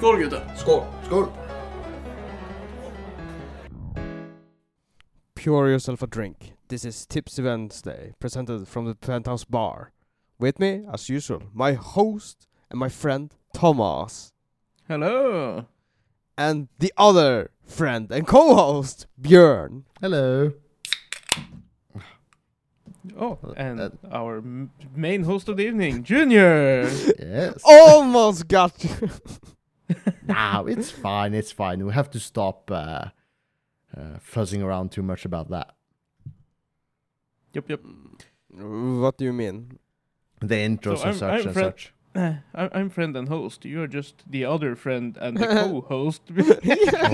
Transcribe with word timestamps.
Skål 0.00 0.18
gutter! 0.18 0.42
Skål! 0.56 0.84
Skål! 1.04 1.26
Pour 5.34 5.68
yourself 5.68 6.02
a 6.02 6.06
drink. 6.06 6.54
This 6.68 6.86
is 6.86 7.04
Tipsy 7.04 7.42
Wednesday, 7.42 8.14
presented 8.18 8.66
from 8.66 8.86
the 8.86 8.94
Penthouse 8.94 9.44
Bar. 9.44 9.92
With 10.38 10.58
me, 10.58 10.84
as 10.90 11.10
usual, 11.10 11.42
my 11.52 11.74
host 11.74 12.48
and 12.70 12.80
my 12.80 12.88
friend 12.88 13.30
Thomas, 13.52 14.32
Hello! 14.88 15.66
and 16.38 16.68
the 16.78 16.94
other 16.96 17.50
friend 17.66 18.10
and 18.10 18.26
co-host 18.26 19.06
Björn. 19.20 19.82
Hello. 20.00 20.54
Oh, 23.18 23.38
and 23.54 23.78
uh, 23.78 23.90
our 24.10 24.38
m- 24.38 24.70
main 24.96 25.24
host 25.24 25.50
of 25.50 25.58
the 25.58 25.66
evening, 25.66 26.04
Junior! 26.04 26.88
Yes. 27.18 27.60
Almost 27.66 28.48
got 28.48 28.82
you. 28.82 29.10
no, 30.26 30.66
it's 30.66 30.90
fine. 30.90 31.34
It's 31.34 31.52
fine. 31.52 31.84
We 31.86 31.92
have 31.92 32.10
to 32.10 32.20
stop 32.20 32.70
uh, 32.70 32.74
uh, 33.96 34.18
fuzzing 34.32 34.62
around 34.62 34.90
too 34.92 35.02
much 35.02 35.24
about 35.24 35.50
that. 35.50 35.74
yep, 37.52 37.68
yep. 37.68 37.80
what 38.52 39.18
do 39.18 39.24
you 39.24 39.32
mean? 39.32 39.78
The 40.40 40.54
intros 40.56 40.98
So 40.98 41.08
and 41.08 41.10
I'm- 41.10 41.14
such 41.18 41.22
I'm 41.40 41.46
and 41.46 41.52
Fred- 41.54 41.64
such. 41.64 41.92
Uh, 42.12 42.34
I- 42.54 42.70
I'm 42.72 42.90
friend 42.90 43.16
and 43.16 43.28
host. 43.28 43.64
You're 43.64 43.86
just 43.86 44.24
the 44.28 44.44
other 44.44 44.74
friend 44.74 45.16
and 45.20 45.36
the 45.36 45.46
co-host. 45.58 46.22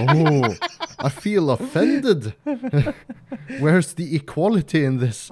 Oh, 0.08 0.54
I 0.98 1.08
feel 1.10 1.50
offended. 1.50 2.34
Where's 3.60 3.92
the 3.94 4.16
equality 4.16 4.84
in 4.84 4.98
this? 4.98 5.30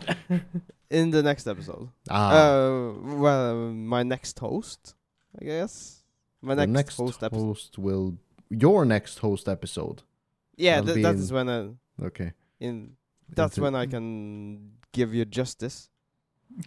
In 0.91 1.11
the 1.11 1.23
next 1.23 1.47
episode. 1.47 1.89
Ah, 2.11 2.31
Uh, 2.33 2.93
well, 3.17 3.57
my 3.73 4.03
next 4.03 4.39
host, 4.39 4.95
I 5.41 5.45
guess. 5.47 6.04
My 6.45 6.55
the 6.55 6.67
next, 6.67 6.73
next 6.75 6.97
host 6.99 7.23
episode. 7.23 7.41
host 7.45 7.79
will 7.79 8.19
your 8.51 8.85
next 8.85 9.19
host 9.19 9.49
episode. 9.49 10.03
Yeah, 10.57 10.77
That'll 10.81 10.87
th- 10.87 10.97
be 10.97 11.03
that 11.03 11.15
in- 11.15 11.21
is 11.21 11.33
when 11.33 11.49
I 11.49 11.69
Okay. 12.05 12.33
in. 12.61 12.97
That's 13.29 13.57
Into- 13.57 13.63
when 13.63 13.75
I 13.75 13.87
can 13.87 14.73
give 14.93 15.15
you 15.15 15.25
justice. 15.25 15.89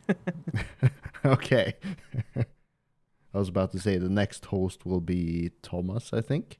okay. 1.26 1.76
I 2.36 3.38
was 3.38 3.50
about 3.50 3.72
to 3.74 3.80
say 3.80 3.98
the 3.98 4.10
next 4.10 4.46
host 4.46 4.86
will 4.86 5.02
be 5.02 5.52
Thomas, 5.62 6.12
I 6.14 6.22
think. 6.22 6.60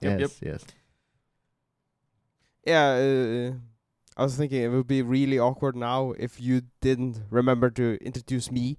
Yep, 0.00 0.20
yes, 0.20 0.38
yes. 0.42 0.64
Yeah, 2.66 2.88
uh, 2.90 3.52
I 4.16 4.22
was 4.22 4.36
thinking 4.36 4.62
it 4.62 4.68
would 4.68 4.86
be 4.86 5.02
really 5.02 5.38
awkward 5.38 5.76
now 5.76 6.12
if 6.18 6.40
you 6.40 6.62
didn't 6.80 7.20
remember 7.30 7.70
to 7.70 7.98
introduce 8.00 8.50
me. 8.50 8.76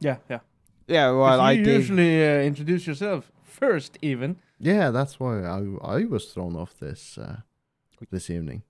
yeah, 0.00 0.16
yeah. 0.28 0.40
Yeah, 0.86 1.08
'Cause 1.10 1.16
well, 1.16 1.40
I 1.40 1.52
you 1.52 1.64
gave. 1.64 1.74
usually 1.80 2.22
uh, 2.22 2.40
introduce 2.42 2.86
yourself 2.86 3.32
first, 3.42 3.98
even. 4.02 4.36
Yeah, 4.58 4.90
that's 4.92 5.18
why 5.20 5.42
I 5.42 5.60
I 5.82 6.04
was 6.04 6.26
thrown 6.32 6.56
off 6.56 6.74
this 6.78 7.18
uh, 7.18 7.36
this 8.10 8.28
evening. 8.30 8.62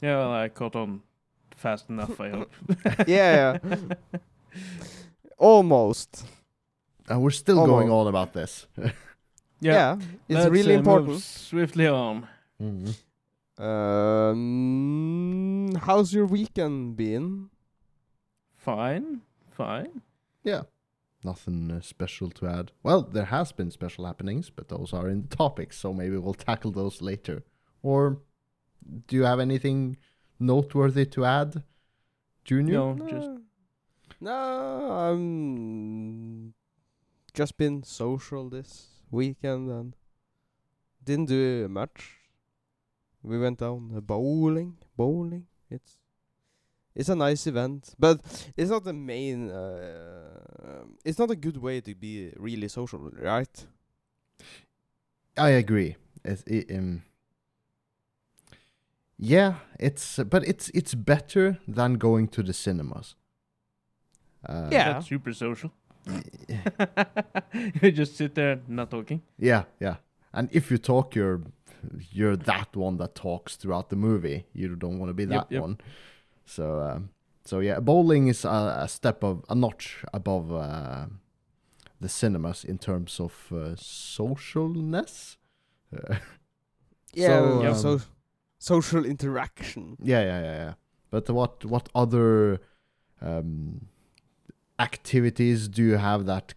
Yeah, 0.00 0.16
well, 0.18 0.32
I 0.44 0.48
caught 0.48 0.74
on 0.76 1.02
fast 1.56 1.88
enough, 1.90 2.20
I 2.20 2.28
hope. 2.30 2.50
yeah, 3.06 3.58
yeah. 3.62 3.78
almost. 5.38 6.24
And 7.08 7.20
we're 7.22 7.30
still 7.34 7.58
Almost. 7.58 7.72
going 7.74 7.90
on 7.90 8.06
about 8.06 8.32
this. 8.32 8.66
Yeah, 9.64 9.96
it's 10.28 10.38
let's, 10.40 10.50
really 10.50 10.74
uh, 10.74 10.78
move 10.78 10.86
important. 10.86 11.22
Swiftly 11.22 11.86
on. 11.86 12.26
Mhm. 12.60 12.96
Um, 14.32 15.72
how's 15.76 16.12
your 16.12 16.26
weekend 16.26 16.96
been? 16.96 17.48
Fine, 18.56 19.20
fine. 19.50 20.02
Yeah. 20.42 20.62
Nothing 21.24 21.70
uh, 21.70 21.80
special 21.80 22.30
to 22.30 22.46
add. 22.46 22.72
Well, 22.82 23.02
there 23.02 23.26
has 23.26 23.52
been 23.52 23.70
special 23.70 24.06
happenings, 24.06 24.50
but 24.50 24.68
those 24.68 24.92
are 24.92 25.08
in 25.08 25.28
the 25.28 25.36
topics, 25.44 25.78
so 25.78 25.92
maybe 25.92 26.16
we'll 26.16 26.34
tackle 26.34 26.72
those 26.72 27.00
later. 27.00 27.44
Or 27.82 28.20
do 29.06 29.16
you 29.16 29.24
have 29.24 29.40
anything 29.40 29.96
noteworthy 30.40 31.06
to 31.06 31.24
add, 31.24 31.62
Junior? 32.44 32.74
No, 32.74 33.08
just 33.08 33.30
No, 34.20 34.32
I'm 34.90 36.54
just 37.34 37.56
been 37.56 37.82
social 37.82 38.48
this 38.48 38.88
weekend 39.10 39.70
and 39.70 39.96
didn't 41.04 41.28
do 41.28 41.68
much. 41.68 42.18
We 43.22 43.38
went 43.38 43.58
down 43.60 43.92
uh, 43.96 44.00
bowling, 44.00 44.78
bowling. 44.96 45.46
It's 45.70 45.96
it's 46.94 47.08
a 47.08 47.16
nice 47.16 47.46
event, 47.46 47.94
but 47.98 48.20
it's 48.56 48.70
not 48.70 48.84
the 48.84 48.92
main. 48.92 49.50
Uh, 49.50 50.84
it's 51.04 51.18
not 51.18 51.30
a 51.30 51.36
good 51.36 51.56
way 51.56 51.80
to 51.80 51.94
be 51.94 52.32
really 52.36 52.68
social, 52.68 53.10
right? 53.20 53.66
I 55.36 55.50
agree. 55.50 55.96
It's, 56.24 56.42
it, 56.46 56.70
um, 56.76 57.02
yeah, 59.18 59.54
it's 59.78 60.18
but 60.18 60.46
it's 60.46 60.68
it's 60.74 60.94
better 60.94 61.58
than 61.68 61.94
going 61.94 62.28
to 62.28 62.42
the 62.42 62.52
cinemas. 62.52 63.14
Uh, 64.48 64.68
Yeah. 64.70 64.92
That's 64.92 65.06
super 65.08 65.32
social. 65.32 65.70
you 67.80 67.92
just 67.92 68.16
sit 68.16 68.34
there 68.34 68.60
not 68.66 68.90
talking. 68.90 69.22
yeah, 69.38 69.64
yeah. 69.80 69.96
And 70.32 70.48
if 70.52 70.70
you 70.70 70.78
talk, 70.78 71.14
you're 71.14 71.40
you're 72.10 72.36
that 72.36 72.76
one 72.76 72.96
that 72.98 73.14
talks 73.14 73.56
throughout 73.56 73.88
the 73.88 73.96
movie. 73.96 74.44
You 74.52 74.76
don't 74.76 74.98
want 74.98 75.10
to 75.10 75.14
be 75.14 75.22
Yep, 75.24 75.30
that 75.30 75.52
yep. 75.52 75.62
one. 75.62 75.78
So, 76.54 76.80
um, 76.80 77.10
so 77.44 77.60
yeah, 77.60 77.80
bowling 77.80 78.28
is 78.28 78.44
a, 78.44 78.80
a 78.82 78.88
step 78.88 79.24
of 79.24 79.44
a 79.48 79.54
notch 79.54 80.04
above 80.12 80.52
uh, 80.52 81.06
the 82.00 82.08
cinemas 82.08 82.64
in 82.64 82.78
terms 82.78 83.18
of 83.20 83.32
uh, 83.50 83.74
socialness. 83.76 85.36
Uh, 85.96 86.16
Yeah, 87.14 87.26
So, 87.26 87.74
so, 87.74 87.92
um, 87.92 88.02
social 88.58 89.04
interaction. 89.04 89.96
Yeah, 90.02 90.22
yeah, 90.22 90.40
yeah, 90.42 90.56
yeah. 90.64 90.74
But 91.10 91.28
what 91.28 91.64
what 91.64 91.88
other 91.94 92.60
um, 93.20 93.88
activities 94.78 95.68
do 95.68 95.82
you 95.82 95.98
have 95.98 96.24
that 96.24 96.54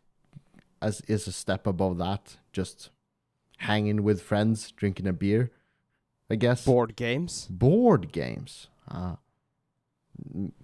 as 0.81 1.01
is 1.07 1.27
a 1.27 1.31
step 1.31 1.67
above 1.67 1.97
that? 1.97 2.37
Just 2.53 2.89
hanging 3.57 4.03
with 4.03 4.21
friends, 4.21 4.71
drinking 4.71 5.07
a 5.07 5.13
beer, 5.13 5.51
I 6.29 6.35
guess. 6.35 6.65
Board 6.65 6.95
games. 6.95 7.47
Board 7.49 8.11
games. 8.13 8.69
Ah. 8.87 9.17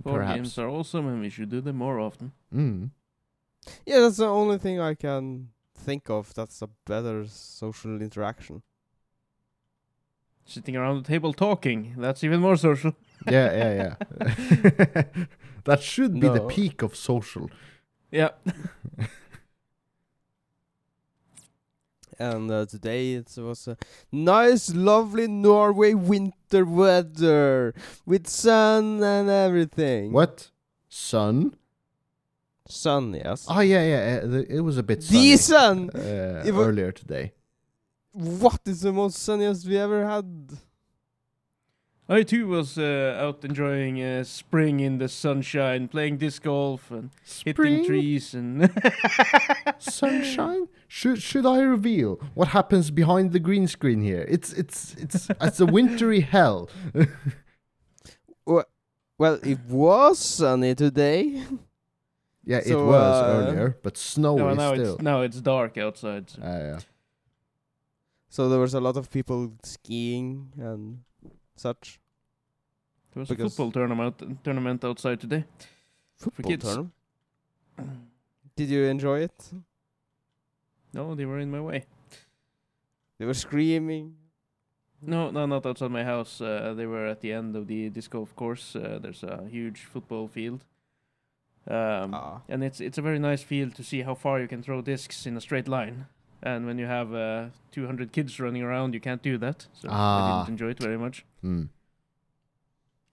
Board 0.03 0.21
Perhaps. 0.21 0.35
games 0.35 0.57
are 0.57 0.69
awesome 0.69 1.07
and 1.07 1.21
we 1.21 1.29
should 1.29 1.49
do 1.49 1.61
them 1.61 1.77
more 1.77 1.99
often. 1.99 2.31
Mm. 2.53 2.91
Yeah, 3.85 3.99
that's 3.99 4.17
the 4.17 4.27
only 4.27 4.57
thing 4.57 4.79
I 4.79 4.95
can 4.95 5.49
think 5.75 6.09
of 6.09 6.33
that's 6.33 6.61
a 6.61 6.69
better 6.85 7.25
social 7.27 8.01
interaction. 8.01 8.63
Sitting 10.45 10.75
around 10.75 11.03
the 11.03 11.07
table 11.07 11.33
talking, 11.33 11.95
that's 11.97 12.23
even 12.23 12.39
more 12.39 12.55
social. 12.55 12.95
Yeah, 13.27 13.53
yeah, 13.53 13.95
yeah. 14.19 15.03
that 15.65 15.81
should 15.81 16.19
be 16.19 16.27
the 16.27 16.47
peak 16.47 16.81
of 16.81 16.95
social. 16.95 17.49
Yeah. 18.11 18.29
And 22.21 22.51
uh, 22.51 22.65
today 22.67 23.13
it 23.13 23.33
was 23.37 23.67
a 23.67 23.75
nice, 24.11 24.73
lovely 24.75 25.27
Norway 25.27 25.93
winter 25.95 26.63
weather 26.65 27.73
with 28.05 28.27
sun 28.27 29.01
and 29.03 29.27
everything. 29.29 30.11
What? 30.13 30.51
Sun? 30.87 31.55
Sun, 32.67 33.13
yes. 33.15 33.47
Oh, 33.49 33.59
yeah, 33.61 33.83
yeah. 33.93 34.19
uh, 34.23 34.43
It 34.57 34.61
was 34.61 34.77
a 34.77 34.83
bit 34.83 35.01
sunny. 35.03 35.31
the 35.31 35.37
sun! 35.37 35.89
uh, 35.89 36.43
earlier 36.45 36.91
today. 36.91 37.33
What 38.13 38.59
is 38.65 38.81
the 38.81 38.93
most 38.93 39.17
sunniest 39.17 39.67
we 39.67 39.77
ever 39.77 40.05
had? 40.05 40.27
I 42.11 42.23
too 42.23 42.47
was 42.47 42.77
uh, 42.77 43.15
out 43.25 43.45
enjoying 43.45 44.01
uh, 44.03 44.23
spring 44.25 44.79
in 44.81 44.97
the 44.97 45.07
sunshine, 45.07 45.87
playing 45.87 46.17
disc 46.17 46.43
golf 46.43 46.91
and 46.91 47.09
hitting 47.45 47.85
trees 47.85 48.33
and 48.33 48.69
sunshine 49.79 50.67
should 50.87 51.21
should 51.21 51.45
i 51.45 51.59
reveal 51.61 52.19
what 52.33 52.49
happens 52.49 52.91
behind 52.91 53.31
the 53.31 53.39
green 53.39 53.65
screen 53.67 54.01
here 54.01 54.25
it's 54.35 54.51
it's 54.61 54.93
it's 55.03 55.29
it's 55.47 55.59
a 55.61 55.65
wintry 55.65 56.19
hell 56.19 56.69
Well, 59.17 59.35
it 59.43 59.59
was 59.69 60.17
sunny 60.19 60.73
today. 60.75 61.43
yeah 62.43 62.57
it 62.65 62.75
was 62.75 63.15
uh, 63.23 63.27
earlier 63.47 63.77
but 63.83 63.95
snowy 63.97 64.39
no, 64.39 64.53
now 64.53 64.73
still 64.73 64.93
it's 64.95 65.01
now 65.03 65.21
it's 65.21 65.39
dark 65.41 65.77
outside. 65.77 66.29
so- 66.29 66.41
Ah, 66.43 66.57
yeah. 66.57 66.79
So 68.29 68.49
there 68.49 68.59
was 68.59 68.73
a 68.73 68.79
lot 68.81 68.97
of 68.97 69.09
people 69.11 69.53
skiing 69.63 70.51
and 70.57 71.03
such. 71.55 72.00
There 73.13 73.19
was 73.21 73.31
a 73.31 73.35
football 73.35 73.71
tournament 73.71 74.43
tournament 74.43 74.83
outside 74.83 75.19
today. 75.19 75.43
Football 76.17 76.49
kids. 76.51 76.63
tournament. 76.65 76.91
Did 78.55 78.69
you 78.69 78.83
enjoy 78.85 79.19
it? 79.19 79.51
No, 80.93 81.15
they 81.15 81.25
were 81.25 81.39
in 81.39 81.49
my 81.51 81.59
way. 81.61 81.85
They 83.17 83.25
were 83.25 83.33
screaming. 83.33 84.15
No, 85.01 85.31
no, 85.31 85.45
not 85.45 85.65
outside 85.65 85.91
my 85.91 86.03
house. 86.03 86.41
Uh, 86.41 86.73
they 86.75 86.85
were 86.85 87.07
at 87.07 87.21
the 87.21 87.33
end 87.33 87.55
of 87.55 87.65
the 87.67 87.89
disc 87.89 88.11
golf 88.11 88.35
course. 88.35 88.75
Uh, 88.75 88.99
there's 89.01 89.23
a 89.23 89.47
huge 89.49 89.85
football 89.85 90.27
field, 90.27 90.63
um, 91.67 92.13
Ah. 92.13 92.41
and 92.49 92.63
it's 92.63 92.79
it's 92.79 92.97
a 92.97 93.01
very 93.01 93.19
nice 93.19 93.43
field 93.43 93.73
to 93.75 93.83
see 93.83 94.03
how 94.03 94.15
far 94.15 94.39
you 94.39 94.47
can 94.47 94.61
throw 94.63 94.81
discs 94.81 95.25
in 95.25 95.35
a 95.37 95.41
straight 95.41 95.67
line. 95.67 96.05
And 96.43 96.65
when 96.65 96.79
you 96.79 96.87
have 96.87 97.13
uh, 97.13 97.49
200 97.71 98.11
kids 98.11 98.39
running 98.39 98.63
around, 98.63 98.93
you 98.93 98.99
can't 98.99 99.21
do 99.23 99.37
that. 99.37 99.67
So 99.73 99.89
I 99.89 99.91
Ah. 99.93 100.43
didn't 100.45 100.49
enjoy 100.59 100.69
it 100.71 100.79
very 100.83 100.97
much. 100.97 101.25
Hmm. 101.41 101.63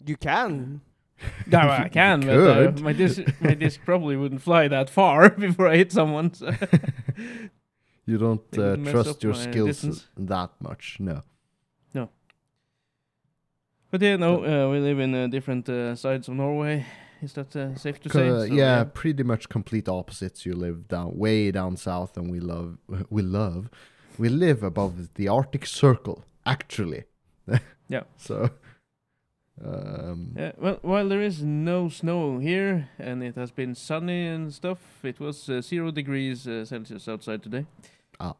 You 0.04 0.16
can. 0.16 0.80
No, 1.48 1.58
I 1.58 1.88
can, 1.88 2.20
but 2.20 2.38
uh, 2.38 2.54
could. 2.66 2.80
my 2.80 2.92
disc 2.92 3.20
my 3.40 3.54
disc 3.54 3.80
probably 3.84 4.16
wouldn't 4.16 4.40
fly 4.40 4.68
that 4.68 4.88
far 4.88 5.28
before 5.46 5.66
I 5.66 5.76
hit 5.76 5.90
someone. 5.90 6.32
So. 6.32 6.52
You 8.06 8.18
don't 8.18 8.40
uh, 8.56 8.62
would 8.62 8.80
mess 8.80 8.92
trust 8.92 9.10
up 9.10 9.22
your 9.24 9.32
my 9.32 9.40
skills 9.40 9.68
distance. 9.68 10.06
that 10.16 10.50
much, 10.60 10.96
no. 11.00 11.22
No. 11.92 12.08
But 13.90 14.00
yeah, 14.02 14.16
no, 14.16 14.44
uh, 14.44 14.70
we 14.70 14.78
live 14.78 15.00
in 15.00 15.14
uh, 15.14 15.26
different 15.26 15.68
uh, 15.68 15.96
sides 15.96 16.28
of 16.28 16.34
Norway. 16.34 16.86
Is 17.20 17.32
that 17.32 17.56
uh, 17.56 17.74
safe 17.74 18.00
to 18.02 18.08
say? 18.10 18.28
Co- 18.28 18.46
So, 18.46 18.54
yeah, 18.54 18.84
pretty 18.84 19.24
much 19.24 19.48
complete 19.48 19.88
opposites. 19.88 20.46
You 20.46 20.54
live 20.54 20.86
down 20.86 21.16
way 21.18 21.50
down 21.50 21.76
south, 21.76 22.16
and 22.16 22.30
we 22.30 22.38
love 22.38 22.78
we 23.10 23.22
love 23.22 23.68
we 24.18 24.28
live 24.28 24.62
above 24.62 25.14
the 25.14 25.26
Arctic 25.28 25.66
Circle. 25.66 26.24
Actually, 26.46 27.04
Yeah. 27.88 28.04
So, 28.16 28.50
um, 29.64 30.32
Yeah, 30.36 30.52
well, 30.58 30.78
while 30.82 31.08
there 31.08 31.22
is 31.22 31.42
no 31.42 31.88
snow 31.88 32.38
here 32.38 32.88
and 32.98 33.22
it 33.22 33.34
has 33.36 33.50
been 33.50 33.74
sunny 33.74 34.26
and 34.26 34.52
stuff, 34.54 34.78
it 35.04 35.18
was 35.20 35.48
uh, 35.48 35.60
zero 35.60 35.90
degrees 35.90 36.46
uh, 36.46 36.64
Celsius 36.64 37.08
outside 37.08 37.42
today. 37.42 37.66
Ah. 38.20 38.34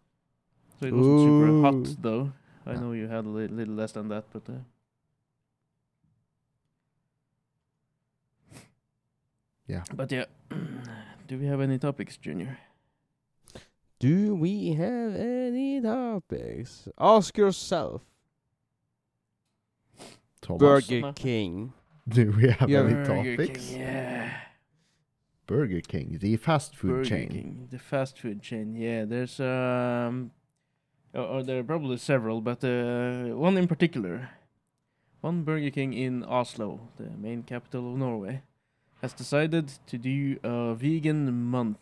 So 0.80 0.86
it 0.86 0.94
wasn't 0.94 1.20
super 1.20 1.60
hot 1.62 1.96
though. 2.02 2.32
I 2.66 2.72
Yeah. 2.72 2.80
know 2.80 2.92
you 2.92 3.08
had 3.08 3.24
a 3.24 3.28
li- 3.28 3.48
little 3.48 3.74
less 3.74 3.92
than 3.92 4.08
that, 4.08 4.24
but 4.32 4.48
uh, 4.48 4.58
Yeah. 9.66 9.82
But 9.94 10.10
yeah, 10.12 10.24
do 11.28 11.38
we 11.38 11.46
have 11.46 11.60
any 11.60 11.78
topics, 11.78 12.16
Junior? 12.16 12.58
Do 14.00 14.34
we 14.34 14.72
have 14.74 15.14
any 15.14 15.80
topics? 15.80 16.88
Ask 16.98 17.36
yourself. 17.36 18.02
Thomas, 20.40 20.60
Burger 20.60 21.12
King. 21.14 21.72
do 22.08 22.32
we 22.32 22.48
have 22.50 22.68
Yeah. 22.70 22.80
any 22.80 22.94
Burger 22.94 23.36
topics? 23.36 23.68
King, 23.70 23.80
yeah. 23.80 24.30
Burger 25.46 25.80
King, 25.80 26.18
the 26.20 26.36
fast 26.36 26.76
food 26.76 26.90
Burger 26.90 27.04
chain. 27.04 27.28
King, 27.28 27.68
the 27.70 27.78
fast 27.78 28.18
food 28.18 28.42
chain. 28.42 28.74
Yeah, 28.74 29.04
there's 29.06 29.40
um, 29.40 30.30
or, 31.14 31.22
or 31.22 31.42
there 31.42 31.58
are 31.60 31.64
probably 31.64 31.96
several, 31.96 32.40
but 32.40 32.62
uh, 32.62 33.34
one 33.36 33.56
in 33.56 33.66
particular, 33.66 34.30
one 35.22 35.42
Burger 35.44 35.70
King 35.70 35.92
in 35.94 36.22
Oslo, 36.24 36.80
the 36.96 37.10
main 37.10 37.42
capital 37.42 37.90
of 37.92 37.98
Norway, 37.98 38.42
has 39.00 39.12
decided 39.14 39.72
to 39.86 39.96
do 39.96 40.38
a 40.42 40.74
vegan 40.74 41.32
month. 41.44 41.78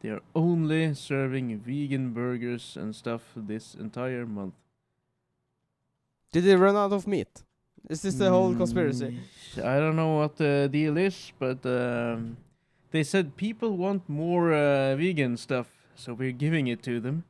They 0.00 0.08
are 0.10 0.22
only 0.34 0.94
serving 0.94 1.58
vegan 1.58 2.12
burgers 2.12 2.76
and 2.76 2.94
stuff 2.94 3.22
this 3.36 3.74
entire 3.74 4.26
month. 4.26 4.54
Did 6.32 6.44
they 6.44 6.56
run 6.56 6.76
out 6.76 6.92
of 6.92 7.06
meat? 7.06 7.42
Is 7.88 8.02
this 8.02 8.14
the 8.14 8.30
whole 8.30 8.54
conspiracy? 8.54 9.18
Mm, 9.56 9.64
I 9.64 9.78
don't 9.78 9.96
know 9.96 10.16
what 10.16 10.36
the 10.36 10.68
deal 10.72 10.96
is, 10.96 11.32
but 11.38 11.64
um, 11.66 12.36
they 12.90 13.02
said 13.04 13.36
people 13.36 13.76
want 13.76 14.08
more 14.08 14.52
uh, 14.54 14.96
vegan 14.96 15.36
stuff, 15.36 15.68
so 15.94 16.14
we're 16.14 16.32
giving 16.32 16.66
it 16.68 16.82
to 16.84 16.98
them. 17.00 17.24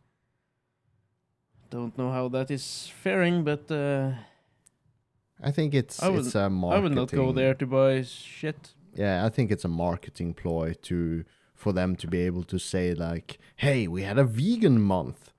Don't 1.70 1.96
know 1.98 2.10
how 2.12 2.28
that 2.28 2.50
is 2.50 2.88
faring, 3.02 3.42
but 3.42 3.68
uh, 3.70 4.12
I 5.42 5.50
think 5.50 5.74
it's 5.74 6.00
I 6.02 6.08
would- 6.08 6.26
it's 6.26 6.34
a 6.34 6.42
I 6.42 6.48
marketing. 6.48 6.78
I 6.78 6.82
would 6.82 6.92
not 6.94 7.10
go 7.10 7.32
there 7.32 7.54
to 7.54 7.66
buy 7.66 8.02
shit. 8.02 8.74
Yeah, 8.94 9.26
I 9.26 9.28
think 9.30 9.50
it's 9.50 9.64
a 9.64 9.68
marketing 9.68 10.34
ploy 10.34 10.74
to 10.82 11.24
for 11.54 11.72
them 11.72 11.96
to 11.96 12.06
be 12.06 12.18
able 12.20 12.44
to 12.44 12.58
say 12.58 12.94
like, 12.94 13.38
"Hey, 13.56 13.88
we 13.88 14.02
had 14.02 14.18
a 14.18 14.24
vegan 14.24 14.80
month. 14.80 15.32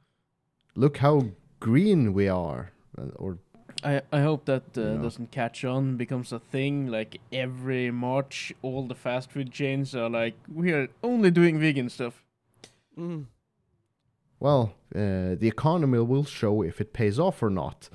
Look 0.76 0.98
how 0.98 1.30
green 1.62 2.14
we 2.14 2.28
are." 2.28 2.72
Uh, 2.98 3.12
Or 3.16 3.38
I 3.86 4.02
I 4.12 4.22
hope 4.22 4.46
that 4.46 4.78
uh, 4.78 4.82
Yeah. 4.82 5.02
doesn't 5.04 5.32
catch 5.32 5.64
on, 5.66 5.98
becomes 5.98 6.32
a 6.34 6.40
thing. 6.40 6.88
Like 6.88 7.20
every 7.32 7.92
March, 7.92 8.54
all 8.62 8.88
the 8.88 8.96
fast 8.96 9.32
food 9.32 9.52
chains 9.52 9.96
are 9.96 10.10
like, 10.10 10.36
we 10.54 10.74
are 10.74 10.88
only 11.02 11.32
doing 11.32 11.60
vegan 11.60 11.90
stuff. 11.90 12.24
Mm. 12.98 13.26
well, 14.40 14.74
uh, 14.96 15.36
the 15.40 15.48
economy 15.48 16.00
will 16.00 16.24
show 16.26 16.64
if 16.64 16.80
it 16.82 16.94
pays 16.94 17.20
off 17.20 17.44
or 17.44 17.50
not. 17.50 17.90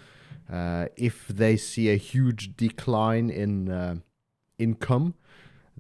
Uh, 0.53 0.87
if 0.97 1.29
they 1.29 1.57
see 1.57 1.89
a 1.91 1.97
huge 1.97 2.57
decline 2.57 3.31
in 3.31 3.71
uh, 3.71 3.95
income, 4.59 5.15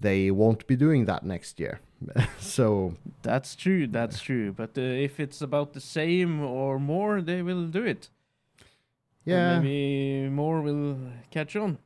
they 0.01 0.31
won't 0.31 0.67
be 0.67 0.77
doing 0.77 1.07
that 1.07 1.23
next 1.25 1.61
year. 1.61 1.81
so 2.39 2.95
That's 3.23 3.55
true. 3.57 3.87
That's 3.87 4.21
true. 4.23 4.53
But 4.53 4.79
uh, 4.79 4.81
if 4.81 5.21
it's 5.21 5.43
about 5.43 5.73
the 5.73 5.81
same 5.81 6.41
or 6.43 6.79
more, 6.79 7.21
they 7.23 7.43
will 7.43 7.67
do 7.67 7.85
it. 7.85 8.09
And 9.27 9.35
yeah, 9.35 9.59
maybe 9.61 10.29
more 10.29 10.61
will 10.63 10.99
catch 11.31 11.57
on. 11.57 11.79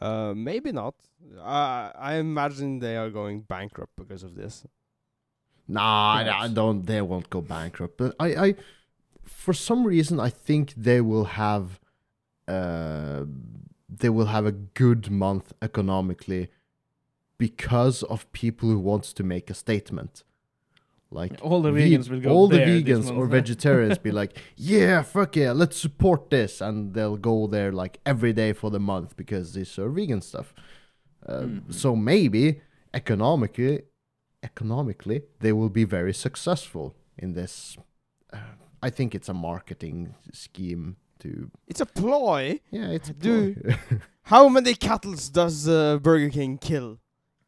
Uh, 0.00 0.34
maybe 0.34 0.72
not. 0.72 0.94
Uh, 1.38 1.90
I 1.94 2.16
imagine 2.16 2.78
they 2.78 2.96
are 2.96 3.10
going 3.10 3.40
bankrupt 3.40 3.92
because 3.96 4.22
of 4.22 4.34
this. 4.34 4.64
Nah, 5.66 6.24
I 6.40 6.48
don't. 6.48 6.86
They 6.86 7.02
won't 7.02 7.30
go 7.30 7.40
bankrupt. 7.40 7.98
But 7.98 8.14
I, 8.18 8.34
I, 8.34 8.54
for 9.24 9.52
some 9.52 9.84
reason, 9.84 10.18
I 10.20 10.30
think 10.30 10.74
they 10.76 11.00
will 11.00 11.24
have, 11.24 11.80
uh, 12.46 13.24
they 13.88 14.08
will 14.08 14.26
have 14.26 14.46
a 14.46 14.52
good 14.52 15.10
month 15.10 15.52
economically, 15.60 16.48
because 17.38 18.02
of 18.02 18.30
people 18.32 18.68
who 18.68 18.78
wants 18.78 19.12
to 19.12 19.22
make 19.22 19.48
a 19.48 19.54
statement. 19.54 20.24
Like 21.10 21.38
All 21.42 21.62
the 21.62 21.72
ve- 21.72 21.90
vegans 21.96 22.10
will 22.10 22.20
go 22.20 22.30
all 22.30 22.48
the 22.48 22.58
there 22.58 22.66
this 22.66 22.82
vegans 22.84 23.16
or 23.16 23.26
vegetarians 23.26 23.96
be 23.98 24.10
like, 24.20 24.36
yeah, 24.56 25.02
fuck 25.02 25.36
yeah, 25.36 25.52
let's 25.52 25.78
support 25.78 26.28
this, 26.30 26.60
and 26.60 26.92
they'll 26.94 27.16
go 27.16 27.46
there 27.46 27.72
like 27.72 27.98
every 28.04 28.32
day 28.34 28.52
for 28.52 28.70
the 28.70 28.78
month 28.80 29.16
because 29.16 29.54
they 29.54 29.64
serve 29.64 29.94
vegan 29.94 30.20
stuff. 30.20 30.52
Uh, 31.26 31.42
Mhm. 31.42 31.72
So 31.72 31.96
maybe 31.96 32.60
economically, 32.92 33.82
economically, 34.42 35.22
they 35.40 35.52
will 35.52 35.70
be 35.70 35.84
very 35.84 36.12
successful 36.12 36.94
in 37.16 37.32
this. 37.32 37.76
Uh, 38.32 38.38
I 38.82 38.90
think 38.90 39.14
it's 39.14 39.28
a 39.30 39.34
marketing 39.34 40.14
scheme 40.32 40.96
to. 41.20 41.50
It's 41.66 41.80
a 41.80 41.86
ploy. 41.86 42.60
Yeah, 42.70 42.90
it's 42.90 43.08
a 43.08 43.14
Do- 43.14 43.54
ploy. 43.54 43.76
How 44.22 44.48
many 44.50 44.74
cattle 44.74 45.14
does 45.32 45.66
uh, 45.66 45.98
Burger 45.98 46.28
King 46.30 46.58
kill 46.58 46.98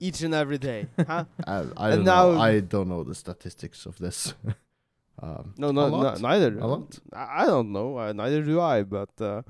each 0.00 0.22
and 0.22 0.34
every 0.34 0.58
day? 0.58 0.86
Huh? 1.06 1.24
I, 1.46 1.54
I 1.76 1.90
And 1.92 2.04
don't 2.04 2.04
know. 2.04 2.32
now- 2.34 2.40
I 2.40 2.60
don't 2.60 2.88
know 2.88 3.04
the 3.04 3.14
statistics 3.14 3.86
of 3.86 3.98
this. 3.98 4.34
um, 5.22 5.54
No, 5.58 5.70
no, 5.70 5.88
no 5.88 5.96
lot. 5.96 6.20
neither. 6.20 6.58
A 6.58 6.66
lot. 6.66 6.98
I 7.12 7.42
I 7.42 7.46
don't 7.46 7.70
know. 7.72 7.98
Uh, 7.98 8.12
neither 8.12 8.42
do 8.42 8.60
I. 8.60 8.82
But 8.82 9.10
uh, 9.20 9.42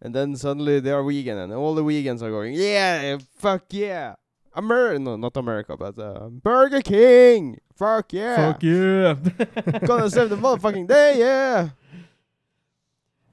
and 0.00 0.14
then 0.14 0.36
suddenly 0.36 0.80
they 0.80 0.92
are 0.92 1.02
vegan, 1.02 1.36
and 1.38 1.52
all 1.52 1.74
the 1.74 1.82
vegans 1.82 2.22
are 2.22 2.30
going, 2.30 2.54
yeah, 2.54 3.18
fuck 3.36 3.64
yeah, 3.70 4.14
America. 4.54 4.98
no, 5.00 5.16
not 5.16 5.36
America, 5.36 5.76
but 5.76 5.98
uh, 5.98 6.28
Burger 6.30 6.80
King, 6.82 7.58
fuck 7.74 8.12
yeah, 8.12 8.36
Fuck 8.52 8.62
yeah. 8.62 9.14
gonna 9.88 10.08
save 10.10 10.30
the 10.30 10.36
motherfucking 10.38 10.86
day, 10.86 11.18
yeah. 11.18 11.70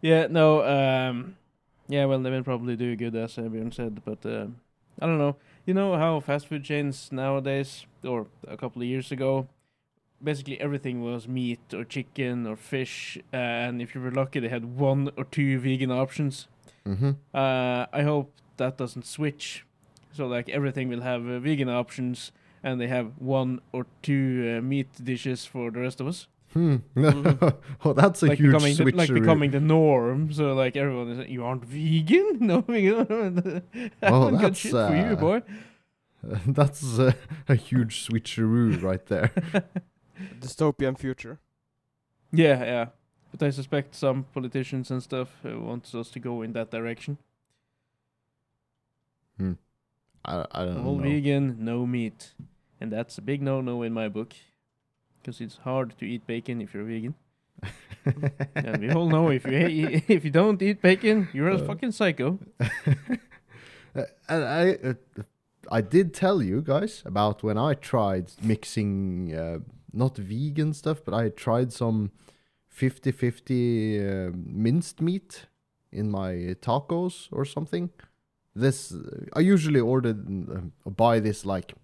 yeah, 0.02 0.28
no, 0.30 0.64
um, 0.64 1.36
yeah, 1.88 2.06
well, 2.06 2.20
they 2.20 2.30
will 2.32 2.44
probably 2.44 2.76
do 2.76 2.96
good, 2.96 3.16
as 3.16 3.38
everyone 3.38 3.72
said, 3.72 4.02
but 4.04 4.26
uh, 4.26 4.48
I 5.00 5.06
don't 5.06 5.18
know. 5.18 5.36
You 5.66 5.74
know 5.74 5.96
how 5.98 6.20
fast 6.20 6.48
food 6.48 6.64
chains 6.64 7.10
nowadays, 7.12 7.86
or 8.04 8.28
a 8.48 8.58
couple 8.58 8.82
of 8.82 8.88
years 8.88 9.12
ago, 9.12 9.48
basically 10.24 10.60
everything 10.60 11.02
was 11.04 11.28
meat 11.28 11.74
or 11.74 11.86
chicken 11.86 12.48
or 12.48 12.56
fish, 12.56 13.18
and 13.32 13.82
if 13.82 13.96
you 13.96 14.02
were 14.02 14.12
lucky, 14.12 14.40
they 14.40 14.50
had 14.50 14.78
one 14.78 15.12
or 15.18 15.24
two 15.26 15.60
vegan 15.60 15.92
options. 15.92 16.48
hmm 16.86 17.12
Uh, 17.34 17.88
I 17.94 18.04
hope 18.04 18.32
that 18.58 18.78
doesn't 18.78 19.06
switch. 19.06 19.66
So 20.14 20.28
like 20.28 20.50
everything 20.50 20.90
will 20.90 21.02
have 21.02 21.28
uh, 21.28 21.40
vegan 21.40 21.70
options, 21.70 22.32
and 22.64 22.80
they 22.80 22.88
have 22.88 23.14
one 23.20 23.62
or 23.72 23.86
two 24.02 24.58
uh, 24.58 24.62
meat 24.62 24.90
dishes 25.04 25.46
for 25.46 25.72
the 25.72 25.80
rest 25.80 26.02
of 26.02 26.08
us. 26.08 26.28
Hmm. 26.54 26.76
Mhm. 26.96 27.56
oh, 27.84 27.94
that's 27.94 28.22
a 28.24 28.28
like 28.28 28.38
huge 28.38 28.52
becoming 28.52 28.76
the, 28.76 28.92
like 28.96 29.14
becoming 29.14 29.52
the 29.52 29.60
norm. 29.60 30.32
So 30.32 30.54
like 30.54 30.78
everyone 30.78 31.10
is, 31.10 31.18
like, 31.20 31.30
you 31.30 31.44
aren't 31.44 31.66
vegan? 31.66 32.38
No, 32.42 32.62
vegan. 32.62 33.64
I 34.02 34.12
Well, 34.12 34.26
haven't 34.26 34.42
that's, 34.42 34.60
shit 34.60 34.72
for 34.72 34.96
you, 34.96 35.14
uh, 35.14 35.16
boy. 35.16 35.42
that's 36.48 37.00
uh, 37.00 37.14
a 37.50 37.56
huge 37.56 38.08
switcheroo 38.08 38.82
right 38.82 39.06
there. 39.08 39.32
Dystopian 40.40 40.98
future. 40.98 41.40
Yeah, 42.32 42.64
yeah. 42.64 42.86
But 43.32 43.44
I 43.48 43.50
suspect 43.50 43.96
some 43.96 44.26
politicians 44.34 44.92
and 44.92 45.02
stuff 45.02 45.30
uh, 45.44 45.60
wants 45.60 45.96
us 45.96 46.10
to 46.12 46.20
go 46.20 46.44
in 46.44 46.54
that 46.54 46.70
direction. 46.70 47.18
Hmm. 49.38 49.54
I, 50.24 50.46
I 50.52 50.66
don't 50.66 50.84
know. 50.84 50.90
All 50.90 50.98
know. 50.98 51.04
vegan, 51.04 51.58
no 51.60 51.86
meat, 51.88 52.34
and 52.80 52.92
that's 52.92 53.18
a 53.18 53.22
big 53.22 53.42
no-no 53.42 53.82
in 53.82 53.92
my 53.94 54.08
book, 54.08 54.34
because 55.24 55.40
it's 55.42 55.58
hard 55.64 55.98
to 56.00 56.06
eat 56.06 56.28
bacon 56.28 56.62
if 56.62 56.74
you're 56.74 56.84
vegan. 56.84 57.16
and 58.56 58.80
we 58.82 58.92
all 58.92 59.08
know 59.10 59.30
if 59.30 59.46
you 59.46 60.02
if 60.08 60.26
you 60.26 60.32
don't 60.32 60.62
eat 60.62 60.82
bacon, 60.82 61.30
you're 61.34 61.50
a 61.50 61.56
Uh. 61.56 61.66
fucking 61.66 61.92
psycho. 61.92 62.40
Uh, 63.96 64.06
and 64.28 64.44
I, 64.44 64.72
uh, 64.90 64.94
I 65.72 65.82
did 65.82 66.16
tell 66.16 66.42
you 66.42 66.64
guys 66.64 67.04
about 67.06 67.44
when 67.44 67.60
I 67.60 67.76
tried 67.76 68.32
mixing 68.42 69.36
uh, 69.36 69.60
not 69.92 70.18
vegan 70.18 70.74
stuff, 70.74 71.06
but 71.06 71.14
I 71.14 71.30
tried 71.30 71.72
some 71.72 72.10
50-50 72.76 74.30
uh, 74.30 74.32
minced 74.36 75.00
meat 75.00 75.46
in 75.92 76.10
my 76.10 76.56
tacos 76.60 77.28
or 77.32 77.46
something. 77.46 77.92
This 78.56 78.96
I 79.36 79.42
usually 79.42 79.80
order 79.80 80.10
uh, 80.10 80.90
buy 80.90 81.20
this 81.20 81.46
like 81.46 81.76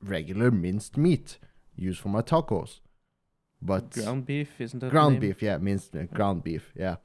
regular 0.00 0.52
minced 0.52 0.96
meat 0.96 1.38
used 1.78 2.00
for 2.00 2.08
my 2.08 2.22
tacos, 2.22 2.80
but 3.60 3.90
Ground 3.90 4.26
beef, 4.26 4.60
isn't 4.60 4.78
that 4.80 4.86
the 4.86 4.90
ground 4.90 5.20
beef, 5.20 5.42
yeah, 5.42 5.58
minced 5.58 5.96
uh, 5.96 6.04
ground 6.04 6.44
beef, 6.44 6.72
yeah. 6.76 6.96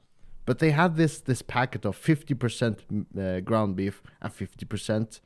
But 0.45 0.59
they 0.59 0.71
had 0.71 0.95
this 0.95 1.19
this 1.19 1.41
packet 1.41 1.85
of 1.85 1.95
fifty 1.95 2.33
percent 2.33 2.83
uh, 3.17 3.39
ground 3.39 3.75
beef 3.75 4.01
and 4.21 4.33
fifty 4.33 4.65
percent 4.65 5.21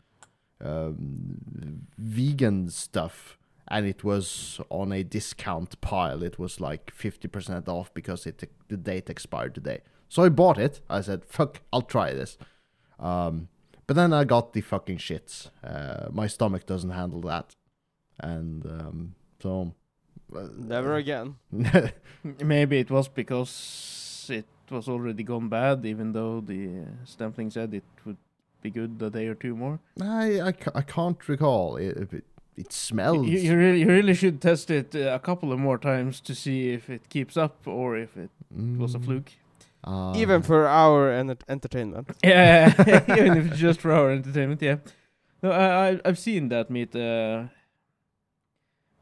um, 0.63 1.88
vegan 1.98 2.70
stuff, 2.70 3.38
and 3.68 3.86
it 3.86 4.04
was 4.04 4.62
on 4.70 4.92
a 4.92 5.04
discount 5.04 5.80
pile. 5.82 6.24
It 6.24 6.38
was 6.38 6.60
like 6.60 6.92
fifty 6.92 7.27
percent 7.27 7.68
off 7.68 7.94
because 7.94 8.25
it 8.25 8.44
the 8.68 8.77
date 8.77 9.10
expired 9.10 9.56
today. 9.56 9.82
So 10.10 10.24
I 10.24 10.30
bought 10.30 10.58
it. 10.58 10.82
I 10.89 11.01
said, 11.01 11.25
"Fuck, 11.25 11.62
I'll 11.74 11.82
try 11.82 12.13
this." 12.13 12.38
Um, 13.00 13.50
but 13.88 13.96
then 13.96 14.13
I 14.13 14.24
got 14.24 14.54
the 14.54 14.62
fucking 14.62 14.98
shits. 14.98 15.50
Uh, 15.63 16.10
my 16.12 16.27
stomach 16.27 16.66
doesn't 16.66 16.92
handle 16.92 17.22
that, 17.22 17.56
and 18.20 18.66
um, 18.66 19.16
so. 19.41 19.74
uh, 20.36 20.48
Never 20.58 20.96
again. 20.96 21.36
Maybe 22.44 22.79
it 22.79 22.89
was 22.91 23.08
because 23.08 24.27
it 24.29 24.46
was 24.70 24.88
already 24.89 25.24
gone 25.24 25.50
bad, 25.50 25.86
even 25.86 26.12
though 26.13 26.41
the 26.41 26.67
uh, 26.82 27.06
Stampling 27.06 27.51
said 27.51 27.74
it 27.74 27.84
would 28.06 28.17
be 28.62 28.70
good 28.70 29.01
a 29.01 29.10
day 29.10 29.27
or 29.27 29.36
two 29.36 29.56
more. 29.56 29.79
I, 30.01 30.41
I, 30.41 30.51
ca- 30.51 30.72
I 30.75 30.82
can't 30.82 31.27
recall. 31.29 31.77
It, 31.77 31.98
it, 32.13 32.24
it 32.58 32.74
smells. 32.74 33.27
you, 33.27 33.56
really, 33.56 33.79
you 33.82 33.88
really 33.88 34.13
should 34.15 34.41
test 34.41 34.70
it 34.72 34.96
uh, 34.96 35.13
a 35.15 35.20
couple 35.20 35.53
of 35.53 35.60
more 35.60 35.77
times 35.77 36.20
to 36.22 36.34
see 36.36 36.72
if 36.74 36.89
it 36.89 37.08
keeps 37.10 37.38
up 37.38 37.65
or 37.67 37.96
if 37.98 38.17
it 38.17 38.29
was 38.77 38.96
a 38.96 39.00
Mm, 39.00 39.06
fluke. 39.06 39.32
uh, 39.84 40.13
Even 40.15 40.41
for 40.41 40.67
our 40.67 41.12
en- 41.12 41.38
entertainment. 41.48 42.10
Yeah, 42.24 42.74
even 43.17 43.38
if 43.38 43.51
it's 43.51 43.60
just 43.60 43.79
for 43.79 43.91
our 43.91 44.12
entertainment, 44.12 44.62
yeah. 44.62 44.77
No, 45.44 45.51
I, 45.51 45.91
I 45.91 46.00
I've 46.03 46.17
seen 46.20 46.50
that 46.50 46.70
meat, 46.72 46.96
uh, 46.96 47.44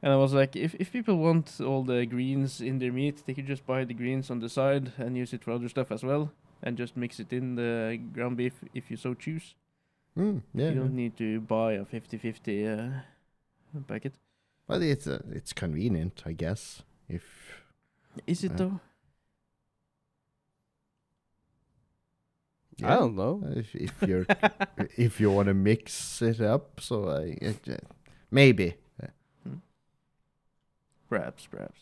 and 0.05 0.13
I 0.13 0.17
was 0.17 0.33
like, 0.33 0.55
if 0.55 0.75
if 0.79 0.93
people 0.93 1.17
want 1.17 1.59
all 1.61 1.83
the 1.83 2.05
greens 2.05 2.61
in 2.61 2.79
their 2.79 2.93
meat, 2.93 3.23
they 3.25 3.33
could 3.33 3.47
just 3.47 3.65
buy 3.67 3.85
the 3.85 3.95
greens 3.95 4.31
on 4.31 4.39
the 4.39 4.49
side 4.49 4.93
and 4.97 5.17
use 5.17 5.33
it 5.33 5.43
for 5.43 5.51
other 5.51 5.69
stuff 5.69 5.91
as 5.91 6.03
well, 6.03 6.31
and 6.63 6.77
just 6.77 6.95
mix 6.97 7.19
it 7.19 7.33
in 7.33 7.55
the 7.55 7.99
ground 8.13 8.37
beef 8.37 8.53
if 8.73 8.91
you 8.91 8.97
so 8.97 9.13
choose. 9.15 9.55
mm, 10.17 10.41
yeah, 10.53 10.69
You 10.69 10.75
don't 10.75 10.95
need 10.95 11.17
to 11.17 11.41
buy 11.41 11.73
a 11.73 11.85
50-50 11.85 12.65
uh, 12.67 13.01
packet. 13.87 14.13
but 14.67 14.81
it's 14.81 15.07
uh, 15.07 15.21
it's 15.31 15.53
convenient, 15.53 16.23
I 16.25 16.33
guess. 16.33 16.83
If 17.09 17.23
Is 18.27 18.43
it 18.43 18.51
Uh, 18.51 18.57
though? 18.57 18.79
I 22.83 22.95
don't 22.95 23.15
know. 23.15 23.41
if 23.55 23.73
if 23.75 23.93
you're 24.03 24.25
if 24.97 25.19
you 25.19 25.31
want 25.31 25.47
to 25.47 25.53
mix 25.53 26.21
it 26.21 26.41
up, 26.41 26.81
so 26.81 27.09
I 27.09 27.37
it, 27.41 27.69
uh, 27.69 27.77
maybe. 28.31 28.75
Perhaps, 31.09 31.47
perhaps. 31.47 31.81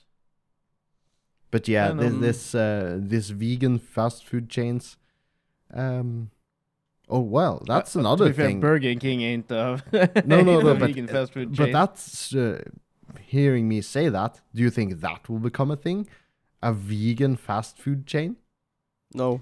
But 1.51 1.67
yeah, 1.67 1.91
And, 1.91 1.99
this 1.99 2.13
um, 2.13 2.21
this 2.21 2.55
uh, 2.55 2.97
this 2.99 3.29
vegan 3.29 3.79
fast 3.79 4.25
food 4.25 4.49
chains. 4.49 4.97
Um. 5.73 6.31
Oh 7.09 7.19
well, 7.19 7.61
that's 7.67 7.95
Uh, 7.95 7.99
uh, 7.99 8.01
another 8.01 8.25
to 8.25 8.31
be 8.31 8.35
fair, 8.37 8.47
thing. 8.47 8.59
Burger 8.59 8.95
King 8.95 9.21
ain't 9.21 9.51
a, 9.51 9.83
No, 10.25 10.41
no, 10.41 10.53
ain't 10.53 10.63
no, 10.65 10.75
but- 10.75 10.87
vegan 10.87 11.07
fast 11.07 11.33
food 11.33 11.55
But 11.55 11.71
that's 11.71 12.33
uh, 12.33 12.63
hearing 13.21 13.67
me 13.67 13.81
say 13.81 14.09
that. 14.09 14.41
Do 14.55 14.61
you 14.61 14.69
think 14.71 14.99
that 15.01 15.29
will 15.29 15.39
become 15.39 15.69
a 15.69 15.75
thing? 15.75 16.07
A 16.61 16.71
vegan 16.73 17.35
fast 17.35 17.77
food 17.77 18.07
chain? 18.07 18.37
No. 19.13 19.41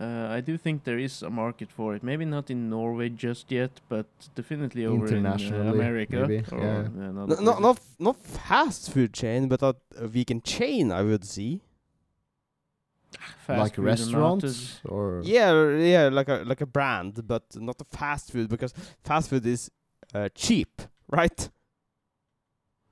Uh, 0.00 0.26
I 0.30 0.40
do 0.40 0.56
think 0.56 0.84
there 0.84 0.98
is 0.98 1.22
a 1.22 1.28
market 1.28 1.70
for 1.70 1.94
it. 1.94 2.02
Maybe 2.02 2.24
not 2.24 2.50
in 2.50 2.70
Norway 2.70 3.10
just 3.10 3.50
yet, 3.52 3.80
but 3.90 4.06
definitely 4.34 4.86
over 4.86 5.06
in 5.14 5.26
uh, 5.26 5.36
America. 5.70 6.26
maybe, 6.26 6.44
or, 6.50 6.60
yeah. 6.60 6.88
No, 6.94 7.26
no, 7.40 7.58
not 7.58 7.78
not 7.98 8.16
fast 8.16 8.90
food 8.90 9.12
chain, 9.12 9.48
but 9.48 9.62
a, 9.62 9.76
a 9.96 10.08
vegan 10.08 10.40
chain. 10.40 10.90
I 10.90 11.02
would 11.02 11.24
see. 11.24 11.60
Fast 13.46 13.58
like 13.58 13.74
food 13.74 13.84
restaurants 13.84 14.44
is- 14.44 14.80
or 14.86 15.20
Yeah, 15.24 15.68
yeah, 15.76 16.08
like 16.08 16.28
a 16.30 16.42
like 16.46 16.62
a 16.62 16.66
brand, 16.66 17.26
but 17.26 17.42
not 17.56 17.78
a 17.80 17.84
fast 17.96 18.32
food 18.32 18.48
because 18.48 18.72
fast 19.04 19.28
food 19.28 19.44
is 19.46 19.70
uh, 20.14 20.30
cheap, 20.34 20.80
right? 21.10 21.50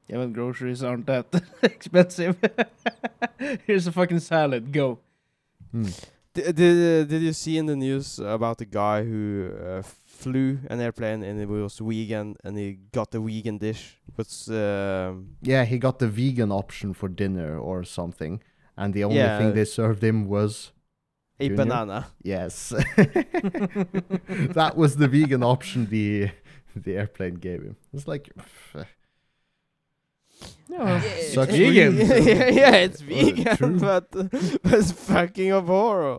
Yeah, 0.09 0.19
well, 0.19 0.28
groceries 0.28 0.83
aren't 0.83 1.07
that 1.07 1.26
expensive. 1.62 2.37
Here's 3.66 3.87
a 3.87 3.92
fucking 3.92 4.21
salad. 4.21 4.71
Go. 4.73 4.99
Hmm. 5.73 5.87
Did 6.35 6.55
did, 6.57 7.09
did 7.09 7.23
you 7.23 7.33
see 7.33 7.59
in 7.59 7.67
the 7.67 7.75
news 7.77 8.19
about 8.21 8.59
the 8.59 8.65
guy 8.65 9.03
who 9.05 9.51
uh, 9.67 9.83
flew 9.83 10.59
an 10.69 10.81
airplane 10.81 11.23
and 11.25 11.41
it 11.41 11.49
was 11.49 11.79
vegan 11.79 12.37
and 12.45 12.57
he 12.57 12.79
got 12.93 13.11
the 13.11 13.21
vegan 13.21 13.59
dish? 13.59 13.97
Was 14.17 14.49
um, 14.49 15.37
yeah, 15.43 15.65
he 15.65 15.79
got 15.79 15.99
the 15.99 16.07
vegan 16.09 16.53
option 16.53 16.95
for 16.95 17.09
dinner 17.09 17.59
or 17.59 17.83
something, 17.85 18.41
and 18.77 18.95
the 18.95 19.05
only 19.05 19.17
Yeah. 19.19 19.39
thing 19.39 19.55
they 19.55 19.65
served 19.65 20.05
him 20.05 20.29
was 20.29 20.71
a 21.41 21.49
Junior? 21.49 21.57
banana? 21.57 22.07
yes. 22.23 22.69
that 24.59 24.73
was 24.77 24.97
the 24.97 25.09
vegan 25.09 25.43
option 25.43 25.87
the 25.87 26.31
the 26.77 26.97
airplane 26.97 27.35
gave 27.35 27.63
him. 27.63 27.77
It's 27.93 28.07
like 28.07 28.31
pff, 28.39 28.87
Yeah, 30.70 31.02
Yeah, 31.02 31.02
it's 31.04 31.35
for 31.35 31.47
vegan. 31.47 31.97
yeah, 31.99 32.49
yeah, 32.49 32.75
it's 32.76 33.00
vegan, 33.00 33.56
true. 33.56 33.80
but, 33.80 34.11
but 34.12 34.30
it's 34.73 34.92
fucking 34.92 35.50
a 35.50 35.61
horror. 35.61 36.18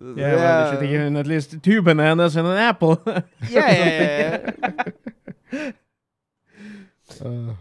Yeah, 0.00 0.34
well, 0.34 0.64
they 0.64 0.70
should 0.70 0.82
have 0.82 0.90
given 0.90 1.16
at 1.16 1.26
least 1.26 1.62
two 1.62 1.82
bananas 1.82 2.36
and 2.36 2.46
an 2.46 2.56
apple. 2.56 3.02
yeah, 3.06 3.22
yeah, 3.50 4.50
yeah. 5.52 5.72
uh, 7.24 7.54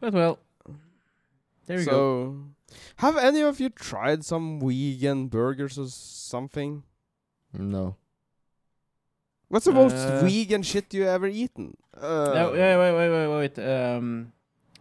but 0.00 0.12
well, 0.12 0.38
there 1.66 1.78
you 1.80 1.84
go. 1.86 1.90
so, 1.90 1.90
go. 1.92 2.76
have 2.96 3.16
any 3.16 3.40
of 3.42 3.60
you 3.60 3.68
tried 3.70 4.24
some 4.24 4.60
vegan 4.60 5.28
burgers 5.28 5.78
or 5.78 5.88
something? 5.88 6.82
no. 7.52 7.96
What's 9.52 9.66
the 9.66 9.72
most 9.72 9.94
Uh, 9.96 10.24
vegan 10.24 10.62
shit 10.62 10.94
you 10.94 11.04
ever 11.04 11.26
eaten? 11.28 11.76
Uh, 11.94 12.32
No, 12.34 12.54
yeah, 12.54 12.78
wait, 12.78 12.94
wait, 12.96 13.10
wait, 13.10 13.28
wait. 13.36 13.58
Um, 13.58 14.32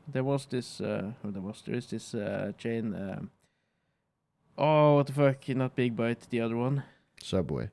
there 0.07 0.23
was 0.23 0.45
this. 0.45 0.79
Uh, 0.79 1.11
oh, 1.25 1.31
there 1.31 1.41
was. 1.41 1.61
There 1.65 1.75
is 1.75 1.87
this 1.87 2.15
uh, 2.15 2.53
chain. 2.57 2.95
Um, 2.95 3.31
oh, 4.57 4.95
what 4.95 5.07
the 5.07 5.13
fuck? 5.13 5.49
Not 5.49 5.75
Big 5.75 5.93
Bite. 5.93 6.25
The 6.29 6.39
other 6.39 6.55
one. 6.55 6.83
Subway. 7.21 7.69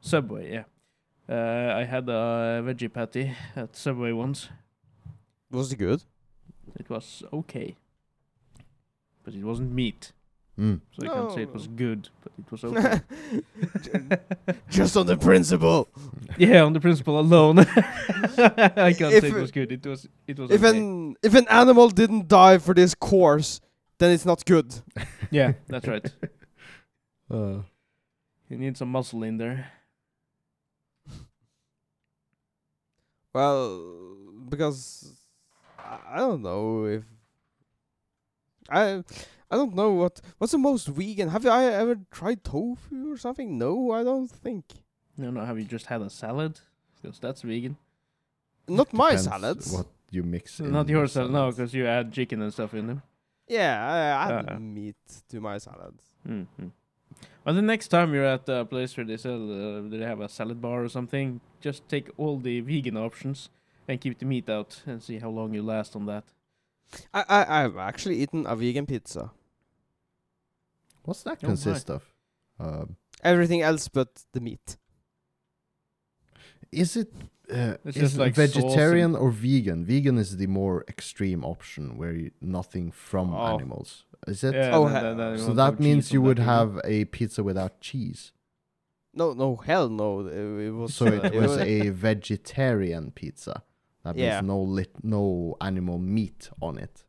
Subway. 0.00 0.50
Yeah. 0.52 0.64
Uh, 1.28 1.78
I 1.78 1.84
had 1.84 2.08
a 2.08 2.60
veggie 2.66 2.92
patty 2.92 3.30
at 3.54 3.76
Subway 3.76 4.10
once. 4.10 4.48
Was 5.52 5.70
it 5.72 5.76
good? 5.78 6.02
It 6.74 6.90
was 6.90 7.22
okay, 7.32 7.76
but 9.22 9.32
it 9.34 9.44
wasn't 9.44 9.72
meat, 9.72 10.12
Mm. 10.58 10.80
so 10.92 11.06
I 11.06 11.14
can't 11.14 11.32
say 11.32 11.42
it 11.42 11.52
was 11.52 11.66
good, 11.66 12.08
but 12.22 12.32
it 12.38 12.50
was 12.50 12.64
okay. 12.64 13.00
Just 14.70 14.96
on 14.96 15.06
the 15.06 15.18
principle. 15.18 15.86
yeah, 16.38 16.62
on 16.62 16.72
the 16.72 16.80
principle 16.80 17.20
alone, 17.20 17.58
I 17.58 18.94
can't 18.96 19.12
If 19.12 19.20
say 19.22 19.28
it 19.28 19.34
was 19.34 19.50
good. 19.50 19.70
It 19.70 19.84
was. 19.86 20.08
It 20.26 20.38
was. 20.38 20.50
If 20.50 20.64
okay. 20.64 20.78
an 20.78 21.16
if 21.22 21.34
an 21.34 21.46
animal 21.50 21.90
didn't 21.90 22.28
die 22.28 22.56
for 22.56 22.72
this 22.74 22.94
course, 22.94 23.60
then 23.98 24.12
it's 24.12 24.24
not 24.24 24.46
good. 24.46 24.74
yeah, 25.30 25.52
that's 25.68 25.86
right. 25.86 26.10
Uh, 27.30 27.60
You 28.48 28.56
need 28.56 28.76
some 28.78 28.88
muscle 28.90 29.22
in 29.24 29.36
there. 29.36 29.72
Well, 33.32 34.16
because 34.48 35.12
I 35.78 35.98
I 36.14 36.16
don't 36.18 36.42
know 36.42 36.86
if 36.86 37.02
I 38.70 39.04
I 39.50 39.56
don't 39.56 39.74
know 39.74 39.90
what 39.92 40.20
what's 40.38 40.52
the 40.52 40.58
most 40.58 40.88
vegan. 40.88 41.28
Have 41.28 41.46
I 41.46 41.64
ever 41.66 41.96
tried 42.10 42.42
tofu 42.44 43.12
or 43.12 43.16
something? 43.16 43.56
No, 43.58 43.92
I 43.92 44.02
don't 44.02 44.28
think. 44.30 44.64
No, 45.16 45.30
no. 45.30 45.44
Have 45.44 45.58
you 45.58 45.64
just 45.64 45.86
had 45.86 46.02
a 46.02 46.10
salad? 46.10 46.60
Because 47.00 47.18
that's 47.18 47.42
vegan. 47.42 47.76
Not 48.68 48.92
my 48.92 49.10
depends 49.10 49.24
salads. 49.24 49.72
What 49.72 49.86
you 50.10 50.22
mix? 50.24 50.58
in 50.60 50.72
Not 50.72 50.88
your 50.88 51.00
your 51.00 51.06
salad, 51.08 51.30
no, 51.30 51.50
because 51.50 51.72
you 51.74 51.86
add 51.86 52.12
chicken 52.12 52.42
and 52.42 52.52
stuff 52.52 52.74
in 52.74 52.86
them. 52.88 53.02
Yeah, 53.46 53.72
I 53.92 53.98
add 54.32 54.48
Uh-uh. 54.50 54.58
meat 54.58 54.96
to 55.28 55.40
my 55.40 55.58
salads. 55.58 56.02
Mm-hmm. 56.28 56.68
Well, 57.44 57.54
the 57.54 57.62
next 57.62 57.88
time 57.88 58.12
you're 58.12 58.24
at 58.24 58.48
a 58.48 58.64
place 58.64 58.96
where 58.96 59.06
they 59.06 59.16
sell, 59.16 59.40
uh, 59.78 59.88
they 59.88 59.98
have 59.98 60.20
a 60.20 60.28
salad 60.28 60.60
bar 60.60 60.82
or 60.82 60.88
something, 60.88 61.40
just 61.60 61.88
take 61.88 62.10
all 62.16 62.38
the 62.40 62.60
vegan 62.60 62.96
options 62.96 63.50
and 63.86 64.00
keep 64.00 64.18
the 64.18 64.24
meat 64.26 64.50
out 64.50 64.82
and 64.84 65.00
see 65.00 65.18
how 65.20 65.30
long 65.30 65.54
you 65.54 65.62
last 65.62 65.94
on 65.94 66.06
that. 66.06 66.24
I 67.14 67.24
I 67.28 67.64
I've 67.64 67.76
actually 67.76 68.16
eaten 68.22 68.46
a 68.46 68.54
vegan 68.56 68.86
pizza. 68.86 69.30
What's 71.04 71.22
that 71.22 71.38
Oh, 71.42 71.46
consist 71.46 71.90
of? 71.90 72.02
Um, 72.58 72.96
Everything 73.22 73.62
else 73.62 73.88
but 73.88 74.24
the 74.32 74.40
meat. 74.40 74.76
is 76.72 76.96
it 76.96 77.12
uh, 77.50 77.76
It's 77.84 77.96
is 77.96 78.02
just 78.02 78.14
it 78.16 78.20
like 78.20 78.34
vegetarian 78.34 79.14
or 79.14 79.30
vegan. 79.30 79.84
Vegan 79.84 80.18
is 80.18 80.36
the 80.36 80.48
more 80.48 80.84
extreme 80.88 81.44
option 81.44 81.96
where 81.96 82.12
you, 82.12 82.30
nothing 82.40 82.90
from 82.90 83.32
Oh. 83.32 83.54
animals. 83.54 84.04
Is 84.26 84.42
it? 84.42 84.54
Yeah, 84.54 84.74
Oh, 84.76 84.88
then- 84.88 85.16
then- 85.16 85.16
then 85.16 85.38
So 85.38 85.52
that 85.54 85.78
means 85.78 86.12
you 86.12 86.20
would 86.22 86.38
that 86.38 86.42
either. 86.48 86.72
have 86.74 86.80
a 86.84 87.04
pizza 87.04 87.42
without 87.44 87.80
cheese. 87.80 88.32
No, 89.14 89.32
no, 89.32 89.56
hell 89.56 89.88
no. 89.88 90.26
It, 90.26 90.66
it 90.66 90.70
was. 90.72 90.94
So 90.94 91.06
it 91.06 91.32
was 91.42 91.56
a 91.58 91.90
vegetarian 91.90 93.12
pizza. 93.12 93.62
That 94.06 94.14
Yeah. 94.16 94.40
means 94.40 94.46
no 94.46 94.58
lit, 94.62 94.92
no 95.02 95.56
animal 95.60 95.98
meat 95.98 96.48
on 96.62 96.78
it. 96.78 97.02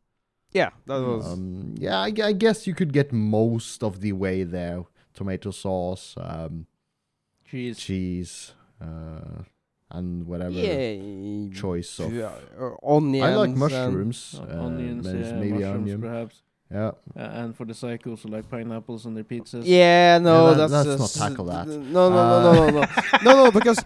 Yeah, 0.52 0.70
that 0.86 0.98
was. 1.00 1.24
Um, 1.32 1.74
yeah, 1.78 1.98
I, 2.06 2.10
I 2.30 2.32
guess 2.32 2.66
you 2.66 2.74
could 2.74 2.92
get 2.92 3.12
most 3.12 3.84
of 3.84 4.00
the 4.00 4.12
way 4.12 4.42
there. 4.42 4.82
Tomato 5.14 5.50
sauce, 5.52 6.14
um, 6.18 6.66
cheese. 7.44 7.78
cheese, 7.78 8.52
uh, 8.80 9.42
and 9.90 10.26
whatever 10.26 10.58
yeah. 10.58 11.48
choice 11.54 11.98
of. 12.00 12.12
yeah, 12.14 12.32
or 12.58 12.78
onions. 12.82 13.24
I 13.26 13.34
like 13.34 13.50
mushrooms. 13.50 14.40
o- 14.40 14.44
uh, 14.44 14.66
onions, 14.66 15.04
there's 15.04 15.26
yeah, 15.28 15.32
maybe 15.42 15.52
mushrooms 15.58 15.74
onion. 15.74 16.00
perhaps. 16.00 16.42
Yeah. 16.70 16.88
Uh, 17.16 17.20
and 17.40 17.56
for 17.56 17.64
the 17.64 17.72
psychos 17.74 18.20
who 18.22 18.28
like 18.28 18.48
pineapples 18.50 19.06
on 19.06 19.14
their 19.14 19.24
pizzas. 19.24 19.62
Yeah, 19.64 20.18
no, 20.18 20.50
Yeah, 20.50 20.54
that- 20.56 20.70
that's 20.70 20.88
let's 21.00 21.16
not 21.18 21.28
tackle 21.28 21.46
that. 21.46 21.66
No, 21.68 22.08
no, 22.10 22.18
Uh, 22.18 22.42
no, 22.42 22.52
no, 22.52 22.70
no, 22.70 22.70
no, 22.70 22.86
no, 23.24 23.44
no, 23.44 23.50
because 23.58 23.78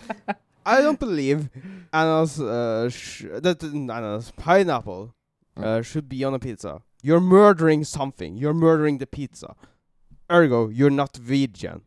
I 0.66 0.81
don't 0.81 0.99
believe 0.99 1.49
ananas, 1.92 2.40
uh, 2.40 2.88
sh- 2.88 3.25
that 3.40 3.62
ananas 3.62 4.32
pineapple 4.37 5.14
uh, 5.56 5.82
should 5.82 6.08
be 6.08 6.25
on 6.25 6.34
a 6.34 6.38
pizza. 6.38 6.82
You're 7.02 7.20
murdering 7.20 7.84
something. 7.84 8.37
You're 8.37 8.54
murdering 8.54 8.99
the 8.99 9.06
pizza. 9.06 9.54
Ergo, 10.30 10.68
you're 10.68 10.90
not 10.90 11.16
vegan. 11.16 11.82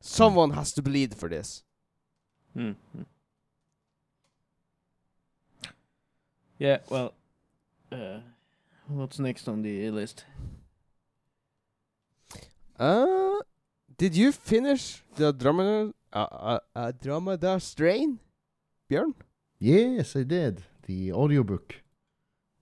Someone 0.00 0.52
has 0.52 0.72
to 0.72 0.82
bleed 0.82 1.14
for 1.14 1.28
this. 1.28 1.62
Mm, 2.56 2.74
mm. 2.96 3.04
Yeah, 6.58 6.78
well, 6.88 7.14
uh, 7.92 8.20
what's 8.88 9.18
next 9.18 9.46
on 9.48 9.62
the 9.62 9.90
list? 9.90 10.24
Uh, 12.78 13.38
did 13.96 14.16
you 14.16 14.32
finish 14.32 15.02
the 15.16 15.28
Andromeda, 15.28 15.92
uh, 16.12 16.18
uh, 16.18 16.58
Andromeda 16.74 17.60
strain, 17.60 18.18
Björn? 18.90 19.14
Yes, 19.58 20.16
I 20.16 20.24
did. 20.24 20.62
The 20.86 21.12
audiobook 21.12 21.76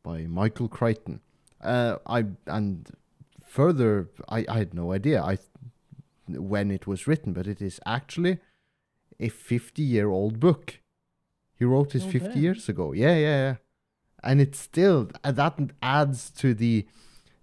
by 0.03 0.27
Michael 0.27 0.69
Crichton. 0.69 1.21
Uh, 1.61 1.97
I 2.07 2.27
and 2.47 2.89
further, 3.45 4.09
I, 4.29 4.45
I 4.49 4.59
had 4.59 4.75
no 4.75 4.93
idea 4.93 5.23
I 5.23 5.39
when 6.29 6.71
it 6.71 6.87
was 6.87 7.07
written, 7.07 7.33
but 7.33 7.47
it 7.47 7.63
is 7.63 7.81
actually 7.87 8.39
a 9.19 9.29
fifty-year-old 9.29 10.39
book. 10.39 10.81
He 11.59 11.65
wrote 11.65 11.93
this 11.93 12.05
Oh, 12.05 12.11
fifty 12.11 12.35
damn. 12.35 12.43
years 12.43 12.69
ago. 12.69 12.93
Yeah, 12.93 13.15
yeah, 13.17 13.39
yeah. 13.47 13.55
And 14.23 14.41
it 14.41 14.55
still 14.55 15.09
uh, 15.25 15.33
that 15.33 15.59
adds 15.83 16.31
to 16.33 16.53
the 16.53 16.87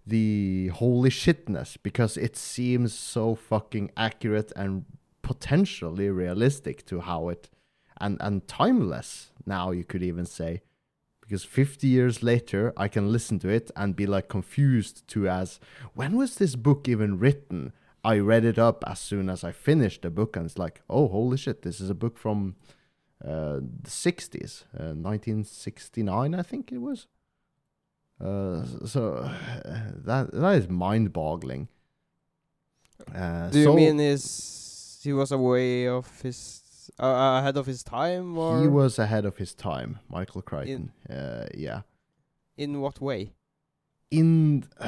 the 0.05 0.67
holy 0.67 1.09
shitness 1.09 1.77
because 1.81 2.15
it 2.17 2.35
seems 2.37 2.93
so 2.93 3.33
fucking 3.33 3.89
accurate 3.97 4.51
and 4.55 4.85
potentially 5.23 6.09
realistic 6.09 6.85
to 6.85 6.99
how 7.01 7.29
it 7.29 7.49
and 7.99 8.17
and 8.21 8.47
timeless 8.47 9.31
now 9.45 9.71
you 9.71 9.83
could 9.83 10.03
even 10.03 10.25
say. 10.25 10.61
Because 11.21 11.43
50 11.43 11.87
years 11.87 12.21
later 12.21 12.71
i 12.77 12.87
can 12.87 13.11
listen 13.11 13.39
to 13.39 13.49
it 13.49 13.71
and 13.75 13.95
be 13.95 14.05
like 14.05 14.27
confused 14.29 15.07
to 15.07 15.27
as 15.27 15.59
when 15.95 16.15
was 16.15 16.35
this 16.35 16.55
book 16.55 16.87
even 16.87 17.17
written? 17.17 17.73
I 18.03 18.19
read 18.19 18.45
it 18.45 18.59
up 18.59 18.83
as 18.85 18.99
soon 18.99 19.29
as 19.29 19.43
i 19.43 19.51
finished 19.51 20.03
the 20.03 20.11
book 20.11 20.35
and 20.35 20.45
it's 20.45 20.59
like 20.59 20.81
oh 20.89 21.07
holy 21.07 21.37
shit 21.37 21.63
this 21.63 21.81
is 21.81 21.89
a 21.89 21.95
book 21.95 22.17
from 22.19 22.55
uh, 23.23 23.59
the 23.81 23.89
60s 23.89 24.65
uh, 24.79 24.93
1969 24.93 26.35
i 26.35 26.41
think 26.43 26.71
it 26.71 26.77
was. 26.77 27.07
Uh, 28.21 28.63
so 28.85 29.29
that 30.05 30.29
that 30.31 30.55
is 30.55 30.69
mind-boggling. 30.69 31.67
Uh, 33.13 33.49
Do 33.49 33.59
you 33.59 33.65
so 33.65 33.73
mean 33.73 33.99
is 33.99 34.99
he 35.03 35.11
was 35.13 35.31
away 35.31 35.87
of 35.87 36.21
his 36.21 36.61
uh, 36.99 37.39
ahead 37.39 37.57
of 37.57 37.65
his 37.65 37.83
time, 37.83 38.37
or? 38.37 38.61
he 38.61 38.67
was 38.67 38.97
ahead 38.99 39.25
of 39.25 39.37
his 39.37 39.53
time 39.53 39.99
michael 40.09 40.41
crichton. 40.41 40.91
Uh, 41.09 41.47
yeah. 41.53 41.81
In 42.57 42.81
what 42.81 43.01
way? 43.01 43.33
in 44.11 44.63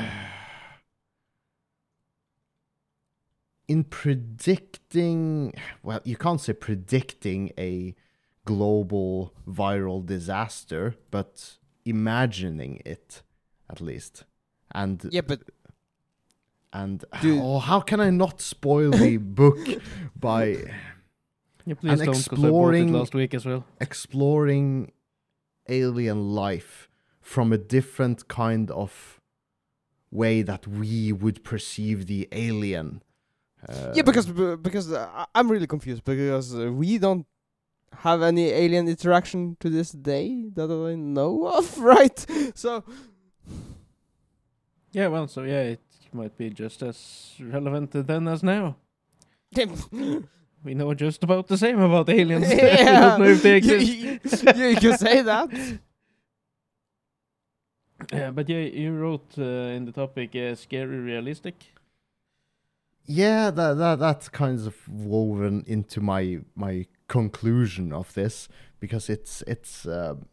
in 3.67 3.83
predicting 3.83 5.53
well 5.83 5.99
you 6.03 6.15
can't 6.15 6.39
say 6.39 6.53
predicting 6.53 7.51
a 7.57 7.93
global 8.45 9.33
viral 9.47 10.05
disaster 10.05 10.95
but 11.11 11.57
imagining 11.83 12.81
it 12.85 13.21
at 13.69 13.81
least. 13.81 14.23
And 14.73 15.05
Yeah, 15.11 15.21
but 15.21 15.41
and 16.71 17.03
Do- 17.21 17.41
oh 17.43 17.59
how 17.59 17.79
can 17.81 17.99
i 17.99 18.09
not 18.09 18.39
spoil 18.41 18.91
the 18.91 19.17
book 19.41 19.67
by 20.15 20.57
Yeah, 21.67 21.73
please 21.81 21.99
And 21.99 22.05
don't, 22.05 22.13
'cause 22.13 22.27
I 22.31 22.49
bought 22.49 22.73
it 22.73 22.79
exploring- 22.79 22.93
last 22.93 23.13
week 23.21 23.33
as 23.33 23.45
well. 23.45 23.61
exploring 23.81 24.91
alien 25.67 26.19
life 26.43 26.89
from 27.21 27.51
a 27.51 27.57
different 27.57 28.19
kind 28.29 28.71
of 28.71 29.19
way 30.21 30.35
that 30.43 30.63
we 30.65 31.11
would 31.11 31.43
perceive 31.43 31.97
the 32.07 32.21
alien. 32.31 33.01
Uh, 33.67 33.91
yeah, 33.97 34.03
because 34.09 34.27
b- 34.27 34.55
because 34.67 34.87
uh, 34.93 35.09
I- 35.21 35.27
I'm 35.35 35.51
really 35.51 35.67
confused 35.67 36.03
because 36.05 36.55
uh, 36.55 36.71
we 36.71 36.97
don't 37.05 37.25
have 38.05 38.21
any 38.21 38.45
alien 38.65 38.87
interaction 38.87 39.57
to 39.59 39.69
this 39.69 39.91
day 39.91 40.49
that 40.57 40.69
I 40.71 40.95
know 40.95 41.47
of, 41.57 41.65
right? 41.93 42.17
So 42.55 42.83
Yeah, 44.93 45.07
well, 45.09 45.27
so 45.27 45.43
yeah, 45.43 45.63
it 45.75 45.81
might 46.13 46.37
be 46.37 46.49
just 46.49 46.81
as 46.81 46.97
relevant 47.41 47.91
then 47.91 48.27
as 48.29 48.41
now. 48.41 48.77
We 50.67 50.73
know 50.73 50.93
just 50.93 51.23
about 51.23 51.47
the 51.47 51.57
same 51.57 51.79
about 51.79 52.09
aliens. 52.09 52.47
we 52.49 52.55
yeah, 52.55 52.99
don't 52.99 53.19
know 53.21 53.27
if 53.29 53.41
they 53.41 53.59
you, 53.61 53.75
exist. 53.75 54.43
you, 54.57 54.65
you 54.67 54.75
can 54.75 54.97
say 54.97 55.21
that. 55.21 55.49
Yeah, 58.13 58.31
but 58.31 58.47
yeah, 58.49 58.59
you 58.59 58.91
wrote 58.93 59.33
uh, 59.37 59.75
in 59.75 59.85
the 59.85 59.91
topic 59.91 60.35
uh, 60.35 60.55
scary 60.55 60.99
realistic. 60.99 61.55
yeah, 63.05 63.49
that 63.51 63.73
that 63.77 63.99
that's 63.99 64.29
kind 64.29 64.59
of 64.67 64.75
woven 64.87 65.63
into 65.67 66.01
my 66.01 66.39
my 66.55 66.85
conclusion 67.07 67.93
of 67.93 68.13
this 68.13 68.49
because 68.79 69.09
it's 69.09 69.41
it's. 69.47 69.85
Um, 69.87 70.25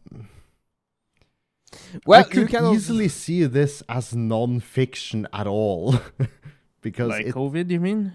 Well, 2.05 2.19
I 2.21 2.23
you 2.27 2.29
could 2.31 2.49
can 2.49 2.63
also- 2.65 2.75
easily 2.75 3.07
see 3.09 3.45
this 3.47 3.83
as 3.89 4.13
non-fiction 4.15 5.27
at 5.33 5.47
all, 5.47 5.95
because 6.81 7.09
Like 7.09 7.27
it, 7.27 7.35
COVID, 7.35 7.69
you 7.71 7.79
mean? 7.79 8.11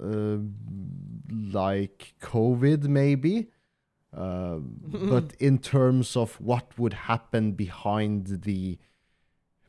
uh, 0.00 0.38
like 1.30 2.14
COVID, 2.20 2.84
maybe. 2.84 3.48
Um, 4.16 4.80
but 5.10 5.34
in 5.38 5.58
terms 5.58 6.16
of 6.16 6.40
what 6.40 6.78
would 6.78 6.94
happen 6.94 7.52
behind 7.52 8.42
the 8.42 8.78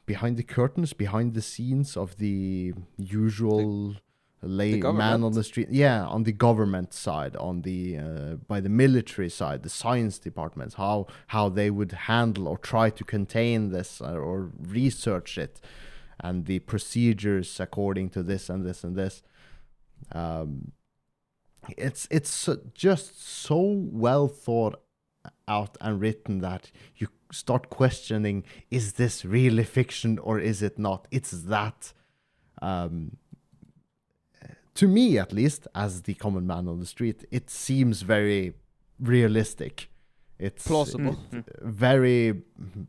behind 0.06 0.38
the 0.38 0.43
curtains, 0.43 0.93
behind 0.93 1.34
the 1.36 1.41
scenes 1.41 1.95
of 1.95 2.17
the 2.17 2.74
usual 2.98 3.95
lay 4.41 4.80
man 4.80 5.24
on 5.24 5.34
the 5.34 5.43
street, 5.43 5.67
yeah, 5.69 6.06
on 6.06 6.24
the 6.24 6.32
government 6.32 6.93
side, 6.93 7.36
on 7.36 7.62
the 7.62 7.98
uh, 7.98 8.36
by 8.48 8.60
the 8.60 8.69
military 8.69 9.30
side, 9.30 9.63
the 9.63 9.69
science 9.69 10.17
departments, 10.17 10.76
how 10.76 11.08
how 11.28 11.50
they 11.50 11.69
would 11.69 11.91
handle 11.91 12.48
or 12.48 12.58
try 12.58 12.89
to 12.89 13.04
contain 13.04 13.69
this 13.69 14.02
or, 14.02 14.19
or 14.19 14.52
research 14.60 15.38
it, 15.38 15.60
and 16.19 16.45
the 16.45 16.60
procedures 16.60 17.60
according 17.60 18.10
to 18.10 18.24
this 18.24 18.50
and 18.50 18.65
this 18.65 18.84
and 18.84 18.95
this. 18.95 19.22
Um, 20.13 20.72
it's 21.78 22.08
it's 22.10 22.50
just 22.74 23.22
so 23.22 23.60
well 23.91 24.28
thought 24.28 24.82
out 25.48 25.78
and 25.82 26.00
written 26.00 26.39
that 26.39 26.72
you 26.95 27.08
start 27.32 27.69
questioning: 27.69 28.43
Is 28.69 28.93
this 28.93 29.26
really 29.26 29.63
fiction 29.63 30.19
or 30.19 30.39
is 30.39 30.62
it 30.62 30.80
not? 30.80 31.08
It's 31.12 31.32
that. 31.32 31.93
Um, 32.62 33.17
to 34.76 34.88
me, 34.88 35.17
at 35.17 35.34
least, 35.34 35.67
as 35.76 36.04
the 36.04 36.13
common 36.13 36.48
man 36.48 36.67
on 36.67 36.80
the 36.80 36.86
street, 36.86 37.26
it 37.32 37.50
seems 37.50 38.02
very 38.02 38.54
realistic. 39.00 39.89
It's 40.38 40.65
Plausible. 40.65 41.17
Mm, 41.32 41.43
mm. 41.43 41.43
very 41.62 42.41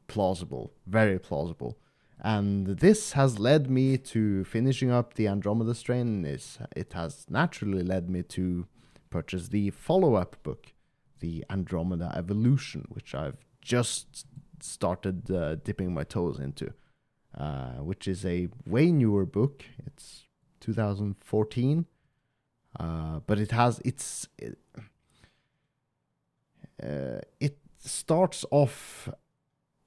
plausible, 0.06 0.72
very 0.86 1.18
plausible. 1.18 1.76
And 2.22 2.66
this 2.66 3.12
has 3.12 3.38
led 3.38 3.70
me 3.70 3.96
to 3.96 4.44
finishing 4.44 4.90
up 4.90 5.14
the 5.14 5.26
Andromeda 5.26 5.74
strain. 5.74 6.24
It 6.24 6.92
has 6.92 7.26
naturally 7.30 7.82
led 7.82 8.10
me 8.10 8.22
to 8.24 8.66
purchase 9.08 9.48
the 9.48 9.70
follow-up 9.70 10.36
book, 10.42 10.72
the 11.20 11.44
Andromeda 11.48 12.12
Evolution, 12.14 12.86
which 12.90 13.14
I've 13.14 13.38
just 13.62 14.26
started 14.60 15.30
uh, 15.30 15.56
dipping 15.56 15.94
my 15.94 16.04
toes 16.04 16.38
into, 16.38 16.74
uh, 17.36 17.76
which 17.76 18.06
is 18.06 18.26
a 18.26 18.48
way 18.66 18.92
newer 18.92 19.24
book. 19.24 19.64
It's 19.86 20.24
2014, 20.60 21.86
uh, 22.78 23.20
but 23.26 23.38
it 23.38 23.50
has 23.52 23.80
it's. 23.84 24.28
It, 24.38 24.58
uh, 26.82 27.20
it 27.40 27.58
starts 27.78 28.44
off 28.50 29.08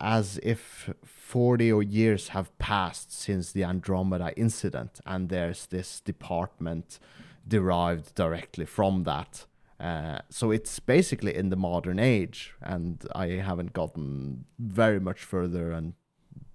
as 0.04 0.38
if 0.44 0.90
40 1.06 1.72
or 1.72 1.82
years 1.82 2.28
have 2.30 2.56
passed 2.60 3.12
since 3.12 3.54
the 3.54 3.64
Andromeda 3.64 4.34
incident, 4.38 5.00
and 5.06 5.30
there's 5.30 5.66
this 5.68 6.02
department 6.02 7.00
derived 7.48 8.14
directly 8.14 8.66
from 8.66 9.04
that. 9.04 9.46
Uh, 9.80 10.20
so 10.30 10.52
it's 10.52 10.80
basically 10.80 11.34
in 11.34 11.50
the 11.50 11.56
modern 11.56 12.00
age, 12.00 12.54
and 12.62 13.06
I 13.16 13.28
haven't 13.28 13.72
gotten 13.72 14.46
very 14.60 15.00
much 15.00 15.22
further, 15.24 15.72
and 15.72 15.94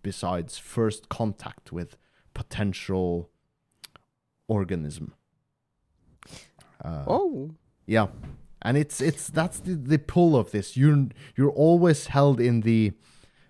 besides 0.02 0.58
first 0.58 1.08
contact 1.08 1.72
with 1.72 1.96
potential 2.34 3.30
organism. 4.46 5.14
Uh, 6.84 7.04
Oh, 7.06 7.50
yeah, 7.86 8.08
and 8.62 8.76
it's 8.76 9.00
it's 9.00 9.28
that's 9.28 9.60
the, 9.60 9.74
the 9.74 9.98
pull 9.98 10.36
of 10.36 10.50
this. 10.50 10.76
You're 10.76 11.08
you're 11.36 11.50
always 11.50 12.06
held 12.08 12.40
in 12.40 12.60
the, 12.60 12.92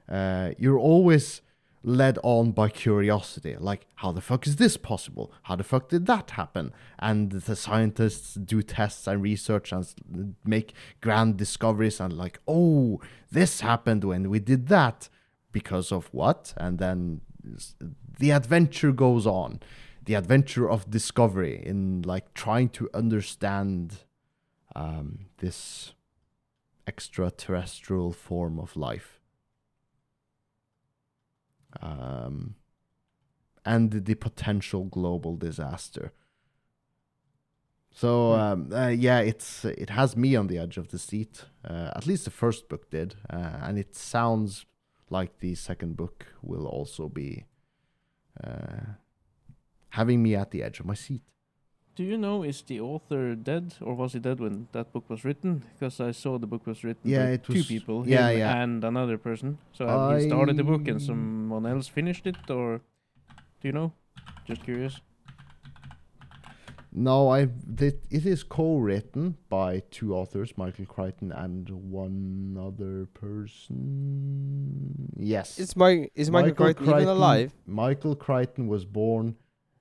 uh, 0.08 0.50
you're 0.58 0.78
always 0.78 1.42
led 1.82 2.18
on 2.22 2.52
by 2.52 2.68
curiosity. 2.68 3.56
Like, 3.58 3.86
how 3.96 4.12
the 4.12 4.20
fuck 4.20 4.46
is 4.46 4.56
this 4.56 4.76
possible? 4.76 5.32
How 5.44 5.56
the 5.56 5.64
fuck 5.64 5.88
did 5.88 6.06
that 6.06 6.30
happen? 6.32 6.72
And 6.98 7.30
the 7.30 7.56
scientists 7.56 8.34
do 8.34 8.62
tests 8.62 9.06
and 9.06 9.22
research 9.22 9.72
and 9.72 10.34
make 10.44 10.74
grand 11.00 11.36
discoveries 11.36 12.00
and 12.00 12.12
like, 12.12 12.40
oh, 12.48 13.00
this 13.30 13.60
happened 13.60 14.04
when 14.04 14.28
we 14.28 14.38
did 14.38 14.68
that 14.68 15.08
because 15.52 15.92
of 15.92 16.08
what? 16.12 16.52
And 16.56 16.78
then 16.78 17.20
the 18.18 18.30
adventure 18.30 18.92
goes 18.92 19.26
on. 19.26 19.60
The 20.04 20.14
adventure 20.14 20.68
of 20.68 20.90
discovery 20.90 21.62
in 21.64 22.02
like 22.02 22.34
trying 22.34 22.70
to 22.70 22.88
understand 22.94 23.98
um, 24.74 25.26
this 25.38 25.92
extraterrestrial 26.86 28.12
form 28.12 28.58
of 28.58 28.76
life. 28.76 29.17
Um, 31.80 32.54
and 33.64 33.90
the 33.92 34.14
potential 34.14 34.84
global 34.84 35.36
disaster. 35.36 36.12
So 37.90 38.32
Hmm. 38.34 38.40
um, 38.40 38.72
uh, 38.72 38.88
yeah, 38.88 39.20
it's 39.20 39.64
it 39.64 39.90
has 39.90 40.16
me 40.16 40.36
on 40.36 40.46
the 40.46 40.58
edge 40.58 40.78
of 40.78 40.88
the 40.88 40.98
seat. 40.98 41.44
Uh, 41.64 41.90
at 41.96 42.06
least 42.06 42.24
the 42.24 42.30
first 42.30 42.68
book 42.68 42.90
did, 42.90 43.16
uh, 43.30 43.58
and 43.62 43.78
it 43.78 43.94
sounds 43.96 44.66
like 45.10 45.38
the 45.38 45.54
second 45.54 45.96
book 45.96 46.26
will 46.42 46.66
also 46.66 47.08
be 47.08 47.46
uh, 48.44 48.94
having 49.90 50.22
me 50.22 50.34
at 50.36 50.50
the 50.50 50.62
edge 50.62 50.80
of 50.80 50.86
my 50.86 50.94
seat. 50.94 51.22
Do 51.98 52.04
you 52.04 52.16
know 52.16 52.44
is 52.44 52.62
the 52.62 52.78
author 52.80 53.34
dead 53.34 53.74
or 53.80 53.92
was 53.92 54.12
he 54.12 54.20
dead 54.20 54.38
when 54.38 54.68
that 54.70 54.92
book 54.92 55.10
was 55.10 55.24
written? 55.24 55.64
Because 55.74 55.98
I 55.98 56.12
saw 56.12 56.38
the 56.38 56.46
book 56.46 56.64
was 56.64 56.84
written 56.84 57.10
Yeah, 57.10 57.24
by 57.24 57.30
it 57.32 57.42
two 57.42 57.54
was- 57.54 57.66
people, 57.66 58.08
yeah, 58.08 58.28
him 58.28 58.38
yeah. 58.38 58.62
and 58.62 58.84
another 58.84 59.18
person. 59.18 59.58
So 59.72 59.84
have 59.88 60.20
he 60.20 60.28
started 60.28 60.56
the 60.56 60.62
book 60.62 60.86
and 60.86 61.02
someone 61.02 61.66
else 61.66 61.88
finished 61.88 62.24
it, 62.28 62.36
or 62.48 62.82
do 63.60 63.66
you 63.66 63.72
know? 63.72 63.94
Just 64.46 64.62
curious. 64.62 65.00
No, 66.92 67.30
I 67.30 67.48
it, 67.80 68.06
it 68.10 68.24
is 68.24 68.44
co-written 68.44 69.36
by 69.48 69.82
two 69.90 70.14
authors, 70.14 70.56
Michael 70.56 70.86
Crichton 70.86 71.32
and 71.32 71.68
one 71.68 72.56
other 72.60 73.06
person. 73.12 75.10
Yes, 75.16 75.58
is 75.58 75.74
my 75.74 76.08
is 76.14 76.30
Michael, 76.30 76.54
Crichton, 76.54 76.90
even 76.90 77.08
alive? 77.08 77.52
Michael 77.66 78.14
Crichton 78.14 78.68
was 78.68 78.84
born 78.84 79.34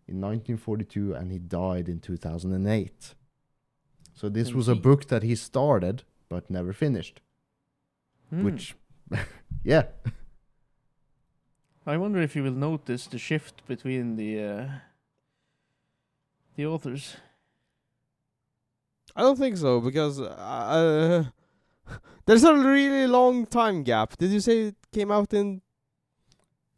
in 0.07 0.21
1942 0.21 1.13
and 1.13 1.31
he 1.31 1.39
died 1.39 1.89
in 1.89 1.99
2008. 1.99 3.15
So 4.13 4.29
this 4.29 4.53
was 4.53 4.67
a 4.67 4.75
book 4.75 5.07
that 5.09 5.23
he 5.23 5.35
started 5.35 6.03
but 6.29 6.49
never 6.49 6.73
finished. 6.73 7.21
Hmm. 8.29 8.43
Which, 8.43 8.75
yeah, 9.63 9.83
I 11.85 11.95
wonder 11.95 12.21
if 12.21 12.35
you 12.35 12.43
will 12.43 12.51
notice 12.51 13.07
the 13.07 13.17
shift 13.17 13.65
between 13.65 14.17
the 14.17 14.43
uh, 14.43 14.67
the 16.55 16.65
authors. 16.65 17.15
I 19.15 19.21
don't 19.21 19.37
think 19.37 19.55
so 19.55 19.79
because 19.79 20.19
uh, 20.19 21.23
there's 22.25 22.43
a 22.43 22.53
really 22.53 23.07
long 23.07 23.45
time 23.45 23.83
gap. 23.83 24.17
Did 24.17 24.31
you 24.31 24.41
say 24.41 24.59
it 24.67 24.75
came 24.91 25.11
out 25.11 25.33
in 25.33 25.61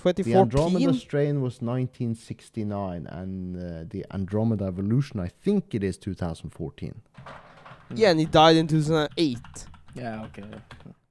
the 0.03 0.35
Andromeda 0.35 0.93
strain 0.93 1.41
was 1.41 1.61
1969 1.61 3.07
and 3.07 3.55
uh, 3.55 3.83
the 3.89 4.05
Andromeda 4.11 4.65
evolution, 4.65 5.19
I 5.19 5.27
think 5.27 5.73
it 5.75 5.83
is 5.83 5.97
2014. 5.97 7.01
Hmm. 7.15 7.95
Yeah, 7.95 8.11
and 8.11 8.19
he 8.19 8.25
died 8.25 8.55
in 8.57 8.67
2008. 8.67 9.37
Yeah. 9.95 10.23
Okay. 10.25 10.43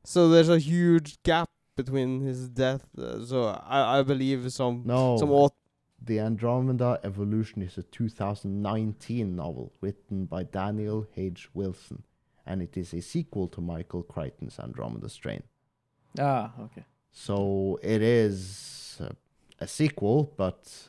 So 0.05 0.29
there's 0.29 0.49
a 0.49 0.59
huge 0.59 1.23
gap 1.23 1.49
between 1.77 2.21
his 2.23 2.49
death. 2.49 2.85
Uh, 2.97 3.25
so 3.25 3.45
I 3.47 3.99
I 3.99 4.03
believe 4.03 4.51
some 4.53 4.83
No, 4.85 5.17
some 5.19 5.31
auth- 5.31 5.53
The 6.05 6.21
Andromeda 6.21 6.99
Evolution 7.03 7.63
is 7.63 7.77
a 7.79 7.83
2019 7.83 9.35
novel 9.37 9.73
written 9.81 10.27
by 10.27 10.45
Daniel 10.45 11.07
H. 11.17 11.49
Wilson, 11.55 12.05
and 12.47 12.63
it 12.63 12.77
is 12.77 12.95
a 12.95 13.01
sequel 13.01 13.49
to 13.49 13.61
Michael 13.61 14.03
Crichton's 14.03 14.59
Andromeda 14.59 15.09
Strain. 15.09 15.43
Ah. 16.19 16.53
Okay. 16.61 16.85
So 17.11 17.79
it 17.83 18.03
is 18.03 18.39
uh, 19.01 19.11
a 19.61 19.67
sequel, 19.67 20.33
but 20.37 20.89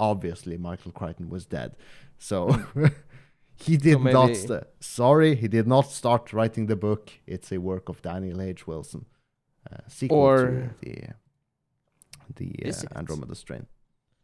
obviously 0.00 0.56
Michael 0.58 0.92
Crichton 0.92 1.28
was 1.28 1.46
dead. 1.46 1.76
So 2.18 2.50
he 3.56 3.76
did 3.76 4.00
not. 4.00 4.26
maybe- 4.28 4.34
St- 4.34 4.64
sorry, 4.80 5.34
he 5.36 5.48
did 5.48 5.66
not 5.66 5.90
start 5.90 6.32
writing 6.32 6.66
the 6.66 6.76
book. 6.76 7.10
It's 7.26 7.52
a 7.52 7.58
work 7.58 7.88
of 7.88 8.02
Daniel 8.02 8.40
H. 8.40 8.66
Wilson, 8.66 9.06
uh, 9.70 9.78
sequel 9.88 10.36
to 10.38 10.70
the 10.80 10.94
the 12.36 12.54
uh. 12.66 12.98
Andromeda 12.98 13.34
Strain. 13.34 13.66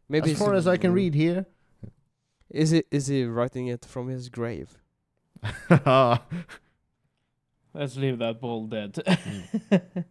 maybe 0.07 0.31
as 0.31 0.39
far 0.39 0.53
as 0.53 0.67
I 0.67 0.77
can 0.77 0.93
read 0.93 1.13
here. 1.13 1.45
Is 2.49 2.71
it 2.73 2.87
is 2.89 3.07
he 3.07 3.25
writing 3.25 3.67
it 3.67 3.85
from 3.85 4.07
his 4.07 4.29
grave? 4.29 4.79
Let's 7.73 7.95
leave 7.95 8.17
that 8.17 8.41
ball 8.41 8.65
dead. 8.65 8.97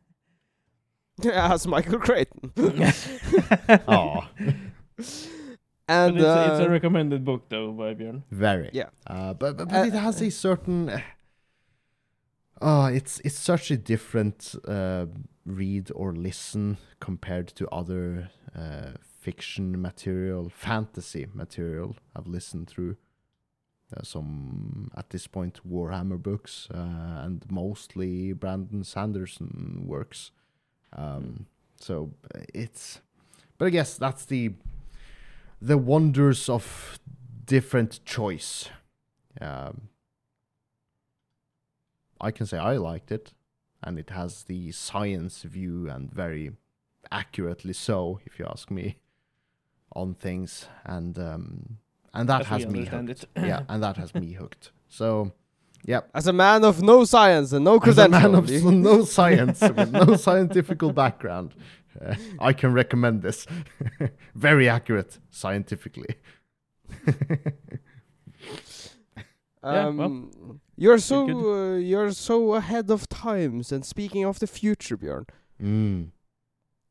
As 1.32 1.66
Michael 1.66 1.98
Crichton. 1.98 2.52
Aw, 3.88 4.28
and 5.88 6.14
but 6.14 6.16
it's, 6.16 6.24
a, 6.24 6.52
it's 6.52 6.60
a 6.60 6.66
uh, 6.66 6.68
recommended 6.68 7.24
book 7.24 7.48
though 7.48 7.72
by 7.72 7.94
Björn. 7.94 8.22
very. 8.30 8.70
Yeah. 8.72 8.90
Uh, 9.06 9.34
but 9.34 9.56
but, 9.56 9.68
but 9.68 9.76
Uh, 9.76 9.86
it 9.86 9.94
has 9.94 10.22
a 10.22 10.30
certain. 10.30 11.02
Oh, 12.60 12.86
it's 12.86 13.20
it's 13.20 13.38
such 13.38 13.70
a 13.70 13.76
different 13.76 14.54
uh, 14.66 15.06
read 15.44 15.90
or 15.94 16.12
listen 16.12 16.78
compared 17.00 17.48
to 17.48 17.68
other 17.68 18.30
uh, 18.54 18.92
fiction 19.20 19.80
material, 19.80 20.50
fantasy 20.50 21.26
material 21.34 21.96
I've 22.14 22.26
listened 22.26 22.68
through. 22.68 22.96
Uh, 23.96 24.02
some 24.02 24.90
at 24.96 25.08
this 25.10 25.26
point 25.26 25.60
Warhammer 25.66 26.22
books 26.22 26.68
uh, 26.74 27.22
and 27.24 27.44
mostly 27.50 28.34
Brandon 28.34 28.84
Sanderson 28.84 29.84
works. 29.86 30.30
Um, 30.96 31.46
so 31.80 32.10
it's, 32.54 33.00
but 33.56 33.66
I 33.66 33.70
guess 33.70 33.96
that's 33.96 34.24
the 34.24 34.52
the 35.60 35.78
wonders 35.78 36.48
of 36.48 36.98
different 37.44 38.04
choice. 38.04 38.68
Um, 39.40 39.88
I 42.20 42.30
can 42.30 42.46
say 42.46 42.58
I 42.58 42.76
liked 42.76 43.12
it, 43.12 43.32
and 43.82 43.98
it 43.98 44.10
has 44.10 44.44
the 44.44 44.72
science 44.72 45.42
view 45.42 45.88
and 45.88 46.12
very 46.12 46.52
accurately 47.10 47.72
so, 47.72 48.20
if 48.24 48.38
you 48.38 48.46
ask 48.46 48.70
me, 48.70 48.98
on 49.94 50.14
things, 50.14 50.66
and 50.84 51.18
um, 51.18 51.78
and 52.14 52.28
that 52.28 52.42
as 52.42 52.46
has 52.46 52.66
me 52.66 52.84
hooked. 52.84 53.26
yeah, 53.36 53.62
and 53.68 53.82
that 53.82 53.96
has 53.96 54.14
me 54.14 54.32
hooked. 54.32 54.72
So, 54.88 55.32
yeah, 55.88 56.00
as 56.14 56.26
a 56.26 56.32
man 56.32 56.64
of 56.64 56.82
no 56.82 57.04
science 57.04 57.52
and 57.54 57.64
no 57.64 57.78
as 57.78 57.96
a 57.98 58.08
man 58.08 58.34
of 58.34 58.44
credentials, 58.46 58.72
no 58.90 59.04
science 59.16 59.60
with 59.76 59.90
no 59.90 60.16
scientific 60.16 60.78
background, 60.94 61.54
uh, 62.00 62.14
I 62.48 62.52
can 62.52 62.70
recommend 62.74 63.22
this. 63.22 63.46
very 64.48 64.68
accurate 64.68 65.18
scientifically. 65.30 66.12
Yeah, 69.64 69.88
well, 69.88 70.02
um, 70.06 70.60
you're 70.76 70.98
so 70.98 71.18
uh, 71.26 71.76
you're 71.78 72.12
so 72.12 72.54
ahead 72.54 72.90
of 72.90 73.08
times. 73.08 73.72
And 73.72 73.84
speaking 73.84 74.24
of 74.24 74.38
the 74.38 74.46
future, 74.46 74.96
Björn, 74.96 75.26
Mm. 75.60 76.10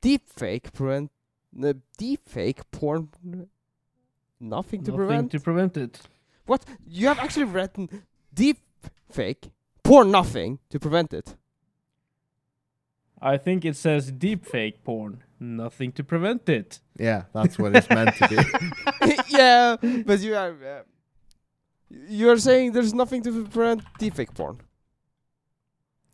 deepfake 0.01 0.73
prevent 0.73 1.09
uh, 1.63 1.73
deepfake 1.97 2.61
porn. 2.71 3.07
Nothing 4.39 4.83
to 4.83 4.91
Nothing 4.91 4.95
prevent. 4.95 5.31
to 5.31 5.39
prevent 5.39 5.77
it. 5.77 6.01
what 6.45 6.61
you 6.85 7.07
have 7.07 7.19
actually 7.19 7.45
written 7.55 7.87
deepfake 8.83 9.51
porn 9.83 10.11
nothing 10.11 10.59
to 10.69 10.79
prevent 10.79 11.13
it. 11.13 11.35
I 13.21 13.37
think 13.37 13.65
it 13.65 13.75
says 13.75 14.11
deep 14.11 14.45
fake 14.45 14.83
porn. 14.83 15.23
Nothing 15.39 15.91
to 15.93 16.03
prevent 16.03 16.49
it. 16.49 16.79
Yeah, 16.97 17.23
that's 17.33 17.57
what 17.57 17.75
it's 17.75 17.89
meant 17.89 18.15
to 18.17 18.27
be. 18.27 18.37
yeah, 19.29 19.75
but 20.05 20.19
you 20.19 20.35
are 20.35 20.51
uh, 20.51 20.83
you 21.89 22.29
are 22.29 22.37
saying 22.37 22.73
there's 22.73 22.93
nothing 22.93 23.21
to 23.23 23.45
prevent 23.45 23.81
deep 23.99 24.15
fake 24.15 24.33
porn. 24.33 24.61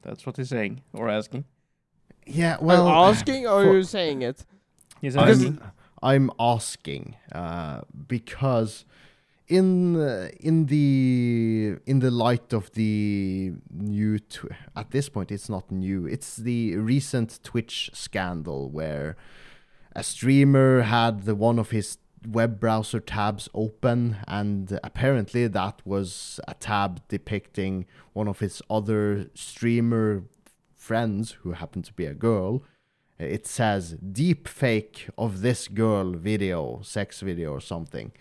That's 0.02 0.26
what 0.26 0.38
he's 0.38 0.50
saying 0.50 0.82
or 0.94 1.10
asking. 1.10 1.46
Yeah, 2.26 2.58
Well, 2.62 2.86
well, 2.86 3.06
asking 3.06 3.48
or 3.48 3.64
you're 3.72 3.84
saying 3.84 4.22
it? 4.22 4.46
He's 5.02 5.16
I'm, 5.16 5.30
asking. 5.30 5.62
I'm 6.02 6.32
asking 6.40 7.16
uh, 7.32 7.82
because 8.08 8.86
in 9.54 9.96
uh, 9.96 10.30
in 10.40 10.66
the 10.66 11.78
in 11.86 12.00
the 12.00 12.10
light 12.10 12.54
of 12.54 12.72
the 12.72 13.54
new 13.70 14.20
at 14.76 14.90
this 14.90 15.10
point 15.10 15.32
it's 15.32 15.48
not 15.48 15.72
new. 15.72 16.08
It's 16.08 16.38
the 16.38 16.78
recent 16.78 17.40
Twitch 17.44 17.92
scandal 17.94 18.70
where 18.72 19.16
a 19.96 20.04
streamer 20.04 20.82
had 20.82 21.26
the 21.26 21.36
one 21.36 21.60
of 21.60 21.70
his 21.70 21.98
web 22.28 22.60
browser 22.60 23.00
tabs 23.00 23.48
open 23.54 24.18
and 24.28 24.80
apparently 24.84 25.46
that 25.48 25.82
was 25.86 26.40
a 26.48 26.56
tab 26.56 27.02
depicting 27.08 27.86
one 28.14 28.28
of 28.28 28.40
his 28.40 28.62
other 28.70 29.30
streamer 29.36 30.24
friends 30.76 31.34
who 31.42 31.52
happened 31.52 31.86
to 31.86 31.94
be 31.94 32.06
a 32.06 32.16
girl. 32.16 32.64
It 33.20 33.46
says 33.46 33.98
deep 34.22 34.48
fake 34.48 35.10
of 35.16 35.42
this 35.42 35.68
girl 35.68 36.14
video 36.14 36.80
sex 36.82 37.22
video 37.22 37.52
or 37.52 37.62
something 37.62 38.14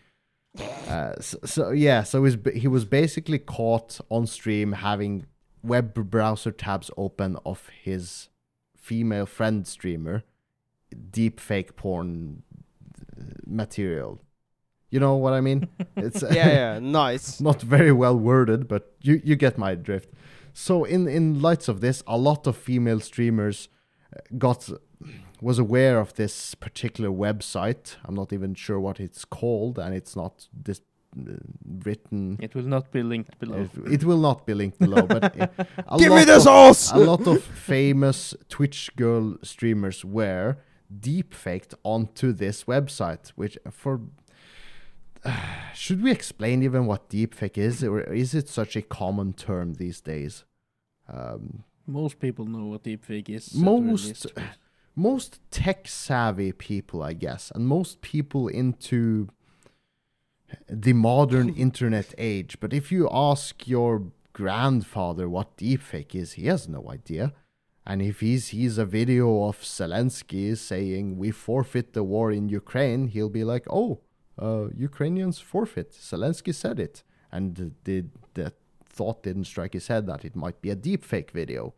uh, 0.59 1.13
so, 1.21 1.39
so 1.45 1.71
yeah 1.71 2.03
so 2.03 2.25
he's, 2.25 2.37
he 2.55 2.69
was 2.69 2.85
basically 2.85 3.39
caught 3.39 4.01
on 4.11 4.27
stream 4.27 4.73
having 4.73 5.27
web 5.63 5.95
browser 6.11 6.51
tabs 6.51 6.91
open 6.97 7.37
of 7.47 7.71
his 7.83 8.29
female 8.77 9.27
friend 9.27 9.67
streamer 9.67 10.23
deep 11.11 11.41
fake 11.41 11.75
porn 11.77 12.43
uh, 13.19 13.23
material 13.47 14.21
you 14.91 15.01
know 15.01 15.17
what 15.17 15.33
i 15.33 15.41
mean 15.41 15.69
it's 15.97 16.23
yeah, 16.23 16.49
yeah, 16.49 16.79
nice. 16.83 17.41
not 17.41 17.63
very 17.63 17.93
well 17.93 18.17
worded, 18.17 18.69
but 18.69 18.93
you 19.01 19.21
you 19.25 19.37
get 19.37 19.57
my 19.59 19.75
drift. 19.75 20.11
So 20.53 20.85
in 20.85 21.09
in 21.09 21.41
lights 21.41 21.67
of 21.67 21.81
this, 21.81 22.03
a 22.07 22.19
lot 22.19 22.47
of 22.47 22.57
female 22.57 23.01
streamers 23.01 23.69
uh, 24.15 24.21
got 24.37 24.69
was 25.41 25.59
aware 25.59 25.99
of 25.99 26.15
this 26.15 26.55
particular 26.55 27.11
website. 27.11 27.97
I'm 28.05 28.15
not 28.15 28.33
even 28.33 28.55
sure 28.55 28.79
what 28.81 29.01
it's 29.01 29.25
called, 29.25 29.79
and 29.79 29.95
it's 29.95 30.15
not 30.17 30.49
this 30.53 30.81
uh, 31.19 31.33
written. 31.85 32.39
It 32.41 32.55
will 32.55 32.63
not 32.77 32.91
be 32.93 33.03
linked 33.03 33.39
below. 33.39 33.69
It, 33.87 33.93
it 33.93 34.05
will 34.05 34.19
not 34.21 34.47
be 34.47 34.55
linked 34.55 34.79
below, 34.79 35.03
but 35.07 35.25
uh, 35.41 35.47
a 35.89 35.99
Give 35.99 36.11
me 36.11 36.19
lot 36.19 36.27
the 36.27 36.37
of- 36.37 36.43
sauce! 36.43 36.93
a 36.93 36.99
lot 36.99 37.27
of 37.27 37.43
famous 37.43 38.35
Twitch 38.49 38.91
girl 38.97 39.37
streamers 39.43 40.05
were 40.05 40.57
deepfaked 41.01 41.75
onto 41.85 42.33
this 42.33 42.65
website, 42.65 43.31
which 43.37 43.59
for 43.71 44.01
should 45.75 46.03
we 46.03 46.11
explain 46.11 46.63
even 46.63 46.87
what 46.87 47.09
deepfake 47.09 47.57
is, 47.57 47.85
or 47.85 48.01
is 48.01 48.35
it 48.35 48.49
such 48.49 48.75
a 48.77 48.83
common 48.83 49.33
term 49.33 49.75
these 49.75 50.01
days? 50.01 50.45
Um, 51.13 51.63
Most 51.87 52.19
people 52.19 52.45
know 52.47 52.67
what 52.67 52.83
deepfake 52.83 53.29
is. 53.29 53.49
at 53.49 53.53
the 53.55 53.61
very 53.65 53.81
Most- 53.81 54.07
least, 54.09 54.35
but- 54.35 54.45
most 54.95 55.41
tech 55.51 55.89
savvy 55.89 56.53
people, 56.53 57.03
I 57.03 57.13
guess, 57.15 57.51
and 57.55 57.67
most 57.67 58.03
people 58.03 58.49
into 58.49 59.29
the 60.69 60.93
modern 60.93 61.49
internet 61.57 62.15
age. 62.19 62.59
But 62.61 62.73
if 62.73 62.93
you 62.93 63.09
ask 63.11 63.67
your 63.67 64.13
grandfather 64.33 65.29
what 65.29 65.57
deepfake 65.57 66.15
is, 66.15 66.33
he 66.33 66.47
has 66.47 66.69
no 66.69 66.91
idea. 66.91 67.33
And 67.85 68.01
if 68.01 68.21
he 68.21 68.39
sees 68.39 68.79
a 68.79 68.85
video 68.85 69.45
of 69.45 69.61
Zelensky 69.61 70.57
saying 70.57 71.19
we 71.19 71.31
forfeit 71.33 71.95
the 71.95 72.05
war 72.05 72.31
in 72.31 72.49
Ukraine, 72.49 73.09
he'll 73.09 73.29
be 73.29 73.45
like, 73.45 73.67
"Oh, 73.69 74.01
uh, 74.39 74.69
Ukrainians 74.77 75.41
forfeit." 75.41 75.91
Zelensky 75.91 76.55
said 76.55 76.79
it, 76.79 77.03
and 77.33 77.75
the 77.85 78.05
the 78.35 78.53
thought 78.85 79.23
didn't 79.25 79.47
strike 79.47 79.73
his 79.73 79.89
head 79.89 80.07
that 80.07 80.25
it 80.25 80.37
might 80.37 80.61
be 80.61 80.71
a 80.71 80.77
deepfake 80.77 81.31
video. 81.33 81.75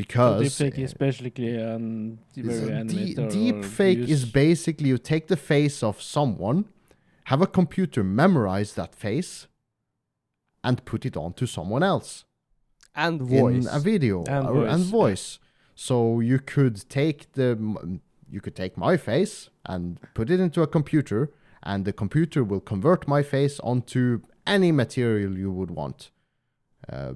Yeah. 0.00 0.06
So 0.16 0.38
Because 0.38 0.42
deepfake 0.58 0.78
uh, 0.78 0.82
is 0.84 0.94
basically 0.94 1.52
very 2.58 2.72
animated. 2.72 3.28
deep 3.30 3.56
or 3.56 3.62
fake 3.62 3.98
is 4.08 4.24
basically 4.24 4.88
you 4.88 4.98
take 4.98 5.26
the 5.28 5.36
face 5.36 5.82
of 5.82 6.00
someone, 6.00 6.64
have 7.24 7.40
a 7.42 7.46
computer 7.46 8.02
memorize 8.04 8.74
that 8.74 8.94
face, 8.94 9.46
and 10.62 10.84
put 10.84 11.04
it 11.06 11.16
onto 11.16 11.46
someone 11.46 11.82
else 11.82 12.24
And 12.94 13.20
voice. 13.22 13.66
in 13.66 13.68
a 13.68 13.78
video 13.80 14.24
And 14.24 14.46
or, 14.48 14.66
and 14.66 14.84
voice, 14.84 15.38
yeah. 15.40 15.46
So 15.74 16.20
you 16.20 16.38
could 16.38 16.76
take 16.88 17.32
the 17.32 17.56
you 18.32 18.40
could 18.40 18.54
take 18.54 18.76
my 18.76 18.96
face 18.96 19.48
and 19.64 19.98
put 20.14 20.30
it 20.30 20.38
into 20.40 20.62
a 20.62 20.66
computer, 20.66 21.30
and 21.62 21.84
the 21.84 21.92
computer 21.92 22.44
will 22.44 22.60
convert 22.60 23.08
my 23.08 23.22
face 23.22 23.58
onto 23.60 24.20
any 24.46 24.70
material 24.72 25.36
you 25.38 25.50
would 25.50 25.70
want. 25.70 26.10
Uh, 26.88 27.12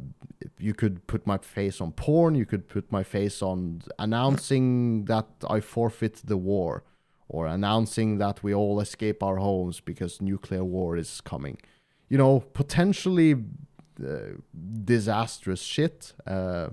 you 0.59 0.75
could 0.75 1.07
put 1.07 1.27
my 1.27 1.39
face 1.39 1.81
on 1.81 1.93
porn. 1.93 2.35
You 2.35 2.47
could 2.47 2.69
put 2.69 2.91
my 2.93 3.03
face 3.03 3.43
on 3.43 3.83
announcing 3.99 5.07
that 5.07 5.27
I 5.49 5.61
forfeit 5.61 6.23
the 6.25 6.37
war, 6.37 6.85
or 7.29 7.47
announcing 7.47 8.19
that 8.19 8.43
we 8.43 8.55
all 8.55 8.81
escape 8.81 9.23
our 9.23 9.37
homes 9.37 9.81
because 9.81 10.21
nuclear 10.21 10.65
war 10.65 10.97
is 10.97 11.21
coming. 11.21 11.59
You 12.09 12.19
know, 12.19 12.41
potentially 12.53 13.35
uh, 14.05 14.39
disastrous 14.85 15.63
shit. 15.63 16.13
Uh, 16.27 16.69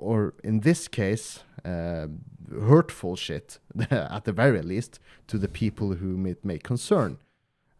or 0.00 0.34
in 0.42 0.60
this 0.60 0.88
case, 0.88 1.40
uh, 1.64 2.06
hurtful 2.50 3.16
shit, 3.16 3.58
at 3.90 4.24
the 4.24 4.32
very 4.32 4.62
least, 4.62 4.98
to 5.28 5.38
the 5.38 5.48
people 5.48 5.94
whom 5.94 6.26
it 6.26 6.44
may 6.44 6.58
concern. 6.58 7.18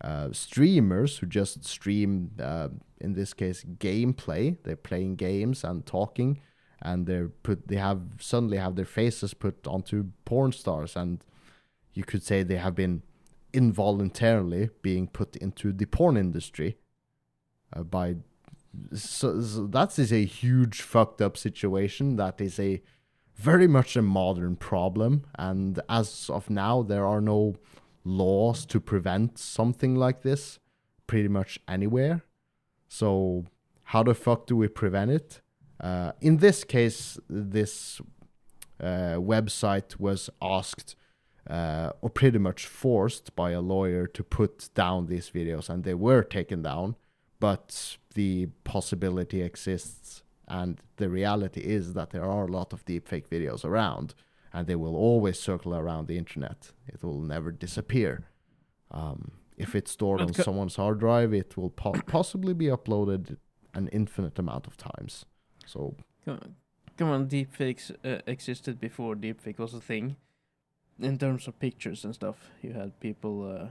Uh, 0.02 0.28
streamers 0.32 1.18
who 1.18 1.26
just 1.26 1.64
stream, 1.64 2.30
uh, 2.42 2.68
in 3.00 3.12
this 3.12 3.34
case, 3.34 3.64
gameplay. 3.78 4.56
They're 4.62 4.76
playing 4.76 5.16
games 5.16 5.62
and 5.62 5.84
talking, 5.84 6.40
and 6.80 7.06
they're 7.06 7.28
put. 7.28 7.68
They 7.68 7.76
have 7.76 8.00
suddenly 8.18 8.56
have 8.56 8.76
their 8.76 8.86
faces 8.86 9.34
put 9.34 9.66
onto 9.66 10.06
porn 10.24 10.52
stars, 10.52 10.96
and 10.96 11.22
you 11.92 12.04
could 12.04 12.22
say 12.22 12.42
they 12.42 12.56
have 12.56 12.74
been 12.74 13.02
involuntarily 13.52 14.70
being 14.82 15.06
put 15.08 15.36
into 15.36 15.72
the 15.72 15.86
porn 15.86 16.16
industry 16.16 16.76
uh, 17.74 17.82
by 17.82 18.16
so, 18.94 19.40
so 19.40 19.66
that 19.66 19.98
is 19.98 20.12
a 20.12 20.24
huge 20.24 20.80
fucked 20.80 21.20
up 21.20 21.36
situation 21.36 22.16
that 22.16 22.40
is 22.40 22.58
a 22.60 22.80
very 23.34 23.66
much 23.66 23.96
a 23.96 24.02
modern 24.02 24.54
problem 24.54 25.24
and 25.38 25.80
as 25.88 26.30
of 26.30 26.48
now 26.50 26.82
there 26.82 27.04
are 27.04 27.20
no 27.20 27.56
laws 28.04 28.64
to 28.66 28.80
prevent 28.80 29.38
something 29.38 29.94
like 29.94 30.22
this 30.22 30.58
pretty 31.06 31.28
much 31.28 31.58
anywhere. 31.68 32.22
So 32.88 33.46
how 33.84 34.02
the 34.02 34.14
fuck 34.14 34.46
do 34.46 34.56
we 34.56 34.68
prevent 34.68 35.10
it? 35.10 35.40
Uh, 35.80 36.12
in 36.20 36.38
this 36.38 36.62
case 36.64 37.18
this 37.28 38.00
uh, 38.80 39.16
website 39.16 39.98
was 39.98 40.30
asked 40.42 40.94
uh, 41.48 41.90
or 42.00 42.10
pretty 42.10 42.38
much 42.38 42.66
forced 42.66 43.34
by 43.34 43.52
a 43.52 43.60
lawyer 43.60 44.06
to 44.06 44.22
put 44.22 44.68
down 44.74 45.06
these 45.06 45.30
videos 45.30 45.68
and 45.70 45.84
they 45.84 45.94
were 45.94 46.22
taken 46.22 46.62
down 46.62 46.96
but 47.38 47.96
the 48.14 48.46
possibility 48.64 49.42
exists 49.42 50.22
and 50.46 50.80
the 50.96 51.08
reality 51.08 51.60
is 51.60 51.94
that 51.94 52.10
there 52.10 52.24
are 52.24 52.44
a 52.44 52.50
lot 52.50 52.72
of 52.72 52.84
deepfake 52.84 53.28
videos 53.28 53.64
around 53.64 54.14
and 54.52 54.66
they 54.66 54.74
will 54.76 54.96
always 54.96 55.38
circle 55.38 55.74
around 55.74 56.06
the 56.08 56.18
internet. 56.18 56.72
It 56.88 57.02
will 57.02 57.20
never 57.20 57.52
disappear. 57.52 58.26
Um, 58.90 59.32
if 59.56 59.74
it's 59.74 59.90
stored 59.92 60.20
on 60.20 60.32
someone's 60.32 60.76
hard 60.76 60.98
drive 61.00 61.32
it 61.34 61.56
will 61.56 61.70
po- 61.70 61.92
possibly 62.06 62.54
be 62.54 62.66
uploaded 62.66 63.36
an 63.74 63.88
infinite 63.88 64.38
amount 64.38 64.66
of 64.66 64.76
times. 64.76 65.26
So 65.66 65.94
Come 66.24 66.34
on, 66.34 66.54
come 66.96 67.10
on 67.10 67.28
deepfakes 67.28 67.90
uh, 68.04 68.20
existed 68.26 68.80
before. 68.80 69.14
Deepfake 69.14 69.58
was 69.58 69.74
a 69.74 69.80
thing. 69.80 70.16
In 70.98 71.16
terms 71.18 71.48
of 71.48 71.58
pictures 71.58 72.04
and 72.04 72.14
stuff, 72.14 72.50
you 72.62 72.72
had 72.72 72.98
people 73.00 73.50
uh, 73.50 73.68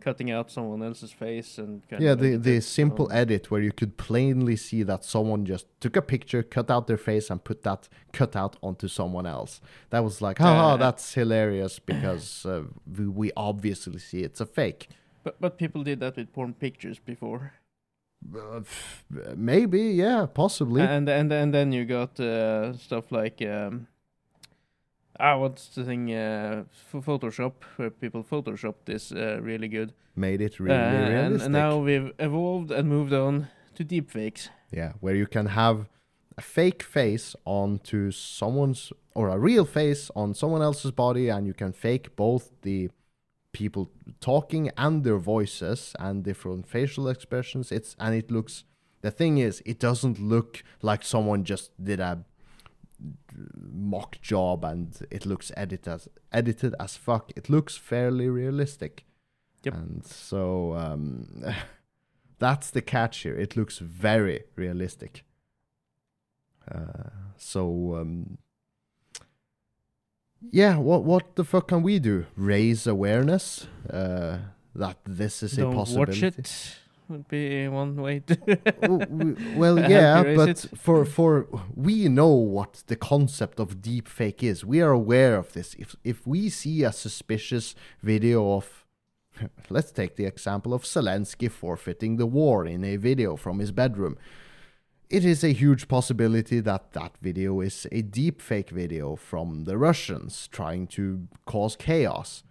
cutting 0.00 0.30
out 0.30 0.50
someone 0.50 0.82
else's 0.82 1.12
face 1.12 1.58
and 1.58 1.82
kind 1.88 2.02
yeah 2.02 2.12
of 2.12 2.20
the, 2.20 2.36
the 2.36 2.56
it 2.56 2.62
simple 2.62 3.08
edit 3.12 3.50
where 3.50 3.60
you 3.62 3.72
could 3.72 3.96
plainly 3.96 4.56
see 4.56 4.82
that 4.84 5.04
someone 5.04 5.44
just 5.44 5.66
took 5.80 5.96
a 5.96 6.02
picture 6.02 6.42
cut 6.42 6.70
out 6.70 6.86
their 6.86 6.98
face 6.98 7.30
and 7.30 7.42
put 7.44 7.62
that 7.62 7.88
cut 8.12 8.34
out 8.36 8.56
onto 8.62 8.88
someone 8.88 9.26
else. 9.26 9.60
That 9.90 10.04
was 10.04 10.20
like 10.22 10.38
haha 10.38 10.74
Uh, 10.74 10.76
that's 10.76 11.14
hilarious 11.14 11.78
because 11.78 12.46
uh, 12.46 12.62
we, 12.98 13.06
we 13.06 13.32
obviously 13.36 13.98
see 13.98 14.22
it's 14.22 14.40
a 14.40 14.46
fake. 14.46 14.88
But 15.24 15.40
but 15.40 15.58
people 15.58 15.82
did 15.84 16.00
that 16.00 16.16
with 16.16 16.32
porn 16.32 16.54
pictures 16.54 16.98
before, 17.00 17.52
Uh, 18.34 18.62
maybe 19.36 19.80
yeah 19.80 20.26
possibly. 20.26 20.82
And 20.82 21.08
and 21.08 21.32
and 21.32 21.52
then 21.52 21.72
you 21.72 21.84
got 21.84 22.18
uh, 22.20 22.72
stuff 22.76 23.12
like 23.12 23.40
um, 23.42 23.86
ah 25.20 25.36
what's 25.38 25.68
the 25.74 25.84
thing 25.84 26.12
uh, 26.12 26.64
Photoshop 26.92 27.52
where 27.76 27.90
people 27.90 28.22
Photoshop 28.24 28.74
this 28.84 29.12
uh, 29.12 29.38
really 29.42 29.68
good, 29.68 29.92
made 30.16 30.40
it 30.40 30.60
Uh, 30.60 30.64
really 30.64 30.74
and, 30.76 31.08
realistic. 31.08 31.44
and 31.44 31.52
now 31.52 31.78
we've 31.78 32.12
evolved 32.18 32.70
and 32.70 32.88
moved 32.88 33.12
on 33.12 33.48
to 33.74 33.84
deepfakes. 33.84 34.48
yeah 34.72 34.92
where 35.00 35.14
you 35.16 35.26
can 35.26 35.46
have 35.46 35.88
a 36.36 36.40
fake 36.42 36.82
face 36.82 37.34
onto 37.44 38.10
someone's 38.10 38.92
or 39.14 39.28
a 39.28 39.38
real 39.38 39.64
face 39.64 40.10
on 40.14 40.34
someone 40.34 40.62
else's 40.62 40.92
body 40.92 41.28
and 41.28 41.46
you 41.46 41.54
can 41.54 41.72
fake 41.72 42.14
both 42.16 42.50
the 42.62 42.88
people 43.52 43.90
talking 44.20 44.70
and 44.76 45.02
their 45.04 45.18
voices 45.18 45.94
and 45.98 46.22
different 46.24 46.66
facial 46.68 47.08
expressions. 47.08 47.72
It's 47.72 47.96
and 47.98 48.14
it 48.14 48.30
looks 48.30 48.64
The 49.00 49.10
thing 49.10 49.38
is, 49.38 49.62
it 49.64 49.78
doesn't 49.80 50.18
look 50.18 50.62
like 50.82 51.04
someone 51.04 51.44
just 51.44 51.70
did 51.82 52.00
a 52.00 52.12
mock 53.54 54.20
job 54.20 54.64
and 54.64 55.06
it 55.10 55.24
looks 55.26 55.52
edited 55.56 55.88
as 55.88 56.08
edited 56.32 56.74
as 56.80 56.96
fuck. 56.96 57.32
It 57.36 57.48
looks 57.48 57.76
fairly 57.76 58.28
realistic. 58.28 59.04
Yep. 59.64 59.74
And 59.74 60.06
so 60.06 60.74
um, 60.74 61.44
that's 62.38 62.70
the 62.70 62.82
catch 62.82 63.18
here. 63.18 63.36
It 63.36 63.56
looks 63.56 63.78
very 63.78 64.44
realistic. 64.56 65.24
Uh, 66.70 67.10
so 67.36 67.96
um, 67.96 68.38
yeah, 70.50 70.76
what 70.76 71.04
what 71.04 71.36
the 71.36 71.44
fuck 71.44 71.68
can 71.68 71.82
we 71.82 71.98
do? 71.98 72.26
Raise 72.36 72.86
awareness 72.86 73.66
uh, 73.90 74.38
that 74.74 74.98
this 75.04 75.42
is 75.42 75.54
a 75.54 75.62
Don't 75.62 75.74
possibility. 75.74 76.22
watch 76.22 76.38
it. 76.38 76.78
Would 77.08 77.28
be 77.28 77.66
one 77.68 77.96
way 77.96 78.20
to. 78.20 78.38
Oh, 78.82 78.98
w- 78.98 79.36
well, 79.56 79.78
yeah, 79.90 80.34
but 80.36 80.58
for 80.76 81.06
for 81.06 81.46
we 81.74 82.06
know 82.08 82.28
what 82.28 82.82
the 82.86 82.96
concept 82.96 83.58
of 83.58 83.80
deep 83.80 84.06
fake 84.06 84.42
is. 84.42 84.62
We 84.62 84.82
are 84.82 84.90
aware 84.90 85.36
of 85.36 85.54
this. 85.54 85.74
If 85.78 85.96
if 86.04 86.26
we 86.26 86.50
see 86.50 86.84
a 86.84 86.92
suspicious 86.92 87.74
video 88.02 88.52
of, 88.52 88.84
let's 89.70 89.90
take 89.90 90.16
the 90.16 90.26
example 90.26 90.74
of 90.74 90.82
Zelensky 90.82 91.50
forfeiting 91.50 92.16
the 92.18 92.26
war 92.26 92.66
in 92.66 92.84
a 92.84 92.96
video 92.96 93.36
from 93.36 93.58
his 93.58 93.72
bedroom. 93.72 94.18
It 95.08 95.24
is 95.24 95.42
a 95.42 95.54
huge 95.54 95.88
possibility 95.88 96.60
that 96.60 96.92
that 96.92 97.16
video 97.22 97.62
is 97.62 97.86
a 97.90 98.02
deep 98.02 98.42
fake 98.42 98.68
video 98.68 99.16
from 99.16 99.64
the 99.64 99.78
Russians 99.78 100.46
trying 100.48 100.86
to 100.88 101.28
cause 101.46 101.74
chaos. 101.76 102.42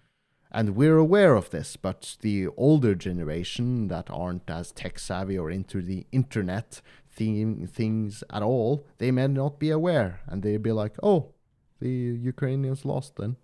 And 0.52 0.76
we're 0.76 0.98
aware 0.98 1.36
of 1.36 1.50
this, 1.50 1.76
but 1.76 2.16
the 2.22 2.48
older 2.56 2.96
generation 2.96 3.88
that 3.90 4.10
aren't 4.10 4.50
as 4.50 4.72
tech 4.72 4.98
savvy 5.00 5.38
or 5.38 5.52
into 5.52 5.82
the 5.82 6.06
internet 6.12 6.82
thing, 7.12 7.68
things 7.68 8.24
at 8.32 8.44
all, 8.44 8.86
they 8.98 9.12
may 9.12 9.28
not 9.28 9.60
be 9.60 9.70
aware. 9.70 10.22
And 10.26 10.44
they'd 10.44 10.64
be 10.64 10.72
like, 10.72 10.96
oh, 11.04 11.34
the 11.80 11.90
Ukrainians 11.90 12.86
lost 12.86 13.18
then. 13.18 13.36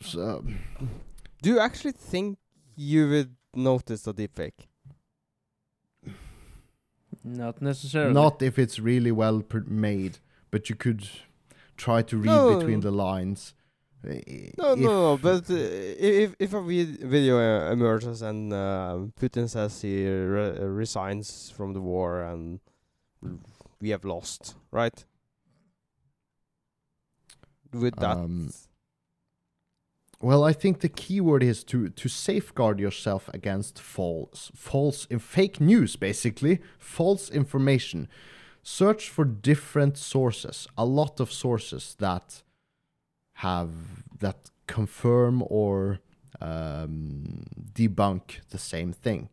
So, 0.00 0.44
Do 1.42 1.50
you 1.50 1.58
actually 1.60 1.92
think 1.92 2.38
you 2.76 3.08
would 3.10 3.36
notice 3.54 4.06
a 4.06 4.12
deepfake? 4.14 4.68
Not 7.24 7.60
necessarily. 7.60 8.14
not 8.14 8.40
if 8.40 8.58
it's 8.58 8.78
really 8.78 9.10
well 9.12 9.42
made, 9.66 10.18
but 10.50 10.70
you 10.70 10.76
could 10.76 11.08
try 11.76 12.02
to 12.02 12.16
read 12.16 12.26
No. 12.26 12.56
between 12.58 12.80
the 12.80 12.90
lines. 12.90 13.54
No, 14.06 14.72
if- 14.72 14.78
no, 14.78 15.12
no. 15.12 15.16
But 15.18 15.50
uh, 15.50 15.54
if 15.54 16.34
if 16.38 16.54
a 16.54 16.62
vid- 16.62 17.00
video 17.00 17.36
uh, 17.38 17.72
emerges 17.72 18.22
and 18.22 18.52
uh, 18.52 18.98
Putin 19.20 19.48
says 19.48 19.82
he 19.82 20.06
re- 20.08 20.58
uh, 20.58 20.64
resigns 20.64 21.50
from 21.56 21.72
the 21.72 21.80
war 21.80 22.22
and 22.22 22.60
we 23.80 23.90
have 23.90 24.04
lost, 24.04 24.54
right? 24.72 25.04
With 27.72 27.96
that, 27.96 28.16
Um, 28.16 28.50
Well, 30.20 30.44
I 30.50 30.54
think 30.54 30.78
the 30.80 30.88
key 30.88 31.20
word 31.20 31.42
is 31.42 31.64
to 31.64 31.88
to 31.90 32.08
safeguard 32.08 32.80
yourself 32.80 33.28
against 33.34 33.78
false, 33.78 34.50
false, 34.54 35.06
in 35.10 35.18
fake 35.18 35.60
news, 35.60 35.96
basically 35.96 36.58
false 36.78 37.30
information. 37.34 38.08
Search 38.62 39.10
for 39.10 39.24
different 39.24 39.96
sources, 39.98 40.66
a 40.76 40.84
lot 40.84 41.20
of 41.20 41.30
sources 41.30 41.94
that 41.98 42.42
have 43.36 43.70
that 44.18 44.50
confirm 44.66 45.42
or 45.46 46.00
um, 46.40 47.44
debunk 47.72 48.40
the 48.50 48.58
same 48.58 48.92
thing. 48.92 49.28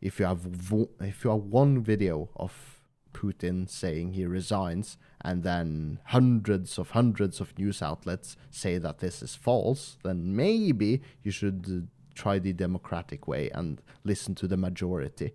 If 0.00 0.18
you 0.20 0.26
have 0.26 0.38
vo- 0.38 0.90
if 1.00 1.24
you 1.24 1.30
have 1.30 1.42
one 1.42 1.82
video 1.82 2.28
of 2.36 2.80
Putin 3.12 3.68
saying 3.68 4.12
he 4.12 4.26
resigns, 4.26 4.98
and 5.22 5.42
then 5.42 5.98
hundreds 6.06 6.78
of 6.78 6.90
hundreds 6.90 7.40
of 7.40 7.58
news 7.58 7.82
outlets 7.82 8.36
say 8.50 8.78
that 8.78 8.98
this 8.98 9.22
is 9.22 9.34
false, 9.34 9.96
then 10.02 10.36
maybe 10.36 11.00
you 11.22 11.30
should 11.30 11.66
uh, 11.68 11.86
try 12.14 12.38
the 12.38 12.52
democratic 12.52 13.26
way 13.26 13.50
and 13.50 13.80
listen 14.04 14.34
to 14.34 14.46
the 14.46 14.56
majority 14.56 15.34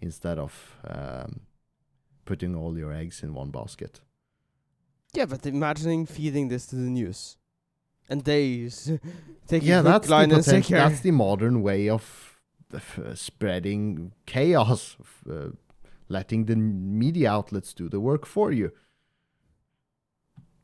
instead 0.00 0.38
of 0.38 0.76
um, 0.86 1.40
putting 2.24 2.54
all 2.54 2.76
your 2.76 2.92
eggs 2.92 3.22
in 3.22 3.34
one 3.34 3.50
basket. 3.50 4.00
Yeah, 5.16 5.26
but 5.26 5.46
imagining 5.46 6.06
feeding 6.06 6.48
this 6.48 6.66
to 6.66 6.76
the 6.76 6.90
news, 7.00 7.36
and 8.08 8.22
days 8.24 8.90
take 9.48 9.62
yeah, 9.64 9.82
that's 9.82 10.06
the, 10.06 10.12
line, 10.12 10.30
and 10.32 10.40
poten- 10.42 10.44
sinker. 10.44 10.74
that's 10.76 11.00
the 11.00 11.10
modern 11.10 11.62
way 11.62 11.88
of 11.88 12.38
uh, 12.74 13.14
spreading 13.14 14.12
chaos, 14.26 14.96
uh, 15.30 15.48
letting 16.08 16.44
the 16.46 16.56
media 16.56 17.30
outlets 17.30 17.72
do 17.74 17.88
the 17.88 18.00
work 18.00 18.26
for 18.26 18.52
you. 18.52 18.70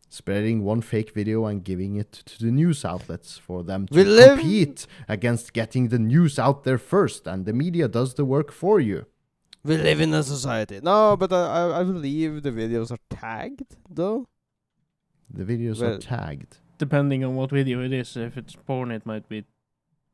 Spreading 0.08 0.62
one 0.62 0.82
fake 0.82 1.14
video 1.14 1.46
and 1.46 1.64
giving 1.64 1.96
it 1.96 2.12
to 2.12 2.44
the 2.44 2.50
news 2.50 2.84
outlets 2.84 3.38
for 3.38 3.62
them 3.64 3.86
to 3.88 3.96
We 3.96 4.04
live- 4.04 4.40
compete 4.40 4.86
against 5.08 5.54
getting 5.54 5.88
the 5.88 5.98
news 5.98 6.38
out 6.38 6.64
there 6.64 6.76
first, 6.76 7.26
and 7.26 7.46
the 7.46 7.54
media 7.54 7.88
does 7.88 8.14
the 8.14 8.26
work 8.26 8.52
for 8.52 8.78
you. 8.78 9.06
We 9.64 9.78
live 9.78 10.00
in 10.02 10.12
a 10.12 10.22
society. 10.22 10.80
No, 10.82 11.16
but 11.16 11.32
I, 11.32 11.80
I 11.80 11.84
believe 11.84 12.42
the 12.42 12.50
videos 12.50 12.90
are 12.90 12.98
tagged 13.08 13.76
though. 13.88 14.26
The 15.32 15.44
videos 15.44 15.80
Well- 15.80 15.94
are 15.94 15.98
tagged. 15.98 16.58
Depending 16.78 17.22
on 17.24 17.36
what 17.36 17.50
video 17.50 17.80
it 17.84 17.92
is. 17.92 18.16
If 18.16 18.36
it's 18.36 18.56
porn, 18.56 18.90
it 18.90 19.06
might 19.06 19.28
be 19.28 19.44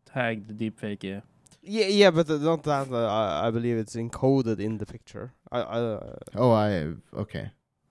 tagged 0.04 0.58
deepfake. 0.58 1.02
Yeah. 1.02 1.20
Yeah, 1.62 1.86
yeah, 1.86 2.10
but 2.10 2.28
uh, 2.30 2.36
not 2.36 2.62
that. 2.64 2.90
Uh, 2.92 3.06
I, 3.06 3.48
I 3.48 3.50
believe 3.50 3.76
it's 3.78 3.96
encoded 3.96 4.60
in 4.60 4.78
the 4.78 4.86
picture. 4.86 5.32
I, 5.50 5.60
I 5.60 5.78
uh, 5.78 6.16
Oh, 6.34 6.50
I 6.52 6.92
okay. 7.16 7.50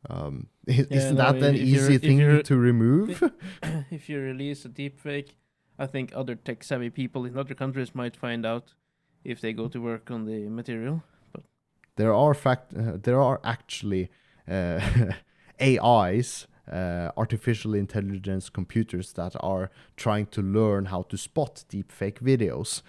Um, 0.09 0.47
i- 0.69 0.73
Yeah, 0.73 0.85
isn't 0.89 1.15
no, 1.17 1.31
that 1.31 1.43
an 1.43 1.55
easy 1.55 1.97
thing 1.97 2.43
to 2.43 2.55
remove? 2.57 3.21
if 3.91 4.09
you 4.09 4.19
release 4.19 4.63
a 4.65 4.69
deepfake, 4.69 5.31
I 5.79 5.85
think 5.87 6.11
other 6.15 6.35
tech 6.35 6.63
savvy 6.63 6.89
people 6.89 7.25
in 7.25 7.37
other 7.37 7.55
countries 7.55 7.93
might 7.95 8.15
find 8.15 8.45
out 8.45 8.73
if 9.23 9.41
they 9.41 9.53
go 9.53 9.67
to 9.69 9.81
work 9.81 10.09
on 10.11 10.25
the 10.25 10.47
material. 10.49 11.03
But 11.33 11.43
there 11.97 12.13
are 12.13 12.33
fact 12.33 12.73
uh, 12.75 12.97
there 13.01 13.21
are 13.21 13.39
actually 13.43 14.09
uh, 14.47 14.79
AIs, 15.61 16.47
uh, 16.71 17.11
artificial 17.17 17.73
intelligence 17.73 18.49
computers 18.49 19.13
that 19.13 19.35
are 19.39 19.69
trying 19.95 20.25
to 20.27 20.41
learn 20.41 20.85
how 20.85 21.03
to 21.03 21.17
spot 21.17 21.63
deepfake 21.69 22.19
videos. 22.21 22.81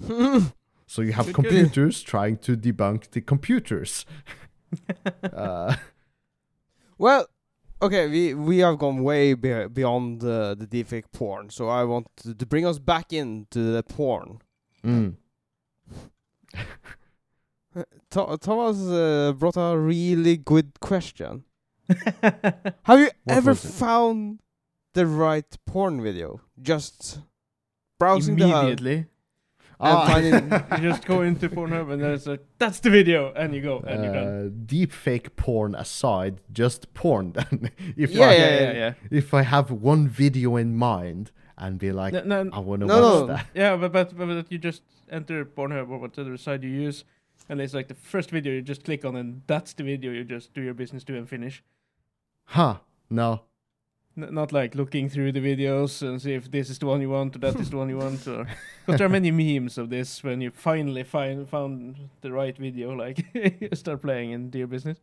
So 0.92 1.00
you 1.00 1.12
have 1.14 1.24
Good, 1.26 1.34
computers 1.34 2.02
trying 2.02 2.36
to 2.38 2.54
debunk 2.54 3.12
the 3.12 3.22
computers. 3.22 4.04
uh, 5.32 5.74
well, 6.98 7.26
okay, 7.80 8.08
we 8.08 8.34
we 8.34 8.58
have 8.58 8.76
gone 8.78 9.02
way 9.02 9.32
be- 9.32 9.68
beyond 9.68 10.22
uh, 10.22 10.54
the 10.54 10.66
deepfake 10.66 11.10
porn. 11.10 11.48
So 11.48 11.68
I 11.70 11.84
want 11.84 12.08
to, 12.16 12.44
bring 12.44 12.66
us 12.66 12.78
back 12.78 13.10
into 13.10 13.72
the 13.72 13.82
porn. 13.82 14.40
mm. 14.84 15.14
Tho- 18.10 18.36
Thomas 18.36 18.76
uh, 18.86 19.32
brought 19.32 19.56
a 19.56 19.78
really 19.78 20.36
good 20.36 20.78
question. 20.80 21.44
Have 22.84 22.98
you 23.00 23.10
What 23.24 23.36
ever 23.36 23.50
was 23.50 23.64
it? 23.64 23.68
found 23.72 24.40
the 24.94 25.06
right 25.06 25.46
porn 25.66 26.02
video? 26.02 26.40
Just 26.60 27.20
browsing 27.98 28.36
the 28.36 28.48
hub. 28.48 28.64
Immediately, 28.64 29.06
Ah. 29.80 30.06
finding- 30.06 30.50
you 30.82 30.90
just 30.90 31.04
go 31.06 31.22
into 31.22 31.48
Pornhub 31.48 31.92
and 31.92 32.00
there's 32.02 32.26
like, 32.26 32.44
that's 32.58 32.78
the 32.80 32.90
video, 32.90 33.32
and 33.34 33.52
you 33.54 33.60
go 33.60 33.80
and 33.80 34.04
you're 34.04 34.14
done. 34.14 34.26
Uh, 34.28 34.48
deepfake 34.66 35.34
porn 35.34 35.74
aside, 35.74 36.40
just 36.52 36.92
porn. 36.94 37.32
Then, 37.32 37.70
if 37.96 38.10
Yeah, 38.12 38.26
I 38.28 38.32
Yeah, 38.32 38.38
yeah, 38.48 38.60
yeah, 38.60 38.72
yeah. 38.72 38.94
if 39.10 39.34
I 39.34 39.42
have 39.42 39.70
one 39.72 40.06
video 40.08 40.56
in 40.56 40.76
mind 40.76 41.32
and 41.58 41.78
be 41.78 41.90
like, 41.90 42.12
No, 42.12 42.22
no, 42.44 42.50
I 42.52 42.60
want 42.60 42.80
to 42.82 42.86
No, 42.86 42.94
watch 42.94 43.20
no. 43.20 43.26
that. 43.34 43.46
yeah, 43.54 43.76
but, 43.76 43.92
but 43.92 44.16
but 44.16 44.26
but 44.26 44.52
you 44.52 44.58
just 44.58 44.82
enter 45.10 45.44
Pornhub 45.44 45.90
or 45.90 45.98
whatever 45.98 46.36
site 46.36 46.62
you 46.62 46.70
use, 46.70 47.04
and 47.48 47.60
it's 47.60 47.74
like 47.74 47.88
the 47.88 47.94
first 47.94 48.30
video 48.30 48.52
you 48.52 48.62
just 48.62 48.84
click 48.84 49.04
on, 49.04 49.16
and 49.16 49.42
that's 49.48 49.72
the 49.72 49.82
video 49.82 50.12
you 50.12 50.22
just 50.22 50.54
do 50.54 50.62
your 50.62 50.74
business 50.74 51.02
to 51.04 51.16
and 51.18 51.28
finish. 51.28 51.62
Huh? 52.52 52.76
No. 53.08 53.40
N- 54.14 54.34
not 54.34 54.52
like 54.52 54.74
looking 54.74 55.08
through 55.08 55.32
the 55.32 55.40
videos 55.40 56.02
and 56.06 56.20
see 56.20 56.34
if 56.34 56.50
this 56.50 56.68
is 56.68 56.78
the 56.78 56.84
one 56.84 57.00
you 57.00 57.08
want 57.08 57.34
or 57.34 57.38
that 57.38 57.58
is 57.58 57.70
the 57.70 57.78
one 57.78 57.88
you 57.88 57.96
want, 57.96 58.26
or 58.28 58.46
because 58.84 58.98
there 58.98 59.06
are 59.06 59.08
many 59.08 59.30
memes 59.30 59.78
of 59.78 59.88
this 59.88 60.22
when 60.22 60.42
you 60.42 60.50
finally 60.50 61.02
find 61.02 61.48
found 61.48 61.96
the 62.20 62.30
right 62.30 62.56
video, 62.58 62.92
like 62.92 63.24
start 63.72 64.02
playing 64.02 64.34
and 64.34 64.50
do 64.50 64.58
your 64.58 64.66
business. 64.66 64.98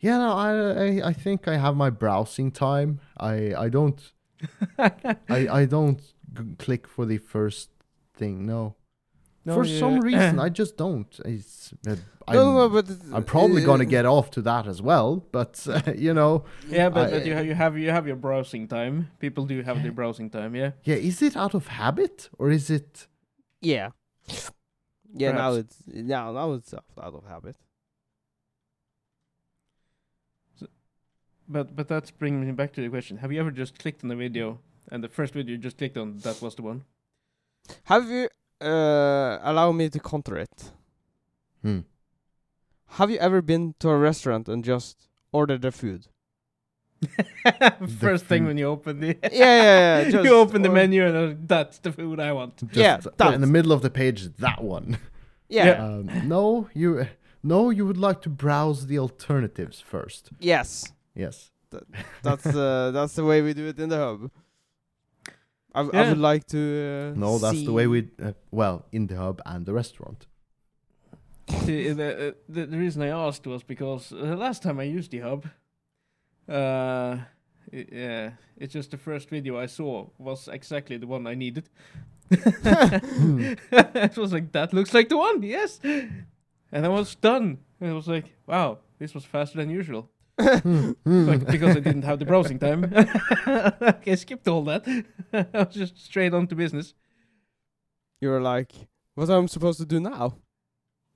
Yeah, 0.00 0.18
no, 0.18 0.32
I, 0.32 0.50
I 0.50 1.08
I 1.10 1.12
think 1.12 1.46
I 1.46 1.58
have 1.58 1.76
my 1.76 1.90
browsing 1.90 2.50
time. 2.50 2.98
I 3.16 3.54
I 3.54 3.68
don't 3.68 4.12
I 4.78 5.48
I 5.60 5.64
don't 5.64 6.00
g- 6.34 6.56
click 6.58 6.88
for 6.88 7.06
the 7.06 7.18
first 7.18 7.70
thing. 8.14 8.46
No, 8.46 8.74
no, 9.44 9.54
For 9.54 9.64
yeah. 9.64 9.80
some 9.80 10.00
reason, 10.00 10.38
I 10.46 10.48
just 10.48 10.76
don't. 10.76 11.20
It's, 11.24 11.74
uh, 11.86 11.96
I'm, 12.28 12.36
no, 12.36 12.54
no, 12.54 12.68
but 12.68 12.86
I'm 13.12 13.24
probably 13.24 13.64
uh, 13.64 13.66
gonna 13.66 13.84
get 13.84 14.06
off 14.06 14.30
to 14.32 14.42
that 14.42 14.68
as 14.68 14.80
well. 14.80 15.26
But 15.32 15.66
uh, 15.68 15.92
you 15.96 16.14
know, 16.14 16.44
yeah, 16.68 16.88
but, 16.88 17.08
I, 17.08 17.10
but 17.10 17.26
you, 17.26 17.34
have, 17.34 17.46
you 17.46 17.54
have 17.54 17.78
you 17.78 17.90
have 17.90 18.06
your 18.06 18.16
browsing 18.16 18.68
time. 18.68 19.10
People 19.18 19.46
do 19.46 19.60
have 19.62 19.82
their 19.82 19.90
browsing 19.92 20.30
time, 20.30 20.54
yeah. 20.54 20.72
Yeah, 20.84 20.94
is 20.94 21.20
it 21.22 21.36
out 21.36 21.54
of 21.54 21.66
habit 21.66 22.30
or 22.38 22.50
is 22.50 22.70
it? 22.70 23.08
Yeah, 23.60 23.90
yeah. 25.12 25.32
Perhaps. 25.32 25.38
Now 25.38 25.52
it's 25.54 25.82
now 25.86 26.32
now 26.32 26.52
it's 26.52 26.72
out 26.74 27.14
of 27.14 27.24
habit. 27.26 27.56
So, 30.54 30.66
but 31.48 31.74
but 31.74 31.88
that's 31.88 32.12
bringing 32.12 32.46
me 32.46 32.52
back 32.52 32.72
to 32.74 32.80
the 32.80 32.88
question: 32.88 33.16
Have 33.16 33.32
you 33.32 33.40
ever 33.40 33.50
just 33.50 33.76
clicked 33.80 34.04
on 34.04 34.10
a 34.12 34.16
video 34.16 34.60
and 34.88 35.02
the 35.02 35.08
first 35.08 35.34
video 35.34 35.52
you 35.52 35.58
just 35.58 35.78
clicked 35.78 35.96
on 35.96 36.18
that 36.18 36.40
was 36.40 36.54
the 36.54 36.62
one? 36.62 36.84
Have 37.84 38.08
you 38.08 38.28
uh, 38.62 39.38
allow 39.42 39.72
me 39.72 39.88
to 39.90 39.98
counter 40.00 40.36
it? 40.36 40.70
Hmm. 41.62 41.80
Have 42.96 43.10
you 43.10 43.18
ever 43.18 43.40
been 43.42 43.74
to 43.80 43.88
a 43.88 43.96
restaurant 43.98 44.48
and 44.48 44.64
just 44.64 45.08
ordered 45.32 45.62
the 45.66 45.72
food? 45.72 46.06
first 47.98 48.26
thing 48.26 48.42
food. 48.42 48.46
when 48.48 48.58
you 48.58 48.66
open 48.66 49.00
the 49.00 49.08
yeah, 49.24 49.28
yeah, 49.32 50.02
yeah. 50.02 50.10
Just 50.10 50.24
you 50.24 50.34
open 50.36 50.62
the 50.62 50.68
menu 50.70 51.04
and 51.04 51.16
uh, 51.16 51.34
that's 51.46 51.78
the 51.78 51.90
food 51.92 52.20
I 52.20 52.32
want. 52.32 52.56
Just 52.58 52.76
Yeah, 52.76 52.98
that. 53.16 53.34
in 53.34 53.40
the 53.40 53.46
middle 53.46 53.72
of 53.72 53.82
the 53.82 53.90
page, 53.90 54.28
that 54.38 54.62
one. 54.62 54.98
Yeah. 55.48 55.66
Yeah. 55.66 55.84
Um, 55.84 56.28
no, 56.28 56.68
you 56.74 57.08
no, 57.42 57.70
you 57.70 57.84
would 57.86 57.96
like 57.98 58.22
to 58.22 58.30
browse 58.30 58.86
the 58.86 58.98
alternatives 59.00 59.80
first. 59.80 60.30
Yes. 60.38 60.92
Yes. 61.14 61.50
That's 62.22 62.46
uh, 62.46 62.90
that's 62.92 63.14
the 63.14 63.24
way 63.24 63.42
we 63.42 63.52
do 63.54 63.66
it 63.66 63.78
in 63.78 63.88
the 63.88 63.96
hub. 63.98 64.30
I, 65.74 65.80
w- 65.82 65.98
I 65.98 66.02
Yeah. 66.02 66.08
would 66.10 66.18
like 66.32 66.46
to. 66.48 66.58
Uh, 66.58 67.18
No, 67.18 67.38
that's 67.38 67.62
the 67.64 67.72
way 67.72 67.86
we. 67.86 68.08
Uh, 68.22 68.32
well, 68.50 68.84
in 68.92 69.06
the 69.06 69.16
hub 69.16 69.40
and 69.46 69.64
the 69.66 69.72
restaurant. 69.72 70.26
the, 71.66 71.92
the, 71.92 72.28
uh, 72.28 72.32
the, 72.48 72.66
the 72.66 72.78
reason 72.78 73.02
I 73.02 73.08
asked 73.08 73.46
was 73.46 73.62
because 73.64 74.12
uh, 74.12 74.16
the 74.16 74.36
last 74.36 74.62
time 74.62 74.78
I 74.80 74.84
used 74.84 75.10
the 75.10 75.20
hub, 75.20 75.46
uh, 76.48 77.16
i- 77.72 77.86
yeah, 77.92 78.30
it's 78.56 78.72
just 78.74 78.90
the 78.90 78.98
first 78.98 79.28
video 79.30 79.58
I 79.58 79.66
saw 79.66 80.08
was 80.18 80.48
exactly 80.48 80.98
the 80.98 81.06
one 81.06 81.26
I 81.26 81.34
needed. 81.34 81.68
it 82.30 84.16
was 84.16 84.32
like 84.32 84.52
that 84.52 84.72
looks 84.72 84.94
like 84.94 85.08
the 85.08 85.16
one, 85.16 85.42
yes, 85.42 85.80
and 85.84 86.86
I 86.86 86.88
was 86.88 87.14
done. 87.14 87.58
And 87.80 87.90
I 87.90 87.94
was 87.94 88.06
like, 88.08 88.26
wow, 88.46 88.78
this 88.98 89.14
was 89.14 89.24
faster 89.24 89.58
than 89.58 89.68
usual. 89.70 90.08
Hmm. 90.42 90.92
Like, 91.04 91.46
because 91.46 91.76
I 91.76 91.80
didn't 91.80 92.02
have 92.02 92.18
the 92.18 92.24
browsing 92.24 92.58
time. 92.58 92.84
okay, 93.82 94.16
skipped 94.16 94.48
all 94.48 94.64
that. 94.64 94.86
I 95.32 95.46
was 95.64 95.74
just 95.74 95.98
straight 96.04 96.34
on 96.34 96.46
to 96.48 96.54
business. 96.54 96.94
You 98.20 98.28
were 98.28 98.40
like, 98.40 98.72
what 99.14 99.28
am 99.30 99.44
I 99.44 99.46
supposed 99.46 99.78
to 99.80 99.86
do 99.86 100.00
now? 100.00 100.36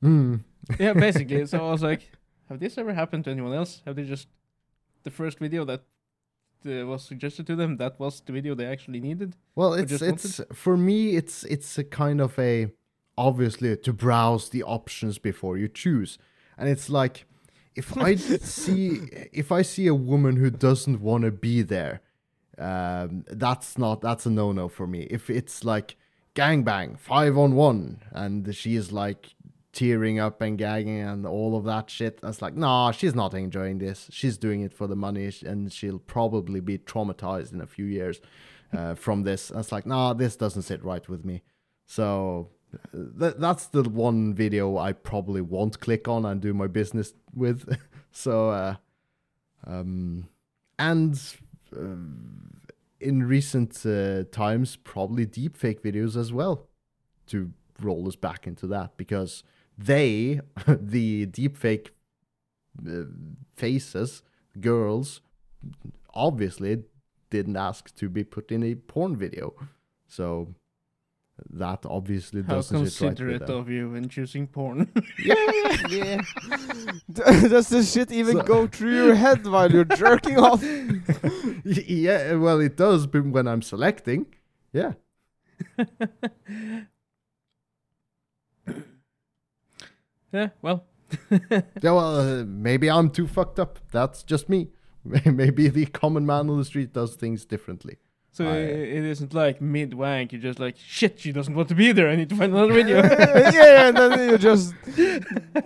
Hmm. 0.02 0.36
yeah, 0.78 0.92
basically. 0.92 1.46
So 1.46 1.66
I 1.66 1.70
was 1.70 1.82
like, 1.82 2.10
have 2.48 2.60
this 2.60 2.78
ever 2.78 2.92
happened 2.92 3.24
to 3.24 3.30
anyone 3.30 3.52
else? 3.52 3.82
Have 3.86 3.96
they 3.96 4.04
just 4.04 4.28
the 5.04 5.10
first 5.10 5.38
video 5.38 5.64
that 5.64 5.82
uh, 6.66 6.86
was 6.86 7.04
suggested 7.04 7.46
to 7.46 7.56
them 7.56 7.76
that 7.76 7.98
was 7.98 8.20
the 8.20 8.32
video 8.32 8.54
they 8.54 8.66
actually 8.66 9.00
needed? 9.00 9.36
Well, 9.54 9.74
Or 9.74 9.78
it's 9.78 9.90
just 9.98 10.02
it's 10.02 10.40
for 10.52 10.76
me. 10.76 11.16
It's 11.16 11.44
it's 11.44 11.78
a 11.78 11.84
kind 11.84 12.20
of 12.20 12.38
a 12.38 12.72
obviously 13.16 13.76
to 13.76 13.92
browse 13.92 14.48
the 14.50 14.62
options 14.62 15.18
before 15.18 15.56
you 15.56 15.68
choose, 15.68 16.18
and 16.58 16.68
it's 16.68 16.90
like 16.90 17.26
if 17.76 17.96
I 17.96 18.16
see 18.16 19.08
if 19.32 19.52
I 19.52 19.62
see 19.62 19.86
a 19.86 19.94
woman 19.94 20.36
who 20.36 20.50
doesn't 20.50 21.00
want 21.00 21.24
to 21.24 21.30
be 21.30 21.62
there, 21.62 22.00
um, 22.58 23.24
that's 23.28 23.78
not 23.78 24.00
that's 24.00 24.26
a 24.26 24.30
no 24.30 24.52
no 24.52 24.68
for 24.68 24.86
me. 24.86 25.02
If 25.10 25.30
it's 25.30 25.64
like 25.64 25.96
gangbang 26.34 26.98
five 26.98 27.38
on 27.38 27.54
one, 27.54 28.02
and 28.12 28.54
she 28.54 28.74
is 28.76 28.92
like 28.92 29.34
tearing 29.76 30.18
up 30.18 30.40
and 30.40 30.56
gagging 30.56 31.00
and 31.00 31.26
all 31.26 31.54
of 31.54 31.64
that 31.64 31.90
shit. 31.90 32.22
That's 32.22 32.40
like, 32.40 32.56
nah, 32.56 32.92
she's 32.92 33.14
not 33.14 33.34
enjoying 33.34 33.76
this. 33.76 34.08
She's 34.10 34.38
doing 34.38 34.62
it 34.62 34.72
for 34.72 34.86
the 34.86 34.96
money, 34.96 35.30
and 35.44 35.70
she'll 35.70 35.98
probably 35.98 36.60
be 36.60 36.78
traumatized 36.78 37.52
in 37.52 37.60
a 37.60 37.66
few 37.66 37.84
years 37.84 38.20
uh, 38.72 38.94
from 38.94 39.24
this. 39.24 39.52
It's 39.54 39.72
like, 39.72 39.84
nah, 39.84 40.14
this 40.14 40.34
doesn't 40.34 40.62
sit 40.62 40.82
right 40.82 41.06
with 41.06 41.26
me. 41.26 41.42
So 41.86 42.48
uh, 42.94 43.18
th- 43.18 43.34
that's 43.38 43.66
the 43.66 43.82
one 43.82 44.34
video 44.34 44.76
I 44.76 44.92
probably 44.92 45.40
won't 45.40 45.80
click 45.80 46.08
on 46.08 46.24
and 46.24 46.40
do 46.40 46.54
my 46.54 46.66
business 46.66 47.14
with. 47.34 47.78
so, 48.12 48.50
uh, 48.50 48.76
um, 49.66 50.28
and 50.78 51.20
uh, 51.76 51.96
in 53.00 53.22
recent 53.22 53.84
uh, 53.84 54.24
times, 54.30 54.76
probably 54.76 55.26
deepfake 55.26 55.80
videos 55.80 56.16
as 56.16 56.32
well 56.32 56.68
to 57.26 57.52
roll 57.80 58.06
us 58.08 58.16
back 58.16 58.46
into 58.46 58.66
that 58.66 58.96
because 58.96 59.42
they, 59.76 60.40
the 60.66 61.26
deepfake 61.26 61.88
uh, 62.86 63.04
faces, 63.54 64.22
girls, 64.60 65.20
obviously 66.14 66.84
didn't 67.30 67.56
ask 67.56 67.94
to 67.96 68.08
be 68.08 68.24
put 68.24 68.50
in 68.50 68.62
a 68.62 68.74
porn 68.74 69.16
video. 69.16 69.54
So 70.06 70.54
that 71.50 71.84
obviously 71.84 72.42
How 72.42 72.54
doesn't 72.54 72.86
sit 72.86 73.04
right 73.04 73.08
considerate 73.16 73.42
of 73.50 73.68
you 73.68 73.90
when 73.90 74.08
choosing 74.08 74.46
porn. 74.46 74.90
yeah. 75.24 75.34
Yeah. 75.90 76.20
Does 77.12 77.68
this 77.68 77.92
shit 77.92 78.10
even 78.10 78.38
So- 78.38 78.42
go 78.42 78.66
through 78.66 78.94
your 78.94 79.14
head 79.14 79.46
while 79.46 79.70
you're 79.70 79.84
jerking 79.84 80.38
off? 80.38 80.62
yeah, 81.64 82.34
well, 82.34 82.60
it 82.60 82.76
does 82.76 83.06
but 83.06 83.26
when 83.26 83.46
I'm 83.46 83.62
selecting. 83.62 84.26
Yeah. 84.72 84.94
yeah, 90.32 90.48
well, 90.62 90.84
Yeah, 91.40 91.62
well, 91.82 92.16
uh, 92.16 92.44
maybe 92.44 92.90
I'm 92.90 93.10
too 93.10 93.26
fucked 93.26 93.58
up. 93.58 93.78
That's 93.92 94.22
just 94.22 94.48
me. 94.48 94.68
maybe 95.24 95.68
the 95.68 95.86
common 95.86 96.26
man 96.26 96.50
on 96.50 96.58
the 96.58 96.64
street 96.64 96.92
does 96.92 97.14
things 97.14 97.44
differently. 97.44 97.98
So 98.36 98.44
I- 98.44 98.56
i 98.56 98.96
it 98.98 99.04
isn't 99.14 99.32
like 99.42 99.56
mid 99.76 99.90
wank. 100.02 100.26
You're 100.32 100.46
just 100.50 100.60
like 100.66 100.76
shit. 100.98 101.14
She 101.22 101.32
doesn't 101.38 101.54
want 101.58 101.68
to 101.72 101.74
be 101.84 101.88
there. 101.96 102.08
I 102.12 102.16
need 102.20 102.30
to 102.34 102.36
find 102.40 102.52
another 102.54 102.74
video. 102.80 102.96
yeah, 103.58 103.88
and 103.88 103.96
then 103.96 104.12
you 104.30 104.38
just 104.50 104.74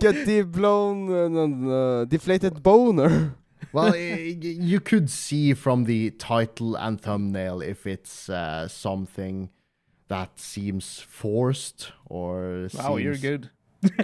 get 0.05 0.15
the 0.29 0.39
blown 0.57 0.97
uh, 1.11 1.71
uh, 1.77 2.05
deflated 2.05 2.55
boner. 2.63 3.13
Well, 3.73 3.93
y- 3.93 4.35
y- 4.45 4.57
you 4.71 4.79
could 4.81 5.07
see 5.09 5.53
from 5.53 5.85
the 5.85 6.01
title 6.11 6.75
and 6.75 6.99
thumbnail 6.99 7.61
if 7.61 7.87
it's 7.87 8.27
uh, 8.27 8.67
something 8.67 9.49
that 10.09 10.29
seems 10.39 10.99
forced 10.99 11.79
or 12.05 12.67
wow, 12.73 12.97
you're 12.97 13.15
good. 13.31 13.49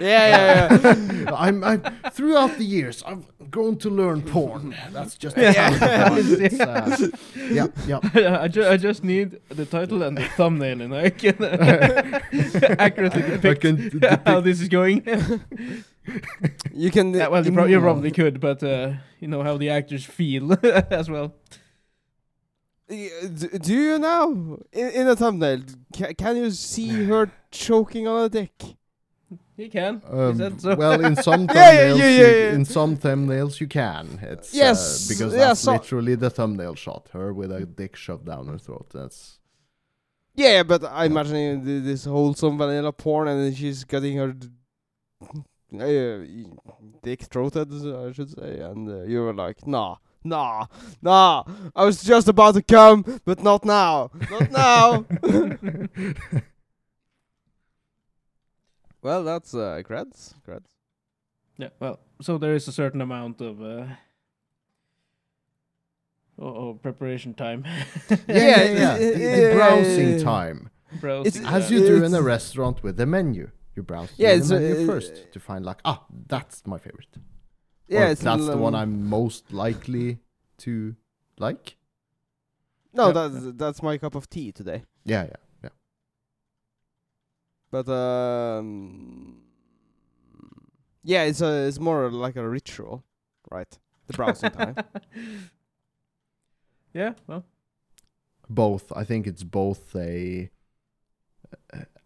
yeah, 0.00 0.76
yeah. 0.76 1.30
I'm, 1.34 1.62
I'm 1.62 1.80
throughout 2.12 2.58
the 2.58 2.64
years 2.64 3.02
I've 3.06 3.24
grown 3.50 3.76
to 3.78 3.90
learn 3.90 4.22
porn. 4.22 4.74
That's 4.92 5.16
just 5.16 5.36
the 5.36 5.42
Yeah. 5.52 5.78
talent 5.78 6.18
of 6.18 6.26
mine. 6.32 6.42
It's, 6.44 6.60
uh, 6.60 7.08
yeah, 7.36 7.66
yeah. 7.86 8.40
I, 8.42 8.48
ju- 8.48 8.66
I 8.66 8.76
just 8.76 9.04
need 9.04 9.38
the 9.48 9.64
title 9.66 10.02
and 10.02 10.16
the 10.18 10.24
thumbnail, 10.36 10.80
and 10.82 10.94
I 10.94 11.10
can 11.10 11.42
accurately 12.78 13.50
I 13.50 13.54
can 13.54 13.88
d- 13.88 14.08
how 14.26 14.40
this 14.40 14.60
is 14.60 14.68
going. 14.68 15.02
You 16.74 16.90
can. 16.90 17.12
Yeah, 17.14 17.28
well, 17.28 17.44
you, 17.44 17.52
pro- 17.52 17.66
you 17.66 17.80
probably 17.80 18.10
could, 18.10 18.40
but 18.40 18.62
uh, 18.62 18.92
you 19.20 19.28
know 19.28 19.42
how 19.42 19.56
the 19.58 19.70
actors 19.70 20.04
feel 20.04 20.56
as 20.90 21.10
well. 21.10 21.34
Do 22.88 23.74
you 23.74 23.98
now 23.98 24.30
in, 24.72 24.88
in 24.90 25.08
a 25.08 25.14
thumbnail? 25.14 25.60
Ca- 25.94 26.14
can 26.16 26.36
you 26.36 26.50
see 26.50 27.04
her 27.04 27.30
choking 27.50 28.08
on 28.08 28.24
a 28.24 28.28
dick? 28.30 28.52
You 29.58 29.68
can. 29.68 30.00
Um, 30.08 30.58
so? 30.60 30.76
well, 30.76 31.04
in 31.04 31.16
some 31.28 31.48
thumbnails, 31.48 31.98
Yeah, 31.98 32.04
yeah, 32.04 32.08
yeah, 32.20 32.26
you- 32.50 32.54
in 32.58 32.64
some 32.64 32.96
thumbnails 32.96 33.60
you 33.60 33.66
can. 33.66 34.20
It's 34.22 34.54
Yes, 34.54 34.78
uh, 34.78 35.12
because 35.12 35.32
that's 35.32 35.60
so- 35.60 35.72
literally 35.72 36.14
the 36.14 36.30
thumbnail 36.30 36.74
shot. 36.76 37.08
Her 37.12 37.34
with 37.34 37.50
a 37.50 37.66
dick 37.66 37.96
shoved 37.96 38.26
down 38.26 38.46
her 38.46 38.58
throat. 38.58 38.86
That's 38.94 39.40
Yeah, 40.36 40.62
but 40.62 40.84
I 40.84 41.06
imagine 41.06 41.64
th- 41.64 41.82
this 41.82 42.04
wholesome 42.04 42.56
vanilla 42.56 42.92
porn, 42.92 43.26
and 43.26 43.44
then 43.44 43.54
she's 43.54 43.82
getting 43.82 44.16
her 44.18 44.34
uh, 45.74 46.18
dick 47.02 47.22
throated, 47.22 47.68
I 48.06 48.12
should 48.12 48.30
say, 48.30 48.60
and 48.60 48.88
uh, 48.88 49.02
you 49.02 49.22
were 49.24 49.34
like, 49.34 49.66
nah, 49.66 49.96
nah, 50.22 50.66
nah. 51.02 51.42
I 51.74 51.84
was 51.84 52.02
just 52.02 52.28
about 52.28 52.54
to 52.54 52.62
come, 52.62 53.04
but 53.24 53.42
not 53.42 53.64
now, 53.64 54.10
not 54.30 54.50
now. 54.52 55.04
well, 59.02 59.24
that's 59.24 59.54
uh, 59.54 59.82
creds, 59.84 60.34
creds. 60.46 60.68
Yeah. 61.56 61.68
Well, 61.80 61.98
so 62.20 62.38
there 62.38 62.54
is 62.54 62.68
a 62.68 62.72
certain 62.72 63.00
amount 63.00 63.40
of 63.40 63.60
uh, 63.62 63.86
oh, 66.38 66.74
preparation 66.74 67.34
time. 67.34 67.64
yeah, 67.66 68.16
yeah, 68.28 68.36
Yeah, 68.36 68.64
yeah. 68.64 68.98
The, 68.98 69.10
the 69.48 69.52
browsing 69.54 70.20
time, 70.22 70.70
Browsing 71.00 71.42
It's- 71.42 71.52
as 71.52 71.70
you 71.70 71.80
do 71.80 72.04
in 72.04 72.14
a 72.14 72.22
restaurant 72.22 72.82
with 72.82 72.96
the 72.96 73.06
menu. 73.06 73.50
You 73.76 73.82
browse 73.84 74.10
Yeah, 74.16 74.30
yeah, 74.30 74.34
it's, 74.36 74.48
the 74.48 74.58
menu 74.60 74.82
uh, 74.82 74.86
first 74.86 75.32
to 75.32 75.38
find 75.40 75.64
like, 75.64 75.78
ah, 75.84 76.04
that's 76.26 76.66
my 76.66 76.78
favorite. 76.78 77.16
Yeah, 77.86 78.08
it's 78.08 78.20
that's 78.22 78.46
the 78.46 78.56
one 78.56 78.74
um, 78.74 78.80
I'm 78.80 79.08
most 79.08 79.52
likely 79.52 80.18
to 80.58 80.94
like. 81.38 81.76
No, 82.92 83.06
Yeah. 83.06 83.12
that's 83.12 83.56
that's 83.56 83.82
my 83.82 83.96
cup 83.98 84.14
of 84.14 84.28
tea 84.28 84.50
today. 84.52 84.82
Yeah, 85.04 85.22
yeah, 85.22 85.28
yeah. 85.28 85.36
But 87.70 87.88
um, 87.88 89.42
yeah, 91.02 91.24
it's 91.24 91.40
a 91.40 91.66
it's 91.66 91.78
more 91.78 92.10
like 92.10 92.36
a 92.36 92.48
ritual, 92.48 93.04
right? 93.50 93.78
The 94.06 94.12
browsing 94.14 94.50
time. 94.50 94.76
yeah. 96.94 97.12
Well. 97.26 97.44
Both. 98.48 98.92
I 98.96 99.04
think 99.04 99.26
it's 99.26 99.44
both 99.44 99.94
a, 99.94 100.48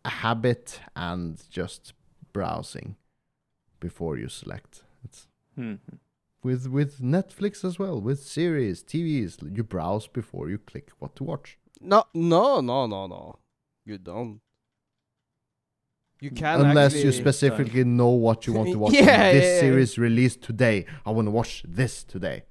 a 0.04 0.08
habit 0.08 0.80
and 0.96 1.40
just 1.48 1.92
browsing 2.32 2.96
before 3.78 4.16
you 4.18 4.28
select. 4.28 4.82
It's 5.04 5.28
Hmm. 5.54 5.74
with 6.42 6.66
with 6.66 6.98
Netflix 7.00 7.64
as 7.64 7.78
well, 7.78 8.00
with 8.00 8.20
series, 8.20 8.82
TVs. 8.82 9.56
You 9.56 9.62
browse 9.62 10.08
before 10.08 10.48
you 10.50 10.58
click 10.58 10.90
what 10.98 11.14
to 11.16 11.24
watch. 11.24 11.58
No, 11.80 12.04
no, 12.14 12.60
no, 12.60 12.86
no, 12.86 13.06
no. 13.06 13.38
You 13.84 13.98
don't. 13.98 14.40
You 16.22 16.30
can 16.30 16.60
Unless 16.60 16.94
you 17.02 17.10
specifically 17.10 17.82
know 17.82 18.10
what 18.10 18.46
you 18.46 18.52
want 18.52 18.70
to 18.70 18.78
watch. 18.78 18.92
Yeah, 19.00 19.32
this 19.32 19.42
yeah, 19.44 19.54
yeah. 19.54 19.60
series 19.60 19.98
released 19.98 20.40
today. 20.40 20.86
I 21.04 21.10
want 21.10 21.26
to 21.26 21.32
watch 21.32 21.64
this 21.66 22.04
today. 22.04 22.44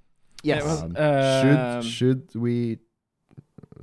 Yes. 0.43 0.61
It 0.61 0.65
was- 0.65 0.83
Um, 0.83 0.95
Um, 0.97 1.81
should 1.81 1.91
should 1.97 2.35
we, 2.35 2.79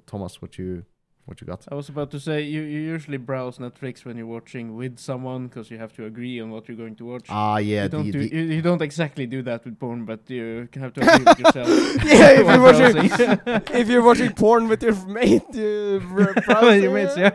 Thomas? 0.07 0.43
What 0.43 0.59
you 0.59 0.84
what 1.29 1.41
you 1.41 1.47
got? 1.47 1.66
I 1.70 1.74
was 1.74 1.89
about 1.91 2.11
to 2.12 2.20
say 2.20 2.43
you, 2.43 2.62
you 2.62 2.81
usually 2.81 3.18
browse 3.18 3.59
Netflix 3.59 4.05
when 4.05 4.16
you're 4.16 4.26
watching 4.26 4.74
with 4.76 4.99
someone 4.99 5.49
because 5.49 5.70
you 5.70 5.76
have 5.76 5.93
to 5.95 6.07
agree 6.07 6.41
on 6.41 6.51
what 6.51 6.66
you're 6.68 6.76
going 6.76 6.97
to 6.97 7.05
watch. 7.05 7.26
Ah, 7.29 7.59
yeah. 7.59 7.83
you 7.83 7.89
don't 7.91 8.07
the, 8.07 8.12
do 8.12 8.18
the, 8.20 8.35
you, 8.35 8.43
you 8.57 8.62
don't 8.62 8.81
exactly 8.81 9.26
do 9.26 9.43
that 9.43 9.64
with 9.64 9.79
porn, 9.79 10.07
but 10.07 10.29
you 10.31 10.68
can 10.72 10.81
have 10.83 10.95
to 10.95 11.01
agree 11.03 11.24
with 11.24 11.39
yourself. 11.39 11.68
yeah, 12.05 12.31
if 12.41 12.47
you're 12.47 12.62
watching, 12.62 13.74
if 13.81 13.89
you're 13.89 14.03
watching 14.03 14.33
porn 14.33 14.68
with 14.68 14.83
your 14.83 14.95
mate, 15.07 15.43
you 15.53 16.03
br- 16.09 16.33
browse 16.47 16.83
Your 16.83 16.95
mates, 16.95 17.16
yeah. 17.16 17.31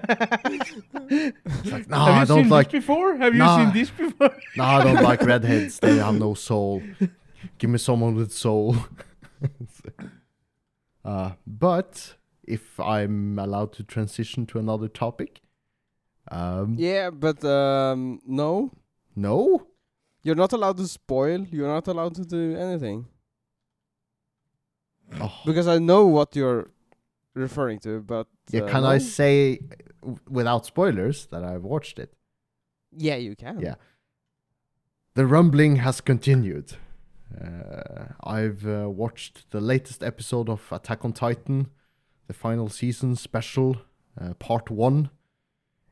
it's 1.10 1.72
like, 1.72 1.88
no, 1.88 1.98
have 2.06 2.16
you 2.16 2.22
I 2.22 2.26
don't 2.26 2.44
seen 2.44 2.50
like. 2.50 2.72
this 2.72 2.80
before? 2.80 3.16
Have 3.18 3.36
you 3.36 3.46
seen 3.46 3.74
this 3.74 3.90
before? 3.92 4.36
No, 4.58 4.64
I 4.64 4.84
don't 4.84 5.04
like 5.04 5.22
redheads. 5.22 5.80
They 5.80 5.98
have 5.98 6.16
no 6.16 6.34
soul. 6.34 6.82
Give 7.60 7.70
me 7.70 7.78
someone 7.78 8.16
with 8.16 8.34
soul. 8.34 8.76
uh, 11.06 11.34
but 11.46 12.16
if 12.48 12.80
I'm 12.80 13.40
allowed 13.40 13.74
to 13.74 13.84
transition 13.84 14.46
to 14.48 14.60
another 14.60 14.88
topic, 14.88 15.42
um, 16.32 16.76
Yeah, 16.78 17.10
but 17.10 17.44
um, 17.46 18.20
no, 18.26 18.72
no. 19.16 19.68
you're 20.24 20.36
not 20.36 20.54
allowed 20.54 20.78
to 20.78 20.88
spoil. 20.88 21.46
You're 21.52 21.68
not 21.68 21.88
allowed 21.88 22.16
to 22.16 22.26
do 22.26 22.56
anything 22.56 23.08
Oh. 25.20 25.42
because 25.46 25.68
I 25.68 25.78
know 25.80 26.08
what 26.08 26.36
you're 26.36 26.72
referring 27.36 27.80
to. 27.80 28.02
But 28.02 28.28
Yeah, 28.52 28.62
uh, 28.64 28.70
can 28.70 28.84
I 28.84 28.98
say 28.98 29.60
without 30.30 30.66
spoilers 30.66 31.28
that 31.28 31.44
I've 31.44 31.64
watched 31.64 32.00
it? 32.00 32.14
Yeah, 32.96 33.16
you 33.16 33.36
can. 33.36 33.60
Yeah. 33.60 33.76
The 35.16 35.26
rumbling 35.28 35.78
has 35.78 36.02
continued. 36.02 36.74
Uh, 37.40 38.06
I've 38.24 38.66
uh, 38.66 38.90
watched 38.90 39.50
the 39.52 39.62
latest 39.62 40.04
episode 40.04 40.50
of 40.50 40.62
Attack 40.72 41.04
on 41.06 41.14
Titan, 41.14 41.68
the 42.34 42.40
final 42.40 42.70
season 42.70 43.16
special, 43.16 43.78
uh, 44.20 44.34
part 44.36 44.70
one. 44.72 45.10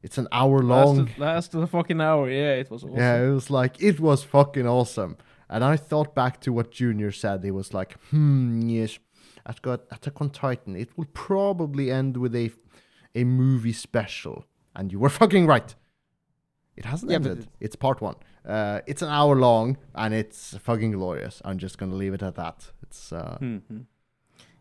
It's 0.04 0.18
an 0.18 0.28
hour 0.32 0.60
long. 0.64 1.06
Last, 1.06 1.20
last 1.20 1.54
of 1.56 1.62
the 1.62 1.68
fucking 1.68 2.02
hour. 2.02 2.30
Yeah, 2.30 2.54
it 2.56 2.72
was 2.72 2.84
awesome. 2.84 2.98
Yeah, 2.98 3.22
it 3.24 3.32
was 3.32 3.50
like 3.52 3.82
it 3.82 4.00
was 4.00 4.24
fucking 4.24 4.68
awesome. 4.68 5.18
And 5.50 5.64
I 5.64 5.76
thought 5.78 6.16
back 6.16 6.40
to 6.42 6.52
what 6.54 6.72
Junior 6.72 7.12
said. 7.12 7.44
He 7.44 7.52
was 7.52 7.74
like, 7.74 7.92
"Hmm, 8.10 8.68
yes, 8.70 8.98
I've 9.46 9.62
got 9.62 9.82
Attack 9.92 10.20
on 10.22 10.30
Titan. 10.32 10.76
It 10.76 10.90
will 10.98 11.10
probably 11.14 11.92
end 11.92 12.18
with 12.18 12.36
a 12.36 12.50
a 13.14 13.24
movie 13.24 13.74
special." 13.74 14.46
And 14.76 14.92
you 14.92 15.00
were 15.00 15.10
fucking 15.22 15.46
right. 15.46 15.76
It 16.76 16.86
hasn't 16.86 17.12
Yeah, 17.12 17.18
ended. 17.18 17.40
it- 17.40 17.48
It's 17.60 17.76
part 17.76 18.02
one. 18.02 18.16
Uh, 18.44 18.80
it's 18.88 19.04
an 19.04 19.10
hour 19.10 19.36
long, 19.36 19.78
and 19.94 20.14
it's 20.16 20.58
fucking 20.58 20.94
glorious. 20.94 21.42
I'm 21.46 21.60
just 21.60 21.78
gonna 21.78 21.96
leave 22.04 22.14
it 22.16 22.24
at 22.24 22.36
that. 22.36 22.72
It's 22.82 23.12
uh, 23.14 23.38
Mhm. 23.40 23.86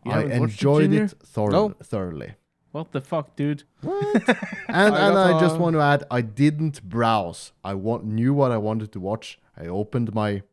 You 0.03 0.11
I 0.11 0.23
enjoyed 0.23 0.83
Junior? 0.83 1.03
it 1.03 1.13
thor- 1.23 1.51
No. 1.51 1.69
thoroughly. 1.83 2.35
What 2.71 2.91
the 2.91 3.01
fuck, 3.01 3.35
dude? 3.35 3.63
and 3.83 3.93
I 4.69 5.07
and 5.09 5.17
I 5.17 5.39
just 5.39 5.55
uh, 5.55 5.59
want 5.59 5.73
to 5.75 5.81
add, 5.81 6.05
I 6.09 6.21
didn't 6.21 6.81
browse. 6.87 7.51
I 7.63 7.73
want 7.73 8.05
knew 8.05 8.33
what 8.33 8.51
I 8.51 8.57
wanted 8.57 8.91
to 8.93 8.99
watch. 8.99 9.39
I 9.57 9.67
opened 9.67 10.13
my 10.15 10.43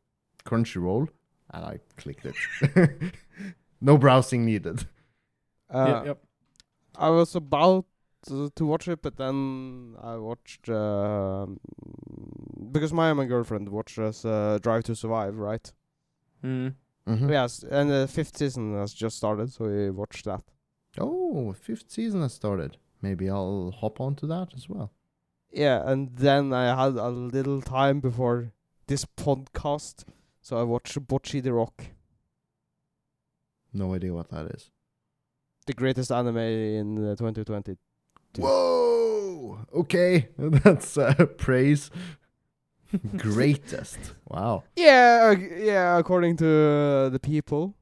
Crunchyroll 0.44 1.08
and 1.50 1.64
I 1.64 1.78
clicked 1.96 2.26
it. 2.26 3.14
no 3.80 3.96
browsing 3.96 4.44
needed. 4.44 4.86
Uh, 5.70 5.86
yep, 5.88 6.06
yep. 6.06 6.18
I 6.96 7.10
was 7.10 7.36
about 7.36 7.86
to, 8.26 8.50
to 8.50 8.66
watch 8.66 8.88
it, 8.88 9.00
but 9.00 9.16
then 9.16 9.94
I 10.02 10.16
watched 10.16 10.68
um 10.68 11.60
because 12.72 12.92
my 12.92 13.08
and 13.10 13.16
my 13.18 13.24
girlfriend 13.26 13.68
watches 13.68 14.24
uh, 14.24 14.58
Drive 14.60 14.82
to 14.84 14.96
Survive, 14.96 15.38
right? 15.38 15.72
Mm. 16.44 16.74
Mhm. 17.08 17.30
Yes, 17.30 17.62
and 17.62 17.90
the 17.90 18.06
fifth 18.06 18.36
season 18.36 18.74
has 18.74 18.92
just 18.92 19.16
started, 19.16 19.50
so 19.52 19.64
we 19.64 19.90
watched 19.90 20.24
that. 20.26 20.42
Oh, 20.98 21.52
fifth 21.54 21.90
season 21.90 22.20
has 22.22 22.34
started. 22.34 22.76
Maybe 23.00 23.30
I'll 23.30 23.70
hop 23.70 24.00
onto 24.00 24.26
that 24.26 24.52
as 24.54 24.68
well. 24.68 24.92
Yeah, 25.50 25.82
and 25.90 26.14
then 26.16 26.52
I 26.52 26.74
had 26.84 26.96
a 26.96 27.08
little 27.08 27.62
time 27.62 28.00
before 28.00 28.52
this 28.86 29.04
podcast, 29.04 30.04
so 30.42 30.58
I 30.58 30.62
watched 30.64 30.98
Bocchi 31.06 31.40
the 31.42 31.52
Rock, 31.54 31.84
No 33.72 33.94
idea 33.94 34.12
what 34.14 34.28
that 34.30 34.46
is. 34.54 34.70
the 35.66 35.74
greatest 35.74 36.10
anime 36.10 36.36
in 36.38 36.96
uh, 37.12 37.14
2020. 37.16 37.76
Whoa! 38.38 39.66
Okay, 39.74 40.28
that's 40.38 40.96
uh, 40.98 41.14
praise. 41.36 41.90
Greatest. 43.16 43.98
Wow. 44.28 44.64
Yeah, 44.76 45.34
uh, 45.36 45.40
yeah, 45.56 45.98
according 45.98 46.36
to 46.38 46.46
uh, 46.46 47.08
the 47.10 47.18
people. 47.20 47.74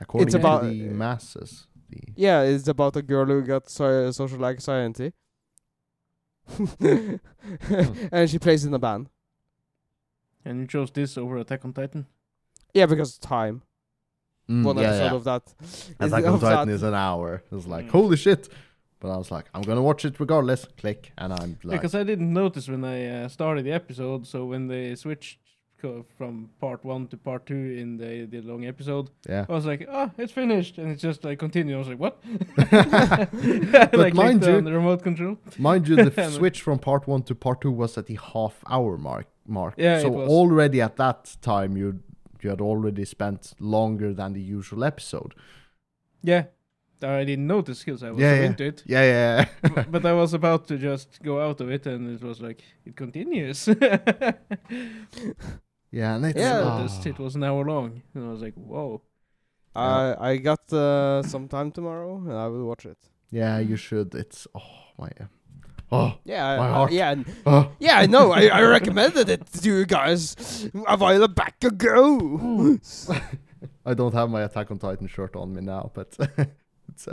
According 0.00 0.28
to 0.32 0.38
about- 0.38 0.62
the 0.64 0.82
masses. 0.88 1.66
The 1.88 1.98
Yeah, 2.16 2.42
it's 2.42 2.68
about 2.68 2.96
a 2.96 3.02
girl 3.02 3.26
who 3.26 3.42
got 3.42 3.70
so- 3.70 4.10
social 4.10 4.44
anxiety. 4.44 5.12
and 6.80 8.30
she 8.30 8.38
plays 8.38 8.64
in 8.64 8.74
a 8.74 8.78
band. 8.78 9.08
And 10.44 10.60
you 10.60 10.66
chose 10.66 10.90
this 10.90 11.18
over 11.18 11.36
Attack 11.38 11.64
on 11.64 11.72
Titan? 11.72 12.06
Yeah, 12.74 12.86
because 12.86 13.18
time. 13.18 13.62
Mm, 14.48 14.62
One 14.64 14.76
yeah, 14.76 14.82
episode 14.84 15.04
yeah. 15.04 15.14
of 15.14 15.24
that. 15.24 15.42
is 15.60 15.90
Attack 15.98 16.24
on 16.32 16.40
Titan 16.40 16.68
that. 16.68 16.74
is 16.74 16.82
an 16.82 16.94
hour. 16.94 17.42
It's 17.50 17.66
like, 17.66 17.86
Mm. 17.86 17.90
holy 17.90 18.16
shit. 18.16 18.48
But 19.00 19.10
I 19.10 19.16
was 19.16 19.30
like, 19.30 19.46
I'm 19.54 19.62
gonna 19.62 19.82
watch 19.82 20.04
it 20.04 20.18
regardless. 20.18 20.66
Click, 20.78 21.12
and 21.18 21.32
I'm 21.32 21.58
like, 21.62 21.80
Because 21.80 21.94
I 21.94 22.02
didn't 22.02 22.32
notice 22.32 22.68
when 22.68 22.84
I 22.84 23.24
uh, 23.24 23.28
started 23.28 23.64
the 23.66 23.72
episode, 23.72 24.26
so 24.26 24.46
when 24.46 24.68
they 24.68 24.94
switched 24.94 25.38
from 26.16 26.50
part 26.60 26.84
one 26.84 27.06
to 27.08 27.16
part 27.16 27.46
two 27.46 27.54
in 27.54 27.96
the, 27.96 28.26
the 28.26 28.40
long 28.40 28.64
episode, 28.64 29.10
yeah. 29.28 29.44
I 29.48 29.52
was 29.52 29.66
like, 29.66 29.86
oh, 29.90 30.10
it's 30.18 30.32
finished. 30.32 30.78
And 30.78 30.90
it's 30.90 31.02
just 31.02 31.22
like 31.24 31.38
continued. 31.38 31.74
I 31.74 31.78
was 31.78 31.88
like, 31.88 31.98
what? 31.98 32.20
But 32.56 33.94
like 33.94 34.14
mind 34.14 34.44
you- 34.44 34.56
on 34.56 34.64
the 34.64 34.72
remote 34.72 35.02
control. 35.02 35.38
Mind 35.58 35.86
you, 35.88 35.96
the 35.96 36.30
switch 36.36 36.62
from 36.62 36.78
part 36.78 37.06
one 37.06 37.22
to 37.24 37.34
part 37.34 37.60
two 37.60 37.70
was 37.70 37.96
at 37.98 38.06
the 38.06 38.18
half 38.32 38.62
hour 38.68 38.96
mark. 38.96 39.26
Mark. 39.46 39.74
Yeah, 39.76 40.00
so 40.00 40.12
already 40.22 40.80
at 40.80 40.96
that 40.96 41.36
time, 41.40 41.76
you 41.76 42.00
you 42.42 42.50
had 42.50 42.60
already 42.60 43.04
spent 43.04 43.54
longer 43.60 44.12
than 44.12 44.32
the 44.32 44.40
usual 44.40 44.82
episode. 44.82 45.34
Yeah. 46.22 46.44
I 47.02 47.24
didn't 47.24 47.46
notice 47.46 47.84
because 47.84 48.02
I 48.02 48.10
was 48.10 48.18
Yeah, 48.20 48.34
so 48.34 48.40
yeah. 48.40 48.46
into 48.46 48.64
it. 48.64 48.82
Yeah, 48.86 49.02
yeah. 49.02 49.44
yeah. 49.76 49.84
But 49.90 50.04
I 50.06 50.12
was 50.12 50.32
about 50.34 50.66
to 50.68 50.78
just 50.78 51.22
go 51.22 51.40
out 51.40 51.60
of 51.60 51.70
it, 51.70 51.86
and 51.86 52.10
it 52.14 52.22
was 52.22 52.40
like, 52.40 52.62
it 52.84 52.96
continues. 52.96 53.68
yeah, 55.90 56.14
and 56.16 56.26
it's 56.26 56.38
Yeah. 56.38 56.62
ah. 56.64 56.78
noticed 56.78 57.06
it 57.06 57.18
was 57.18 57.34
an 57.36 57.44
hour 57.44 57.64
long. 57.64 58.02
And 58.14 58.24
I 58.24 58.28
was 58.30 58.42
like, 58.42 58.54
whoa. 58.54 59.02
I 59.74 60.14
I 60.32 60.36
got 60.38 60.72
uh, 60.72 61.22
some 61.22 61.48
time 61.48 61.70
tomorrow, 61.70 62.16
and 62.16 62.32
I 62.32 62.46
will 62.48 62.64
watch 62.66 62.86
it. 62.86 62.98
yeah, 63.30 63.58
you 63.58 63.76
should. 63.76 64.14
It's 64.14 64.46
oh 64.54 64.62
my, 64.98 65.10
oh, 65.92 66.14
Yeah, 66.24 66.56
My 66.56 66.66
I- 66.68 66.72
heart. 66.72 66.92
yeah, 66.92 67.10
and- 67.12 67.26
oh. 67.44 67.70
yeah. 67.78 67.98
I 67.98 68.06
know. 68.06 68.32
I, 68.32 68.46
I 68.48 68.62
recommended 68.62 69.28
it 69.28 69.46
to 69.52 69.68
you 69.68 69.84
guys 69.86 70.34
a 70.86 70.96
while 70.96 71.28
back 71.28 71.62
ago. 71.62 72.78
I 73.84 73.94
don't 73.94 74.14
have 74.14 74.30
my 74.30 74.42
Attack 74.42 74.70
on 74.70 74.78
Titan 74.78 75.06
shirt 75.08 75.36
on 75.36 75.54
me 75.54 75.60
now, 75.60 75.90
but 75.94 76.16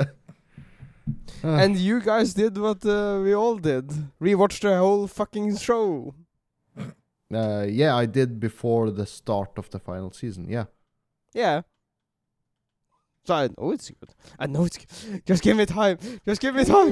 Uh, 1.44 1.58
and 1.58 1.78
you 1.78 2.00
guys 2.00 2.34
did 2.34 2.58
what 2.58 2.86
uh, 2.86 3.20
we 3.22 3.36
all 3.36 3.58
did: 3.58 3.90
rewatch 4.22 4.62
the 4.62 4.78
whole 4.78 5.08
fucking 5.08 5.58
show. 5.58 6.16
uh, 7.34 7.66
yeah, 7.68 7.94
I 7.94 8.06
did 8.06 8.40
before 8.40 8.90
the 8.92 9.06
start 9.06 9.50
of 9.58 9.70
the 9.70 9.80
final 9.80 10.12
season. 10.14 10.48
Yeah. 10.48 10.66
Yeah. 11.34 11.64
So 13.26 13.36
I 13.36 13.50
know 13.58 13.72
it's 13.72 13.90
good. 13.90 14.14
I 14.40 14.48
know 14.48 14.64
it's 14.64 14.78
good. 14.78 15.26
Just 15.26 15.44
give 15.44 15.58
me 15.58 15.66
time. 15.66 15.98
Just 16.26 16.40
give 16.42 16.56
me 16.56 16.62
Yeah, 16.62 16.74
time. 16.74 16.92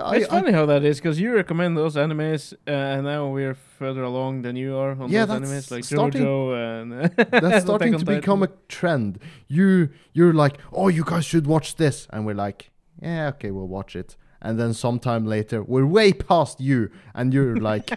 I- 0.00 0.16
it's 0.16 0.26
I- 0.28 0.40
funny 0.40 0.52
how 0.52 0.66
that 0.66 0.84
is 0.84 0.98
because 0.98 1.20
you 1.20 1.34
recommend 1.34 1.76
those 1.76 1.96
animes, 1.96 2.52
uh, 2.66 2.70
and 2.70 3.04
now 3.04 3.28
we're 3.28 3.54
further 3.54 4.02
along 4.02 4.42
than 4.42 4.56
you 4.56 4.76
are 4.76 4.92
on 4.92 5.10
Yeah, 5.10 5.24
those 5.26 5.40
animes, 5.40 5.70
like 5.70 5.84
starting- 5.84 6.22
JoJo 6.22 6.82
and. 6.82 6.92
that's 7.42 7.64
starting 7.64 7.98
to 7.98 8.04
become 8.04 8.42
a 8.42 8.48
trend. 8.68 9.18
You 9.48 9.88
you're 10.12 10.32
like, 10.32 10.58
oh, 10.72 10.88
you 10.88 11.04
guys 11.04 11.24
should 11.24 11.46
watch 11.46 11.76
this, 11.76 12.06
and 12.10 12.24
we're 12.26 12.34
like, 12.46 12.70
yeah, 13.00 13.28
okay, 13.28 13.50
we'll 13.50 13.68
watch 13.68 13.96
it. 13.96 14.16
And 14.40 14.58
then 14.58 14.74
sometime 14.74 15.24
later, 15.26 15.62
we're 15.62 15.86
way 15.86 16.12
past 16.12 16.60
you, 16.60 16.90
and 17.14 17.32
you're 17.34 17.56
like, 17.72 17.90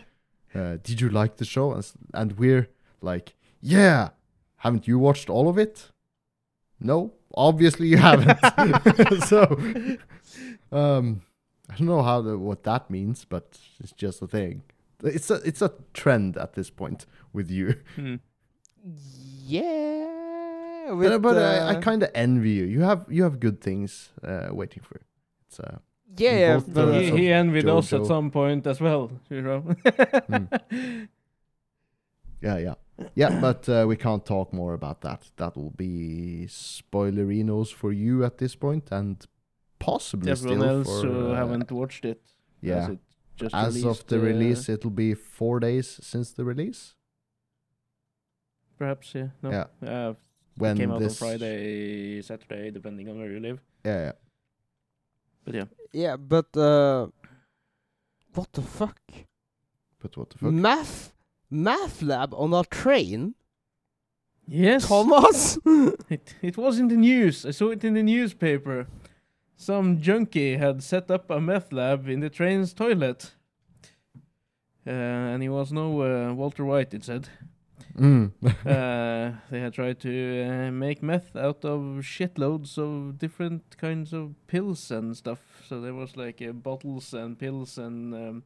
uh, 0.53 0.77
did 0.83 1.01
you 1.01 1.09
like 1.09 1.37
the 1.37 1.45
show? 1.45 1.73
And, 1.73 1.85
and 2.13 2.37
we're 2.37 2.67
like, 3.01 3.35
yeah. 3.61 4.09
Haven't 4.57 4.87
you 4.87 4.97
watched 4.97 5.29
all 5.29 5.47
of 5.47 5.57
it? 5.59 5.91
No, 6.79 7.13
obviously 7.35 7.87
you 7.87 7.97
haven't. 7.97 8.39
so, 9.31 9.57
um, 10.71 11.21
I 11.69 11.75
don't 11.77 11.87
know 11.87 12.03
how 12.03 12.21
the, 12.21 12.37
what 12.37 12.63
that 12.63 12.89
means, 12.89 13.25
but 13.25 13.57
it's 13.79 13.91
just 13.91 14.21
a 14.21 14.27
thing. 14.27 14.63
It's 15.03 15.29
a 15.29 15.35
it's 15.45 15.61
a 15.61 15.71
trend 15.93 16.37
at 16.37 16.53
this 16.53 16.69
point 16.69 17.05
with 17.33 17.49
you. 17.51 17.75
Hmm. 17.95 18.15
Yeah. 19.45 20.05
But, 20.87 20.97
With, 20.97 21.21
but 21.21 21.37
I, 21.37 21.57
I 21.57 21.75
uh, 21.75 21.81
kind 21.81 22.03
of 22.03 22.11
envy 22.13 22.51
you. 22.51 22.65
You 22.65 22.81
have 22.81 23.05
you 23.09 23.23
have 23.23 23.39
good 23.39 23.59
things 23.61 24.09
uh, 24.23 24.49
waiting 24.51 24.83
for 24.83 24.95
you. 24.99 25.05
It's 25.47 25.59
uh, 25.59 25.79
yeah, 26.17 26.37
yeah, 26.37 26.59
but, 26.59 26.73
the- 26.73 26.99
he, 27.01 27.09
of 27.09 27.17
he 27.17 27.31
envied 27.31 27.67
us 27.67 27.91
at 27.93 28.05
some 28.05 28.31
point 28.31 28.67
as 28.67 28.79
well, 28.79 29.11
you 29.29 29.41
know. 29.41 29.61
Hmm. 29.61 30.45
yeah, 32.41 32.57
yeah, 32.57 32.75
yeah. 33.15 33.39
But 33.41 33.67
uh, 33.67 33.85
we 33.87 33.97
can't 33.97 34.25
talk 34.25 34.53
more 34.53 34.73
about 34.73 35.01
that. 35.01 35.31
That 35.37 35.57
will 35.57 35.71
be 35.71 36.45
spoilerinos 36.47 37.73
for 37.73 37.91
you 37.91 38.23
at 38.23 38.37
this 38.37 38.55
point, 38.55 38.91
and 38.91 39.25
possibly 39.79 40.31
Everyone 40.31 40.59
still 40.59 40.69
else 40.69 41.01
for 41.01 41.07
who 41.07 41.31
uh, 41.31 41.35
haven't 41.35 41.71
watched 41.71 42.05
it. 42.05 42.21
Yeah, 42.61 42.91
it 42.91 42.99
just 43.37 43.53
as 43.55 43.83
of 43.83 44.05
the 44.07 44.17
uh, 44.17 44.21
release, 44.21 44.69
it'll 44.69 44.89
be 44.89 45.13
four 45.13 45.59
days 45.59 45.99
since 46.01 46.31
the 46.31 46.45
release. 46.45 46.95
Perhaps, 48.77 49.15
yeah. 49.15 49.27
No. 49.41 49.51
Yeah. 49.51 49.89
Uh, 49.89 50.13
When 50.57 50.75
it 50.75 50.79
came 50.79 50.91
out 50.91 51.03
on 51.03 51.09
Friday, 51.09 52.21
Saturday, 52.21 52.71
depending 52.71 53.09
on 53.09 53.17
where 53.19 53.29
you 53.31 53.39
live. 53.39 53.59
Yeah, 53.85 53.99
yeah. 54.05 54.11
But 55.43 55.53
yeah. 55.53 55.65
yeah, 55.93 56.15
but 56.15 56.55
uh, 56.57 57.07
what 58.33 58.51
the 58.53 58.61
fuck? 58.61 58.99
But 59.99 60.17
what 60.17 60.29
the 60.29 60.37
fuck? 60.37 60.51
Math, 60.51 61.13
math 61.49 62.01
lab 62.01 62.33
on 62.33 62.53
a 62.53 62.63
train, 62.63 63.35
Yes. 64.47 64.87
Thomas. 64.87 65.57
It 66.09 66.35
it 66.41 66.57
was 66.57 66.79
in 66.79 66.87
the 66.87 66.95
news. 66.97 67.45
I 67.45 67.51
saw 67.51 67.71
it 67.71 67.83
in 67.83 67.93
the 67.95 68.03
newspaper. 68.03 68.87
Some 69.57 70.01
junkie 70.01 70.57
had 70.57 70.83
set 70.83 71.09
up 71.09 71.29
a 71.29 71.39
meth 71.39 71.71
lab 71.71 72.07
in 72.09 72.19
the 72.19 72.29
train's 72.29 72.73
toilet. 72.73 73.33
Uh, 74.87 74.91
and 74.91 75.41
he 75.41 75.49
was 75.49 75.71
no 75.71 76.01
uh, 76.01 76.33
Walter 76.33 76.65
White, 76.65 76.93
it 76.93 77.03
said. 77.03 77.29
Mm. 77.97 78.31
uh, 78.43 79.37
they 79.49 79.59
had 79.59 79.73
tried 79.73 79.99
to 80.01 80.43
uh, 80.43 80.71
make 80.71 81.01
meth 81.01 81.35
out 81.35 81.63
of 81.63 82.03
shitloads 82.03 82.77
of 82.77 83.17
different 83.17 83.77
kinds 83.77 84.13
of 84.13 84.35
pills 84.47 84.91
and 84.91 85.15
stuff. 85.15 85.39
So 85.67 85.81
there 85.81 85.93
was 85.93 86.17
like 86.17 86.41
uh, 86.41 86.51
bottles 86.51 87.13
and 87.13 87.39
pills 87.39 87.77
and 87.77 88.13
um, 88.13 88.43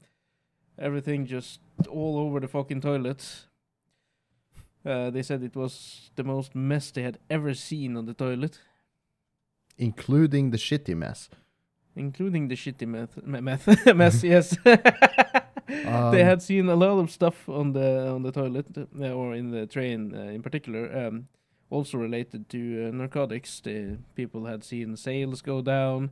everything 0.78 1.26
just 1.26 1.60
all 1.89 2.18
over 2.18 2.39
the 2.39 2.47
fucking 2.47 2.82
toilet. 2.82 3.45
Uh, 4.86 5.10
they 5.10 5.24
said 5.24 5.43
it 5.43 5.55
was 5.55 6.12
the 6.16 6.24
most 6.24 6.55
mess 6.55 6.91
they 6.91 7.03
had 7.03 7.18
ever 7.30 7.53
seen 7.53 7.97
on 7.97 8.05
the 8.05 8.14
toilet, 8.14 8.60
Including 9.80 10.52
the 10.52 10.58
shitty 10.58 10.96
mess. 10.96 11.30
including 11.96 12.48
the 12.50 12.56
shitty 12.56 12.88
meth. 12.88 13.16
Me- 13.26 13.42
meth, 13.42 13.66
mess, 14.02 14.24
yes. 14.34 14.56
Um, 14.66 16.12
they 16.12 16.24
had 16.24 16.42
seen 16.42 16.68
a 16.70 16.76
lot 16.76 16.98
of 17.00 17.12
stuff 17.12 17.48
on 17.48 17.74
the 17.74 17.90
on 18.16 18.24
the 18.24 18.32
toilet 18.32 18.68
uh, 18.78 19.12
or 19.20 19.36
in 19.36 19.52
the 19.52 19.66
train 19.68 20.16
uh, 20.16 20.32
in 20.36 20.42
particular. 20.42 20.84
Um, 21.08 21.28
also 21.70 21.98
related 21.98 22.50
to 22.50 22.60
uh, 22.88 22.92
narcotics. 22.92 23.62
The 23.62 23.98
people 24.16 24.46
had 24.46 24.64
seen 24.64 24.96
sales 24.98 25.42
go 25.42 25.62
down, 25.62 26.10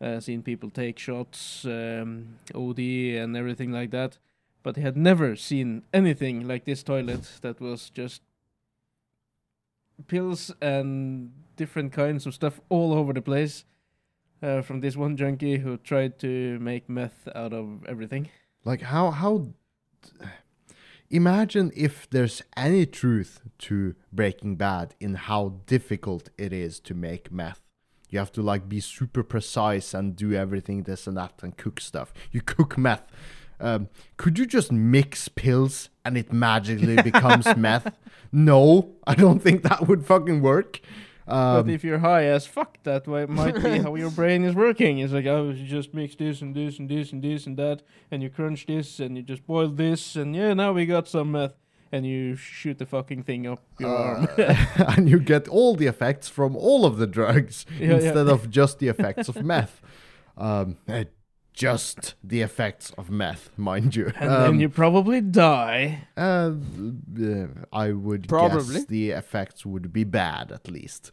uh, 0.00 0.20
seen 0.20 0.42
people 0.42 0.70
take 0.70 0.98
shots, 0.98 1.64
um, 1.64 2.38
OD, 2.54 2.80
and 3.22 3.36
everything 3.36 3.72
like 3.72 3.90
that. 3.92 4.18
But 4.62 4.74
they 4.74 4.82
had 4.82 4.96
never 4.96 5.36
seen 5.36 5.82
anything 5.92 6.46
like 6.46 6.64
this 6.66 6.82
toilet 6.82 7.24
that 7.40 7.60
was 7.60 7.90
just 7.90 8.20
pills 10.06 10.54
and 10.60 11.32
different 11.56 11.92
kinds 11.92 12.26
of 12.26 12.34
stuff 12.34 12.60
all 12.68 12.92
over 12.92 13.12
the 13.12 13.22
place. 13.22 13.64
Uh, 14.42 14.60
from 14.60 14.80
this 14.80 14.96
one 14.96 15.16
junkie 15.16 15.58
who 15.58 15.76
tried 15.76 16.18
to 16.18 16.58
make 16.58 16.88
meth 16.88 17.28
out 17.32 17.52
of 17.52 17.84
everything. 17.86 18.28
Like 18.64 18.82
how 18.82 19.12
how 19.12 19.54
imagine 21.10 21.70
if 21.76 22.10
there's 22.10 22.42
any 22.56 22.84
truth 22.86 23.40
to 23.58 23.94
Breaking 24.12 24.56
Bad 24.56 24.96
in 24.98 25.14
how 25.14 25.60
difficult 25.66 26.30
it 26.36 26.52
is 26.52 26.80
to 26.80 26.94
make 26.94 27.30
meth. 27.30 27.60
You 28.10 28.18
have 28.18 28.32
to 28.32 28.42
like 28.42 28.68
be 28.68 28.80
super 28.80 29.22
precise 29.22 29.94
and 29.94 30.16
do 30.16 30.34
everything 30.34 30.82
this 30.82 31.06
and 31.06 31.16
that 31.16 31.40
and 31.42 31.56
cook 31.56 31.80
stuff. 31.80 32.12
You 32.32 32.40
cook 32.40 32.76
meth. 32.76 33.06
Um, 33.62 33.88
could 34.16 34.38
you 34.38 34.44
just 34.44 34.72
mix 34.72 35.28
pills 35.28 35.88
and 36.04 36.18
it 36.18 36.32
magically 36.32 37.00
becomes 37.10 37.46
meth? 37.56 37.96
No, 38.32 38.96
I 39.06 39.14
don't 39.14 39.40
think 39.40 39.62
that 39.62 39.86
would 39.88 40.04
fucking 40.04 40.42
work. 40.42 40.80
Um, 41.28 41.66
but 41.66 41.72
if 41.72 41.84
you're 41.84 42.00
high 42.00 42.24
as 42.24 42.46
fuck, 42.46 42.82
that 42.82 43.06
way 43.06 43.26
might 43.26 43.54
be 43.62 43.78
how 43.78 43.94
your 43.94 44.10
brain 44.20 44.44
is 44.44 44.56
working. 44.56 44.98
It's 44.98 45.12
like, 45.12 45.26
oh, 45.26 45.50
you 45.50 45.64
just 45.64 45.94
mix 45.94 46.16
this 46.16 46.42
and 46.42 46.54
this 46.54 46.80
and 46.80 46.88
this 46.88 47.12
and 47.12 47.22
this 47.22 47.46
and 47.46 47.56
that, 47.56 47.82
and 48.10 48.22
you 48.22 48.28
crunch 48.28 48.66
this 48.66 48.98
and 48.98 49.16
you 49.16 49.22
just 49.22 49.46
boil 49.46 49.68
this, 49.68 50.16
and 50.16 50.34
yeah, 50.34 50.52
now 50.52 50.72
we 50.72 50.84
got 50.84 51.06
some 51.08 51.32
meth. 51.32 51.54
And 51.94 52.06
you 52.06 52.36
shoot 52.36 52.78
the 52.78 52.86
fucking 52.86 53.24
thing 53.24 53.46
up 53.46 53.62
your 53.78 53.94
arm. 53.94 54.26
Uh, 54.38 54.54
and 54.96 55.10
you 55.10 55.20
get 55.20 55.46
all 55.46 55.76
the 55.76 55.86
effects 55.86 56.26
from 56.26 56.56
all 56.56 56.86
of 56.86 56.96
the 56.96 57.06
drugs 57.06 57.66
Yeah, 57.78 57.86
yeah. 57.88 57.94
instead 57.96 58.28
of 58.28 58.48
just 58.48 58.78
the 58.78 58.88
effects 58.88 59.28
of 59.28 59.44
meth. 59.44 59.82
Um, 60.38 60.78
eh, 60.88 61.04
just 61.52 62.14
the 62.24 62.40
effects 62.40 62.92
of 62.96 63.10
meth, 63.10 63.50
mind 63.56 63.94
you. 63.96 64.12
and 64.20 64.30
Um, 64.30 64.42
then 64.42 64.60
you 64.60 64.68
probably 64.68 65.20
die. 65.20 66.08
uh, 66.16 66.52
uh, 67.20 67.46
I 67.72 67.92
would 67.92 68.28
Probably. 68.28 68.74
guess 68.74 68.86
the 68.86 69.10
effects 69.10 69.64
would 69.66 69.92
be 69.92 70.04
bad 70.04 70.50
at 70.52 70.68
least. 70.70 71.10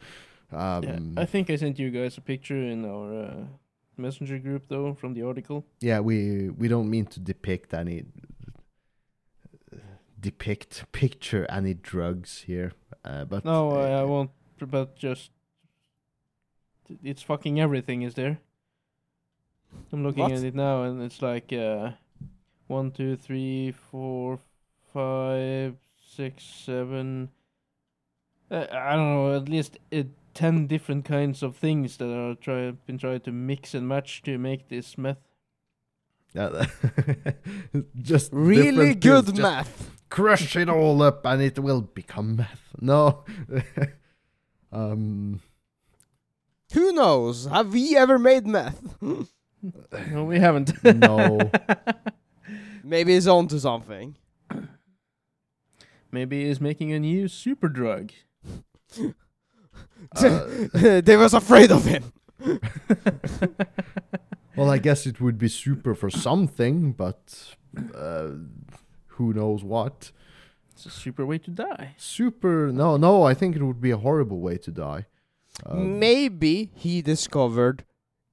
Yeah, 0.52 0.76
Um, 0.78 1.14
I 1.16 1.26
think 1.26 1.50
I 1.50 1.56
sent 1.56 1.78
you 1.78 1.90
guys 1.90 2.18
a 2.18 2.20
picture 2.20 2.56
in 2.72 2.84
our 2.84 3.24
uh, 3.24 3.44
messenger 3.96 4.38
group, 4.38 4.64
though, 4.68 4.94
from 4.94 5.14
the 5.14 5.22
article. 5.22 5.64
yeah, 5.80 6.00
we 6.00 6.48
we 6.50 6.68
don't 6.68 6.88
mean 6.90 7.06
to 7.06 7.20
depict 7.20 7.72
any 7.74 8.04
depict 10.18 10.84
picture 10.92 11.46
any 11.48 11.74
drugs 11.74 12.42
here, 12.46 12.72
uh, 13.04 13.24
but 13.24 13.44
No, 13.44 13.70
I, 13.72 14.00
I 14.00 14.04
won't, 14.04 14.30
but 14.58 14.96
just. 14.96 15.30
It's 17.04 17.22
fucking 17.22 17.60
everything, 17.60 18.02
is 18.02 18.14
there? 18.14 18.38
I'm 19.92 20.04
looking 20.04 20.22
What? 20.24 20.32
at 20.32 20.44
it 20.44 20.54
now, 20.54 20.82
and 20.84 21.02
it's 21.02 21.20
like 21.22 21.52
uh, 21.52 21.92
one, 22.68 22.90
two, 22.92 23.16
three, 23.16 23.72
four, 23.72 24.38
five, 24.92 25.74
six, 26.14 26.44
seven. 26.44 27.30
Uh, 28.50 28.66
I 28.72 28.96
don't 28.96 29.14
know, 29.14 29.36
at 29.36 29.48
least 29.48 29.78
uh, 29.92 30.04
ten 30.34 30.66
different 30.66 31.04
kinds 31.04 31.42
of 31.42 31.56
things 31.56 31.96
that 31.98 32.12
are 32.12 32.34
try 32.34 32.70
been 32.86 32.98
tried 32.98 33.24
to 33.24 33.32
mix 33.32 33.74
and 33.74 33.88
match 33.88 34.22
to 34.22 34.38
make 34.38 34.68
this 34.68 34.96
meth. 34.98 35.18
Yeah, 36.34 36.66
just 38.02 38.32
really 38.32 38.94
different 38.94 39.02
pills, 39.02 39.24
good 39.26 39.34
just 39.36 39.42
math. 39.42 39.90
Crush 40.08 40.56
it 40.56 40.68
all 40.68 41.02
up, 41.02 41.24
and 41.26 41.42
it 41.42 41.58
will 41.58 41.80
become 41.82 42.36
meth. 42.36 42.74
No, 42.80 43.24
um, 44.72 45.40
Who 46.72 46.92
knows? 46.92 47.46
Have 47.46 47.72
we 47.72 47.96
ever 47.96 48.18
made 48.18 48.46
math? 48.46 48.96
No, 50.10 50.24
we 50.24 50.38
haven't. 50.38 50.82
no. 50.84 51.50
Maybe 52.84 53.14
he's 53.14 53.28
on 53.28 53.46
to 53.48 53.60
something. 53.60 54.16
Maybe 56.10 56.46
he's 56.46 56.60
making 56.60 56.92
a 56.92 56.98
new 56.98 57.28
super 57.28 57.68
drug. 57.68 58.12
Uh, 60.16 60.46
they 61.04 61.16
was 61.16 61.34
afraid 61.34 61.70
of 61.70 61.84
him. 61.84 62.12
well, 64.56 64.70
I 64.70 64.78
guess 64.78 65.06
it 65.06 65.20
would 65.20 65.38
be 65.38 65.48
super 65.48 65.94
for 65.94 66.10
something, 66.10 66.92
but 66.92 67.54
uh, 67.94 68.30
who 69.08 69.32
knows 69.34 69.62
what? 69.62 70.10
It's 70.72 70.86
a 70.86 70.90
super 70.90 71.26
way 71.26 71.38
to 71.38 71.50
die. 71.50 71.94
Super? 71.98 72.72
No, 72.72 72.96
no. 72.96 73.22
I 73.24 73.34
think 73.34 73.54
it 73.54 73.62
would 73.62 73.80
be 73.80 73.90
a 73.90 73.98
horrible 73.98 74.40
way 74.40 74.56
to 74.56 74.70
die. 74.70 75.06
Um, 75.66 75.98
Maybe 75.98 76.70
he 76.74 77.02
discovered 77.02 77.84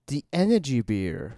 the 0.07 0.23
energy 0.33 0.81
beer. 0.81 1.37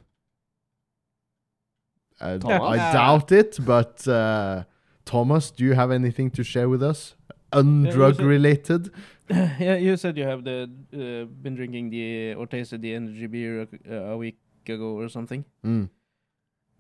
I, 2.22 2.38
Thomas? 2.38 2.62
I 2.80 2.94
doubt 2.94 3.32
it, 3.32 3.58
but 3.66 4.06
uh, 4.08 4.64
Thomas, 5.06 5.52
do 5.52 5.64
you 5.64 5.74
have 5.74 5.92
anything 5.92 6.30
to 6.32 6.44
share 6.44 6.68
with 6.68 6.84
us? 6.84 7.16
Undrug 7.54 8.18
said- 8.18 8.26
related? 8.26 8.92
yeah, 9.30 9.76
you 9.76 9.96
said 9.96 10.18
you 10.18 10.24
have 10.26 10.44
the 10.44 10.70
uh, 10.94 11.26
been 11.42 11.56
drinking 11.56 11.90
the 11.92 12.34
or 12.34 12.46
tasted 12.48 12.82
the 12.82 12.94
energy 12.94 13.28
beer 13.28 13.68
a, 13.90 13.94
a 14.14 14.18
week 14.18 14.38
ago 14.68 14.98
or 15.00 15.08
something. 15.10 15.46
Mm, 15.66 15.90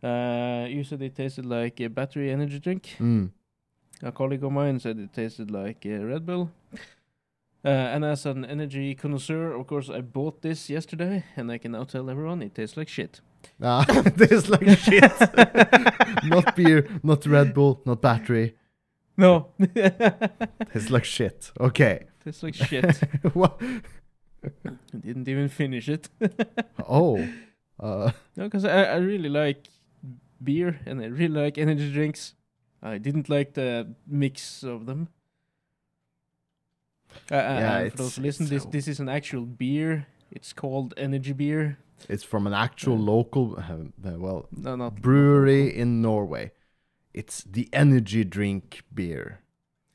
Uh, 0.03 0.65
you 0.69 0.83
said 0.83 1.01
it 1.01 1.15
tasted 1.15 1.45
like 1.45 1.79
a 1.79 1.87
battery 1.89 2.31
energy 2.31 2.59
drink. 2.59 2.95
mm. 2.99 3.29
A 4.01 4.11
colleague 4.11 4.43
of 4.43 4.51
mine 4.51 4.79
said 4.79 4.97
it 4.97 5.13
tasted 5.13 5.51
like 5.51 5.85
a 5.85 5.99
Red 6.05 6.25
Bull. 6.25 6.49
Uh, 7.65 7.67
and 7.67 8.05
as 8.05 8.25
an 8.25 8.45
energy 8.45 8.95
connoisseur, 8.95 9.51
of 9.51 9.67
course, 9.67 9.89
I 9.89 9.99
bought 10.01 10.41
this 10.41 10.69
yesterday, 10.69 11.25
and 11.35 11.51
I 11.51 11.57
can 11.57 11.73
now 11.73 11.83
tell 11.83 12.09
everyone 12.09 12.41
it 12.41 12.55
tastes 12.55 12.77
like 12.77 12.87
shit. 12.87 13.19
Ah, 13.61 13.83
tastes 14.17 14.49
like 14.49 14.67
shit. 14.79 15.03
not 16.25 16.55
beer, 16.55 16.87
not 17.03 17.25
Red 17.25 17.53
Bull, 17.53 17.81
not 17.85 18.01
battery. 18.01 18.55
No, 19.17 19.47
Tastes 20.71 20.89
like 20.89 21.03
shit. 21.03 21.51
Okay. 21.59 22.05
tastes 22.23 22.41
like 22.41 22.55
shit. 22.55 22.95
what? 23.33 23.59
I 23.61 24.97
didn't 24.97 25.27
even 25.27 25.49
finish 25.49 25.89
it. 25.89 26.07
Oh. 26.87 27.27
Uh, 27.77 28.11
No, 28.37 28.45
because 28.45 28.63
I, 28.63 28.83
I 28.83 28.95
really 28.95 29.27
like 29.27 29.67
beer 30.41 30.79
and 30.85 31.01
I 31.01 31.07
really 31.07 31.33
like 31.41 31.57
energy 31.57 31.91
drinks. 31.91 32.35
I 32.81 32.97
didn't 32.97 33.27
like 33.29 33.55
the 33.55 33.93
mix 34.07 34.63
of 34.63 34.85
them. 34.85 35.09
Uh, 37.31 37.35
uh, 37.35 37.37
Yeah, 37.37 37.77
and 37.79 37.91
for 37.91 37.97
those 37.97 38.15
who 38.15 38.21
it's- 38.21 38.39
listen, 38.39 38.45
this 38.55 38.65
this 38.65 38.87
is 38.87 38.99
an 38.99 39.09
actual 39.09 39.45
beer. 39.45 40.07
It's 40.31 40.53
called 40.53 40.93
energy 40.97 41.33
beer. 41.33 41.77
It's 42.07 42.23
from 42.23 42.47
an 42.47 42.53
actual 42.53 42.97
Yeah. 42.97 43.05
local, 43.13 43.55
uh, 43.57 44.07
uh, 44.09 44.17
well, 44.19 44.47
No, 44.51 44.75
not 44.75 45.01
brewery 45.01 45.67
in 45.75 46.01
Norway. 46.01 46.51
It's 47.13 47.43
the 47.43 47.67
energy 47.73 48.23
drink 48.23 48.83
beer. 48.93 49.39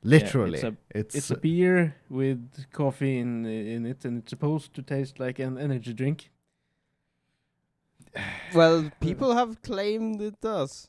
Literally, 0.03 0.61
a- 0.61 0.77
it's, 0.91 1.15
It's 1.15 1.31
a 1.31 1.37
beer 1.39 1.95
with 2.11 2.67
coffee 2.73 3.19
in 3.19 3.47
in 3.47 3.87
it, 3.87 4.05
and 4.05 4.19
it's 4.19 4.31
supposed 4.31 4.75
to 4.75 4.83
taste 4.83 5.19
like 5.19 5.39
an 5.39 5.57
energy 5.59 5.95
drink. 5.95 6.31
Well, 8.55 8.91
people 9.01 9.35
have 9.35 9.63
claimed 9.63 10.21
it 10.21 10.41
does. 10.41 10.89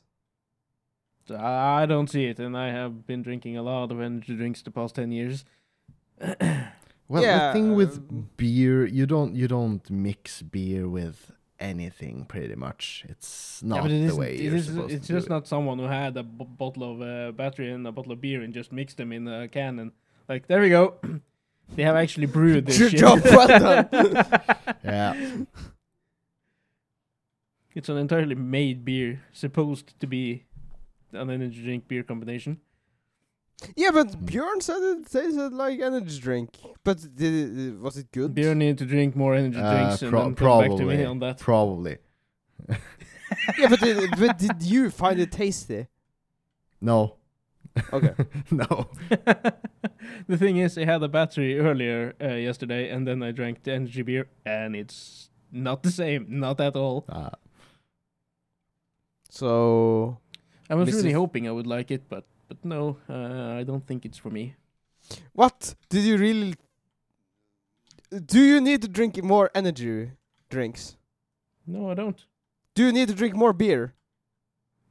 I 1.30 1.82
I 1.82 1.86
don't 1.86 2.08
see 2.10 2.26
it, 2.26 2.38
and 2.38 2.56
I 2.56 2.68
have 2.70 3.06
been 3.06 3.22
drinking 3.22 3.56
a 3.56 3.62
lot 3.62 3.90
of 3.90 4.00
energy 4.00 4.36
drinks 4.36 4.62
the 4.62 4.70
past 4.70 4.94
ten 4.94 5.10
years. 5.12 5.44
well. 7.08 7.22
yeah, 7.22 7.48
the 7.48 7.52
thing 7.52 7.74
with 7.74 7.98
um, 7.98 8.28
beer, 8.36 8.86
you 8.86 9.06
don't 9.06 9.34
you 9.34 9.48
don't 9.48 9.88
mix 9.90 10.42
beer 10.42 10.88
with 10.88 11.32
anything. 11.60 12.24
Pretty 12.26 12.54
much, 12.54 13.04
it's 13.08 13.62
not 13.62 13.82
but 13.82 13.90
it 13.90 14.06
the 14.08 14.16
way 14.16 14.34
it 14.34 14.40
you're 14.40 14.56
is- 14.56 14.66
supposed 14.66 14.92
It's 14.92 15.06
to 15.06 15.12
do 15.12 15.18
just 15.18 15.26
it. 15.26 15.30
not 15.30 15.46
someone 15.46 15.78
who 15.78 15.84
had 15.86 16.16
a 16.16 16.22
b- 16.22 16.46
bottle 16.48 16.84
of 16.92 17.00
uh, 17.02 17.32
battery 17.32 17.70
and 17.70 17.86
a 17.86 17.92
bottle 17.92 18.12
of 18.12 18.20
beer 18.20 18.42
and 18.42 18.52
just 18.54 18.72
mixed 18.72 18.96
them 18.96 19.12
in 19.12 19.26
a 19.28 19.48
can 19.48 19.78
and 19.78 19.92
like 20.28 20.46
there 20.48 20.60
we 20.60 20.68
go. 20.70 20.94
they 21.74 21.82
have 21.82 21.96
actually 21.96 22.26
brewed 22.26 22.66
this 22.66 22.76
shit. 22.90 23.00
job, 23.00 23.20
well 23.24 23.48
done. 23.48 24.26
Yeah, 24.84 25.14
it's 27.74 27.88
an 27.88 27.96
entirely 27.98 28.34
made 28.34 28.84
beer, 28.84 29.20
supposed 29.32 29.98
to 30.00 30.06
be 30.06 30.44
an 31.12 31.28
energy 31.30 31.62
drink 31.62 31.88
beer 31.88 32.02
combination. 32.02 32.60
Yeah, 33.76 33.90
but 33.90 34.24
Bjorn 34.24 34.60
said 34.60 34.82
it 34.82 35.10
tasted 35.10 35.52
like 35.52 35.80
energy 35.80 36.18
drink. 36.20 36.50
But 36.84 36.98
did 37.14 37.32
it, 37.58 37.78
was 37.80 37.96
it 37.96 38.12
good? 38.12 38.34
Beer 38.34 38.54
need 38.54 38.78
to 38.78 38.84
drink 38.86 39.16
more 39.16 39.34
energy 39.34 39.58
Uh, 39.60 39.72
drinks 39.74 40.02
and 40.02 40.10
pro- 40.10 40.22
then 40.24 40.34
come 40.34 40.58
back 40.60 40.70
to 40.70 40.84
me 40.84 40.96
probably. 40.96 41.04
on 41.04 41.18
that. 41.20 41.38
probably. 41.38 41.96
yeah, 43.58 43.68
but 43.68 43.80
did, 43.80 44.10
but 44.18 44.38
did 44.38 44.62
you 44.62 44.90
find 44.90 45.18
it 45.20 45.32
tasty? 45.32 45.86
No, 46.80 47.16
Okay. 47.92 48.14
no. 48.50 48.88
the 50.28 50.36
thing 50.38 50.56
is, 50.58 50.78
I 50.78 50.84
had 50.84 51.02
a 51.02 51.08
battery 51.08 51.58
earlier 51.58 52.14
uh, 52.22 52.28
yesterday, 52.34 52.88
and 52.90 53.06
then 53.06 53.22
I 53.22 53.32
drank 53.32 53.62
the 53.64 53.72
energy 53.72 54.02
beer, 54.02 54.28
and 54.46 54.74
it's 54.76 55.28
not 55.52 55.82
the 55.82 55.90
same, 55.90 56.26
not 56.28 56.60
at 56.60 56.74
all. 56.76 57.04
Uh, 57.08 57.30
So 59.30 60.18
I 60.70 60.74
was 60.74 60.92
really 60.92 61.10
Mrs. 61.10 61.14
hoping 61.14 61.48
I 61.48 61.52
would 61.52 61.66
like 61.66 61.90
it, 61.90 62.08
but 62.08 62.24
but 62.48 62.64
no, 62.64 62.98
uh, 63.08 63.58
I 63.60 63.64
don't 63.64 63.86
think 63.86 64.04
it's 64.04 64.18
for 64.18 64.30
me. 64.30 64.54
What? 65.32 65.74
Did 65.88 66.04
you 66.04 66.16
really? 66.16 66.54
Do 68.10 68.40
you 68.40 68.60
need 68.60 68.82
to 68.82 68.88
drink 68.88 69.22
more 69.22 69.50
energy 69.54 70.12
drinks? 70.48 70.96
No, 71.66 71.90
I 71.90 71.94
don't. 71.94 72.24
Do 72.74 72.84
you 72.84 72.92
need 72.92 73.08
to 73.08 73.14
drink 73.14 73.34
more 73.34 73.52
beer? 73.52 73.94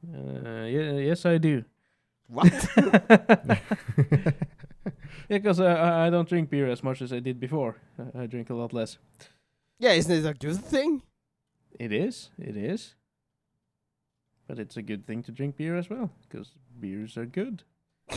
Uh, 0.08 0.66
yeah, 0.66 0.92
yes, 0.94 1.26
I 1.26 1.38
do. 1.38 1.64
What? 2.28 2.52
Because 5.28 5.60
uh, 5.60 5.66
I 5.66 6.08
I 6.08 6.10
don't 6.10 6.30
drink 6.30 6.50
beer 6.50 6.70
as 6.70 6.84
much 6.84 7.02
as 7.02 7.12
I 7.12 7.20
did 7.20 7.40
before. 7.40 7.76
I, 7.98 8.24
I 8.24 8.26
drink 8.28 8.50
a 8.50 8.54
lot 8.54 8.74
less. 8.74 8.98
yeah, 9.80 9.94
isn't 9.94 10.12
it 10.12 10.26
a 10.26 10.34
good 10.34 10.64
thing? 10.64 11.02
It 11.80 11.92
is, 11.92 12.30
it 12.38 12.56
is. 12.56 12.96
But 14.48 14.60
it's 14.60 14.78
a 14.78 14.82
good 14.82 15.06
thing 15.08 15.24
to 15.24 15.32
drink 15.32 15.58
beer 15.58 15.76
as 15.76 15.90
well, 15.90 16.12
because 16.28 16.52
beers 16.80 17.18
are 17.18 17.26
good. 17.26 17.64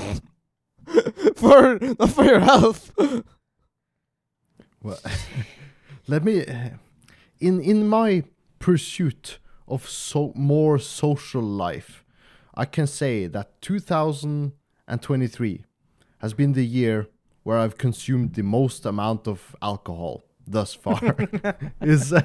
for 1.36 1.78
not 1.80 2.10
for 2.10 2.24
your 2.24 2.40
health. 2.40 2.92
Well, 4.82 4.98
let 6.06 6.24
me. 6.24 6.44
uh, 6.44 6.70
In 7.40 7.60
in 7.60 7.88
my 7.88 8.24
pursuit 8.58 9.38
of 9.66 9.88
so 9.88 10.32
more 10.34 10.78
social 10.78 11.42
life, 11.42 12.04
I 12.54 12.64
can 12.66 12.86
say 12.86 13.26
that 13.28 13.60
2023 13.62 15.64
has 16.18 16.34
been 16.34 16.52
the 16.52 16.66
year 16.66 17.06
where 17.44 17.58
I've 17.58 17.78
consumed 17.78 18.34
the 18.34 18.42
most 18.42 18.84
amount 18.86 19.26
of 19.28 19.54
alcohol 19.62 20.24
thus 20.46 20.74
far. 20.74 21.00
is 21.80 22.12
uh, 22.12 22.22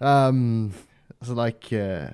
um, 0.00 0.72
it's 1.20 1.30
like. 1.30 1.72
Uh, 1.72 2.08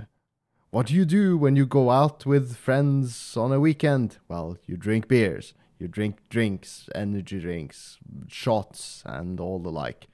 what 0.72 0.86
do 0.86 0.94
you 0.94 1.04
do 1.04 1.36
when 1.36 1.54
you 1.54 1.66
go 1.66 1.90
out 1.90 2.24
with 2.24 2.56
friends 2.56 3.36
on 3.36 3.52
a 3.52 3.60
weekend? 3.60 4.16
Well, 4.26 4.56
you 4.66 4.78
drink 4.78 5.06
beers, 5.06 5.52
you 5.78 5.86
drink 5.86 6.16
drinks, 6.30 6.88
energy 6.94 7.40
drinks, 7.40 7.98
shots, 8.26 9.02
and 9.04 9.38
all 9.38 9.58
the 9.58 9.70
like. 9.70 10.08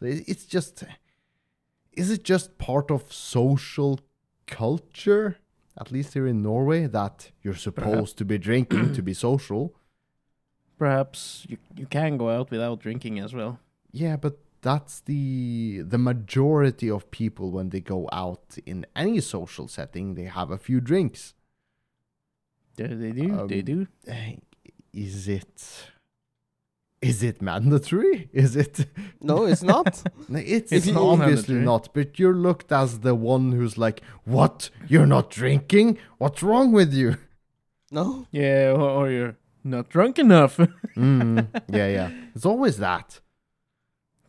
It's 0.00 0.46
just. 0.46 0.84
Is 1.92 2.10
it 2.10 2.22
just 2.22 2.56
part 2.56 2.90
of 2.92 3.12
social 3.12 3.98
culture, 4.46 5.38
at 5.76 5.90
least 5.90 6.14
here 6.14 6.28
in 6.28 6.40
Norway, 6.40 6.86
that 6.86 7.32
you're 7.42 7.56
supposed 7.56 8.16
to 8.18 8.24
be 8.24 8.38
drinking 8.38 8.92
to 8.92 9.02
be 9.02 9.12
social? 9.12 9.74
Perhaps 10.78 11.46
you 11.48 11.56
you 11.76 11.86
can 11.86 12.16
go 12.16 12.30
out 12.30 12.52
without 12.52 12.78
drinking 12.78 13.18
as 13.18 13.34
well. 13.34 13.58
Yeah, 13.90 14.16
but 14.16 14.38
that's 14.68 14.94
the 15.10 15.22
the 15.92 15.98
majority 16.10 16.88
of 16.96 17.00
people 17.20 17.46
when 17.56 17.66
they 17.72 17.80
go 17.96 18.00
out 18.24 18.46
in 18.72 18.78
any 19.04 19.20
social 19.36 19.66
setting, 19.76 20.06
they 20.18 20.28
have 20.38 20.50
a 20.50 20.58
few 20.66 20.78
drinks. 20.90 21.20
They, 22.76 22.88
they 23.02 23.12
do, 23.12 23.28
they 23.52 23.60
Um, 23.60 23.64
do. 23.72 23.78
Eh, 24.06 24.36
Is 24.92 25.28
it 25.38 25.56
is 27.10 27.22
it 27.22 27.38
mandatory? 27.42 28.28
Is 28.42 28.52
it 28.64 28.74
no, 29.30 29.36
it's 29.50 29.62
not. 29.74 29.86
It's, 30.56 30.72
It's 30.76 30.86
not 30.86 30.94
not 30.94 31.08
obviously 31.14 31.54
mandatory. 31.54 31.64
not, 31.64 31.94
but 31.94 32.08
you're 32.18 32.38
looked 32.48 32.70
as 32.72 32.90
the 33.06 33.14
one 33.14 33.52
who's 33.56 33.76
like, 33.86 33.98
"What? 34.24 34.70
You're 34.90 35.06
not 35.16 35.26
drinking? 35.40 35.98
What's 36.22 36.42
wrong 36.42 36.68
with 36.78 36.92
you?" 37.00 37.10
No. 37.98 38.26
Yeah, 38.32 38.72
or, 38.74 38.88
or 38.98 39.10
you're 39.10 39.36
not 39.62 39.88
drunk 39.94 40.18
enough. 40.18 40.54
Mm, 40.96 41.46
yeah, 41.78 41.88
yeah. 41.98 42.10
It's 42.34 42.46
always 42.52 42.76
that, 42.78 43.08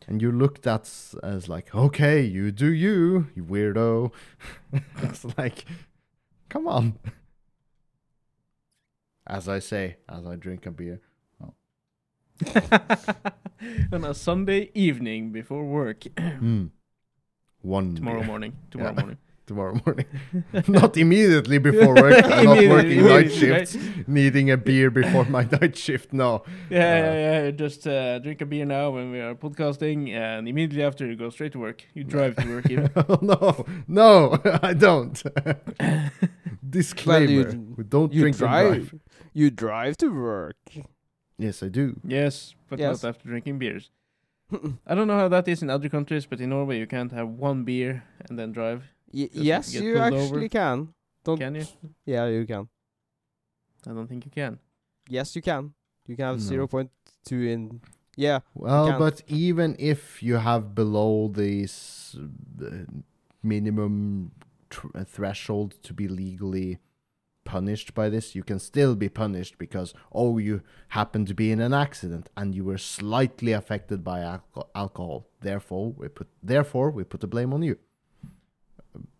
and 0.08 0.22
you're 0.22 0.32
looked 0.32 0.66
at 0.66 0.90
as 1.22 1.48
like, 1.48 1.74
"Okay, 1.74 2.22
you 2.22 2.50
do 2.50 2.72
you, 2.72 3.26
you 3.36 3.44
weirdo." 3.44 4.10
it's 5.02 5.24
like, 5.36 5.64
come 6.48 6.66
on. 6.66 6.98
As 9.26 9.46
I 9.48 9.58
say, 9.58 9.98
as 10.08 10.26
I 10.26 10.36
drink 10.36 10.64
a 10.66 10.70
beer. 10.70 11.00
On 13.92 14.04
a 14.04 14.14
Sunday 14.14 14.70
evening 14.72 15.32
before 15.32 15.64
work. 15.64 16.00
Mm. 16.16 16.70
One 17.62 17.94
tomorrow 17.96 18.20
beer. 18.20 18.26
morning. 18.26 18.52
Tomorrow 18.70 18.92
Yeah. 18.92 19.00
morning. 19.00 19.18
Tomorrow 19.48 19.74
morning. 19.84 20.06
not 20.68 20.96
immediately 20.96 21.58
before 21.58 21.94
work. 21.94 22.24
I'm 22.36 22.44
not 22.44 22.58
working 22.68 23.02
night 23.02 23.26
immediately, 23.32 23.50
right? 23.50 23.68
shifts, 23.68 23.76
needing 24.06 24.50
a 24.50 24.56
beer 24.56 24.90
before 24.90 25.24
my 25.24 25.44
night 25.60 25.76
shift. 25.76 26.12
No. 26.12 26.44
Yeah, 26.70 26.78
Uh, 26.78 26.82
yeah, 27.14 27.42
yeah. 27.44 27.50
Just 27.50 27.86
uh, 27.86 28.18
drink 28.20 28.40
a 28.42 28.46
beer 28.46 28.64
now 28.66 28.90
when 28.90 29.10
we 29.10 29.20
are 29.20 29.34
podcasting, 29.34 30.10
and 30.10 30.46
immediately 30.48 30.84
after 30.84 31.04
you 31.06 31.16
go 31.16 31.30
straight 31.30 31.52
to 31.52 31.58
work. 31.58 31.82
You 31.94 32.04
drive 32.04 32.36
to 32.36 32.46
work. 32.54 32.70
even. 32.70 32.90
Oh, 32.96 33.18
no, 33.22 33.64
no, 33.88 34.38
I 34.62 34.74
don't. 34.74 35.16
Disclaimer: 36.68 37.30
you- 37.50 37.74
we 37.76 37.84
don't 37.84 38.12
you 38.12 38.20
drink 38.20 38.34
and 38.34 38.38
drive. 38.38 38.88
drive. 38.90 39.00
You 39.32 39.50
drive 39.50 39.96
to 39.98 40.08
work. 40.08 40.56
Yes, 41.38 41.62
I 41.62 41.68
do. 41.68 42.00
yes, 42.04 42.54
but 42.68 42.78
Yes. 42.78 43.02
not 43.02 43.08
after 43.10 43.28
drinking 43.28 43.58
beers. 43.58 43.90
I 44.86 44.94
don't 44.94 45.06
know 45.06 45.18
how 45.18 45.28
that 45.28 45.46
is 45.46 45.62
in 45.62 45.68
other 45.70 45.88
countries, 45.90 46.24
but 46.26 46.40
in 46.40 46.48
Norway 46.50 46.78
you 46.78 46.86
can't 46.86 47.12
have 47.12 47.28
one 47.28 47.64
beer 47.64 48.02
and 48.28 48.38
then 48.38 48.50
drive. 48.52 48.82
Y- 49.12 49.28
yes, 49.32 49.72
get 49.72 49.82
you 49.82 49.98
actually 49.98 50.22
over. 50.22 50.48
can. 50.48 50.94
Don't. 51.24 51.38
Can 51.38 51.54
you? 51.54 51.66
Yeah, 52.04 52.26
you 52.28 52.46
can. 52.46 52.68
I 53.86 53.92
don't 53.92 54.06
think 54.06 54.24
you 54.24 54.30
can. 54.30 54.58
Yes, 55.08 55.34
you 55.36 55.42
can. 55.42 55.72
You 56.06 56.16
can 56.16 56.24
have 56.26 56.36
No. 56.36 56.40
zero 56.40 56.66
point 56.66 56.90
two 57.24 57.42
in. 57.42 57.80
Yeah. 58.16 58.40
Well, 58.54 58.98
but 58.98 59.22
even 59.28 59.76
if 59.78 60.22
you 60.22 60.36
have 60.36 60.74
below 60.74 61.28
this 61.28 62.16
uh, 62.60 62.84
minimum 63.42 64.32
tr- 64.70 64.88
uh, 64.94 65.04
threshold 65.04 65.74
to 65.84 65.92
be 65.94 66.08
legally 66.08 66.78
punished 67.44 67.94
by 67.94 68.10
this, 68.10 68.34
you 68.34 68.42
can 68.42 68.58
still 68.58 68.94
be 68.94 69.08
punished 69.08 69.56
because 69.58 69.94
oh, 70.12 70.36
you 70.38 70.60
happened 70.88 71.28
to 71.28 71.34
be 71.34 71.50
in 71.50 71.60
an 71.60 71.72
accident 71.72 72.28
and 72.36 72.54
you 72.54 72.64
were 72.64 72.78
slightly 72.78 73.52
affected 73.52 74.02
by 74.04 74.18
alco- 74.20 74.68
alcohol. 74.74 75.28
Therefore, 75.40 75.92
we 75.92 76.08
put 76.08 76.28
therefore 76.42 76.90
we 76.90 77.04
put 77.04 77.20
the 77.20 77.26
blame 77.26 77.52
on 77.54 77.62
you. 77.62 77.78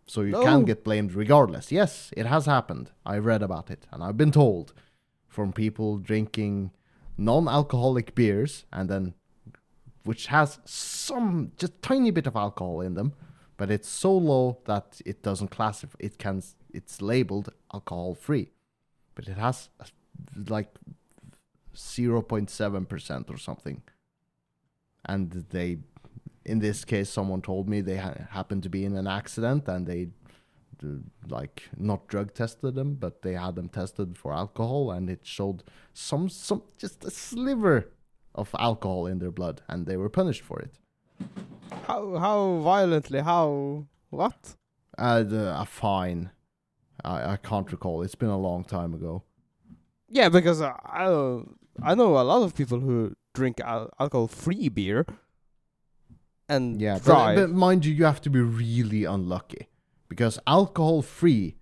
So 0.09 0.21
you 0.21 0.33
can 0.33 0.59
No. 0.61 0.65
get 0.71 0.83
blamed 0.83 1.11
regardless. 1.13 1.71
Yes, 1.71 2.11
it 2.17 2.25
has 2.25 2.45
happened. 2.45 2.85
I've 3.05 3.25
read 3.25 3.43
about 3.43 3.69
it 3.75 3.81
and 3.91 4.03
I've 4.03 4.17
been 4.17 4.31
told 4.31 4.73
from 5.27 5.53
people 5.53 5.89
drinking 6.11 6.71
non-alcoholic 7.17 8.15
beers 8.15 8.65
and 8.71 8.89
then 8.89 9.13
which 10.03 10.27
has 10.27 10.59
some 10.65 11.51
just 11.61 11.73
tiny 11.81 12.11
bit 12.11 12.25
of 12.27 12.35
alcohol 12.35 12.81
in 12.81 12.93
them 12.95 13.13
but 13.57 13.69
it's 13.69 13.89
so 13.89 14.11
low 14.31 14.45
that 14.65 15.01
it 15.05 15.21
doesn't 15.21 15.51
classify 15.57 15.97
it 15.99 16.17
can 16.17 16.41
it's 16.73 17.01
labeled 17.01 17.47
alcohol 17.73 18.15
free 18.15 18.47
but 19.15 19.27
it 19.27 19.37
has 19.37 19.69
like 20.47 20.71
0.7% 21.75 23.29
or 23.29 23.37
something. 23.37 23.81
And 25.05 25.31
they, 25.49 25.79
in 26.49 26.59
this 26.59 26.85
case, 26.85 27.09
someone 27.09 27.41
told 27.41 27.69
me 27.69 27.81
they 27.81 27.97
ha- 27.97 28.27
happened 28.31 28.63
to 28.63 28.69
be 28.69 28.83
in 28.85 28.95
an 28.95 29.07
accident 29.07 29.67
and 29.67 29.85
they, 29.85 30.09
like, 31.37 31.69
not 31.77 32.07
drug 32.07 32.33
tested 32.33 32.75
them, 32.75 32.95
but 32.95 33.21
they 33.21 33.33
had 33.33 33.55
them 33.55 33.69
tested 33.69 34.17
for 34.17 34.33
alcohol 34.33 34.91
and 34.91 35.09
it 35.09 35.21
showed 35.23 35.63
some, 35.93 36.29
some, 36.29 36.63
just 36.77 37.03
a 37.03 37.11
sliver 37.11 37.77
of 38.33 38.55
alcohol 38.57 39.05
in 39.07 39.19
their 39.19 39.31
blood 39.31 39.61
and 39.67 39.85
they 39.85 39.97
were 39.97 40.09
punished 40.09 40.43
for 40.49 40.59
it. 40.59 40.73
How 41.87 42.17
how 42.17 42.59
violently? 42.59 43.19
How 43.19 43.85
what? 44.09 44.55
Uh, 44.97 45.23
the, 45.23 45.61
a 45.61 45.65
fine. 45.65 46.31
I, 47.03 47.33
I 47.33 47.37
can't 47.37 47.71
recall. 47.71 48.01
It's 48.01 48.15
been 48.15 48.29
a 48.29 48.37
long 48.37 48.63
time 48.63 48.93
ago. 48.93 49.23
Yeah, 50.07 50.29
because 50.29 50.61
uh, 50.61 50.73
I 50.83 51.41
I 51.81 51.95
know 51.95 52.19
a 52.19 52.25
lot 52.31 52.43
of 52.43 52.55
people 52.55 52.79
who 52.79 53.13
drink 53.33 53.59
al- 53.61 53.91
alcohol-free 53.99 54.69
beer 54.69 55.05
and 56.49 56.81
Yeah, 56.81 56.95
but, 56.95 57.03
drive. 57.03 57.35
but 57.37 57.49
mind 57.51 57.85
you, 57.85 57.93
you 57.93 58.05
have 58.05 58.21
to 58.21 58.29
be 58.29 58.41
really 58.41 59.03
unlucky 59.05 59.67
because 60.07 60.39
alcohol 60.47 61.01
free 61.01 61.55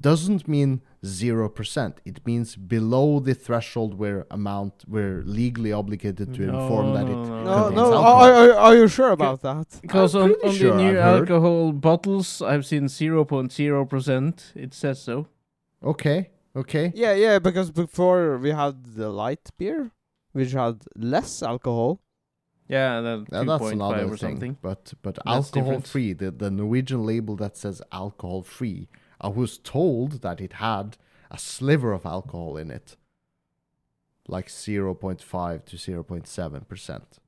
doesn't 0.00 0.48
mean 0.48 0.80
zero 1.04 1.48
percent. 1.50 2.00
It 2.04 2.26
means 2.26 2.56
below 2.56 3.20
the 3.20 3.34
threshold 3.34 3.92
where 3.98 4.26
amount 4.30 4.74
we're 4.88 5.22
legally 5.40 5.70
obligated 5.72 6.32
to 6.34 6.40
No, 6.46 6.60
inform 6.60 6.94
that 6.94 7.06
it. 7.06 7.14
no, 7.14 7.44
no, 7.44 7.54
contains 7.64 7.76
no. 7.76 7.84
Are, 7.94 8.32
alcohol. 8.32 8.32
are, 8.32 8.52
are 8.66 8.76
you 8.76 8.88
sure 8.88 9.10
about 9.10 9.42
that? 9.42 9.66
Because 9.82 10.14
on, 10.14 10.30
on 10.44 10.52
sure 10.54 10.70
the 10.76 10.82
new 10.82 10.88
I've 10.98 11.04
heard. 11.04 11.20
alcohol 11.30 11.72
bottles, 11.72 12.40
I've 12.40 12.64
seen 12.64 12.84
0.0%. 12.86 14.56
It 14.56 14.74
says 14.74 15.00
so. 15.02 15.26
Okay, 15.84 16.30
okay. 16.56 16.92
Yeah, 16.94 17.14
yeah. 17.14 17.38
Because 17.38 17.70
before 17.70 18.38
we 18.38 18.50
had 18.50 18.84
the 18.96 19.08
light 19.10 19.50
beer, 19.58 19.90
which 20.32 20.52
had 20.52 20.76
less 20.96 21.42
alcohol. 21.42 22.00
Yeah, 22.68 23.00
Now 23.00 23.44
that's 23.44 23.70
another 23.70 24.04
or 24.04 24.08
thing. 24.16 24.16
something. 24.16 24.56
But 24.62 24.94
but 25.02 25.18
alcohol 25.26 25.80
free, 25.80 26.12
the, 26.12 26.30
the 26.30 26.50
Norwegian 26.50 27.04
label 27.04 27.36
that 27.36 27.56
says 27.56 27.82
alcohol 27.92 28.42
free, 28.42 28.88
I 29.20 29.28
was 29.28 29.58
told 29.58 30.22
that 30.22 30.40
it 30.40 30.54
had 30.54 30.96
a 31.30 31.38
sliver 31.38 31.92
of 31.92 32.06
alcohol 32.06 32.56
in 32.56 32.70
it. 32.70 32.96
Like 34.28 34.48
0.5 34.48 35.64
to 35.66 35.76
0.7 35.76 36.68
percent. 36.68 37.18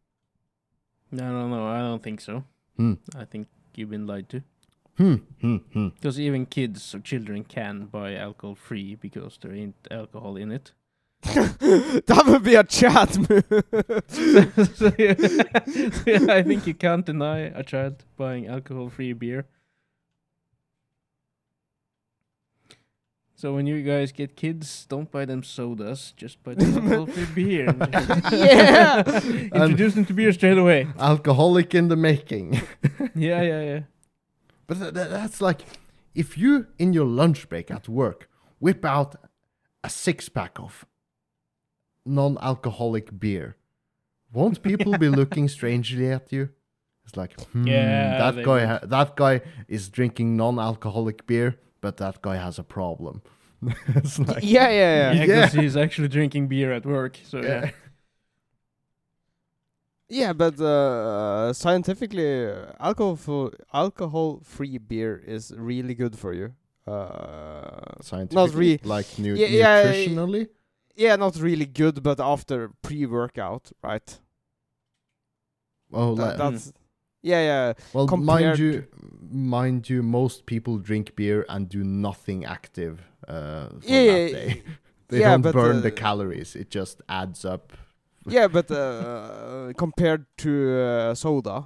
No, 1.11 1.31
no, 1.31 1.49
no, 1.49 1.67
I 1.67 1.79
don't 1.79 2.03
think 2.03 2.21
so. 2.21 2.45
Hmm. 2.77 2.95
I 3.17 3.25
think 3.25 3.49
you've 3.75 3.91
been 3.91 4.07
lied 4.07 4.29
to. 4.31 4.43
Hmm. 4.97 5.15
Hmm. 5.41 5.57
Hmm. 5.73 5.89
Because 5.89 6.19
even 6.21 6.47
kids 6.47 6.95
or 6.95 7.01
children 7.01 7.45
can 7.45 7.87
buy 7.87 8.15
alcohol 8.15 8.55
free 8.55 8.95
because 8.95 9.39
there 9.41 9.53
ain't 9.53 9.75
alcohol 9.91 10.37
in 10.37 10.53
it. 10.53 10.73
that 12.07 12.23
would 12.27 12.43
be 12.43 12.55
a 12.55 12.65
chat 12.65 13.17
move. 13.19 13.45
so, 14.77 14.93
yeah, 14.99 15.15
so, 15.17 16.03
yeah, 16.07 16.33
I 16.35 16.43
think 16.43 16.67
you 16.67 16.75
can't 16.75 17.05
deny 17.07 17.39
a 17.41 17.63
child 17.63 18.05
buying 18.17 18.47
alcohol 18.47 18.91
free 18.91 19.13
beer. 19.13 19.47
So 23.37 23.53
when 23.55 23.67
you 23.67 23.83
guys 23.83 24.13
get 24.13 24.37
kids, 24.37 24.87
don't 24.89 25.11
buy 25.11 25.25
them 25.25 25.43
sodas, 25.43 26.13
just 26.17 26.43
buy 26.43 26.55
them 26.55 26.75
alcohol 26.77 27.07
free 27.07 27.27
beer. 27.35 27.75
Yeah. 28.33 29.03
Introduce 29.55 29.95
them 29.95 30.05
to 30.07 30.13
beer 30.15 30.33
straight 30.33 30.57
away. 30.59 30.87
Alcoholic 30.99 31.75
in 31.75 31.89
the 31.89 31.97
making. 31.97 32.63
Yeah, 33.15 33.43
yeah, 33.43 33.61
yeah. 33.61 33.81
But 34.67 34.79
tha- 34.79 34.93
tha- 34.93 35.09
that's 35.11 35.41
like 35.41 35.61
if 36.15 36.39
you 36.39 36.69
in 36.79 36.93
your 36.93 37.07
lunch 37.07 37.49
break 37.49 37.71
at 37.71 37.89
work 37.89 38.31
whip 38.61 38.85
out 38.85 39.17
a 39.83 39.91
six 39.91 40.29
pack 40.31 40.59
of 40.59 40.87
non-alcoholic 42.07 43.19
beer, 43.19 43.57
won't 44.33 44.63
people 44.63 44.99
be 44.99 45.09
looking 45.21 45.49
strangely 45.49 46.11
at 46.11 46.33
you? 46.33 46.49
It's 47.05 47.17
like, 47.17 47.39
hmm, 47.53 47.67
Yeah, 47.67 48.19
that 48.19 48.45
guy, 48.45 48.65
ha- 48.65 48.81
that 48.83 49.17
guy 49.17 49.43
is 49.69 49.89
drinking 49.91 50.37
non-alcoholic 50.37 51.27
beer, 51.27 51.59
but 51.81 51.97
that 51.99 52.23
guy 52.23 52.37
has 52.37 52.59
a 52.59 52.65
problem. 52.65 53.23
it's 53.89 54.19
like, 54.19 54.43
yeah, 54.43 54.69
yeah, 54.71 54.95
Yeah, 54.97 55.13
yeah. 55.13 55.27
because 55.27 55.53
he's 55.53 55.77
actually 55.77 56.09
drinking 56.09 56.49
beer 56.49 56.73
at 56.73 56.85
work. 56.87 57.19
So 57.25 57.41
yeah. 57.41 57.65
yeah. 57.67 57.71
Yeah, 60.09 60.33
but 60.35 60.61
uh, 60.61 61.53
scientifically, 61.55 62.47
uh, 62.47 62.73
alcohol 62.79 63.51
alcohol 63.73 64.41
free 64.45 64.77
beer 64.79 65.17
is 65.27 65.53
really 65.57 65.95
good 65.95 66.17
for 66.17 66.35
you. 66.35 66.53
Uh, 66.87 68.01
scientifically, 68.03 68.77
re- 68.77 68.81
like 68.85 69.19
nu- 69.19 69.35
Yeah, 69.35 69.47
yeah, 69.49 69.83
nutritionally. 69.83 70.41
yeah, 70.41 70.45
not 70.97 71.37
really 71.37 71.67
good, 71.67 72.03
but 72.03 72.21
after 72.21 72.71
pre-workout, 72.83 73.73
right? 73.83 74.21
Oh, 75.93 76.15
That- 76.15 76.23
like, 76.25 76.37
that's 76.37 76.73
yeah, 77.23 77.41
yeah. 77.41 77.73
Well, 77.95 78.07
mind 78.19 78.59
you, 78.59 78.85
mind 79.31 79.89
you, 79.89 80.03
most 80.03 80.45
people 80.47 80.77
drink 80.79 81.17
beer 81.17 81.47
and 81.49 81.69
do 81.69 81.83
nothing 81.83 82.45
active 82.45 83.01
uh, 83.27 83.69
Yeah, 83.83 84.03
that 84.05 84.05
yeah, 84.05 84.29
day. 84.33 84.63
they 85.09 85.21
yeah, 85.21 85.31
don't 85.31 85.43
but, 85.43 85.53
burn 85.55 85.77
uh, 85.79 85.81
the 85.81 85.91
calories. 85.91 86.55
It 86.55 86.71
just 86.71 87.01
adds 87.09 87.45
up. 87.45 87.73
yeah, 88.29 88.49
but 88.49 88.71
uh, 88.71 89.73
compared 89.77 90.27
to 90.39 90.51
uh, 90.81 91.15
soda, 91.15 91.65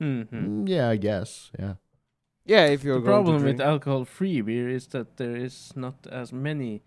Mhm. 0.00 0.26
Mm, 0.32 0.68
yeah, 0.68 0.88
I 0.90 0.96
guess. 0.96 1.50
Yeah. 1.58 1.74
yeah, 2.44 2.66
if 2.66 2.84
you're 2.84 3.00
The 3.00 3.06
going 3.06 3.24
to 3.24 3.30
problem 3.30 3.44
with 3.44 3.60
alcohol-free 3.60 4.40
beer 4.42 4.68
is 4.68 4.86
that 4.88 5.16
there 5.16 5.36
is 5.36 5.72
not 5.76 6.06
as 6.10 6.32
many 6.32 6.82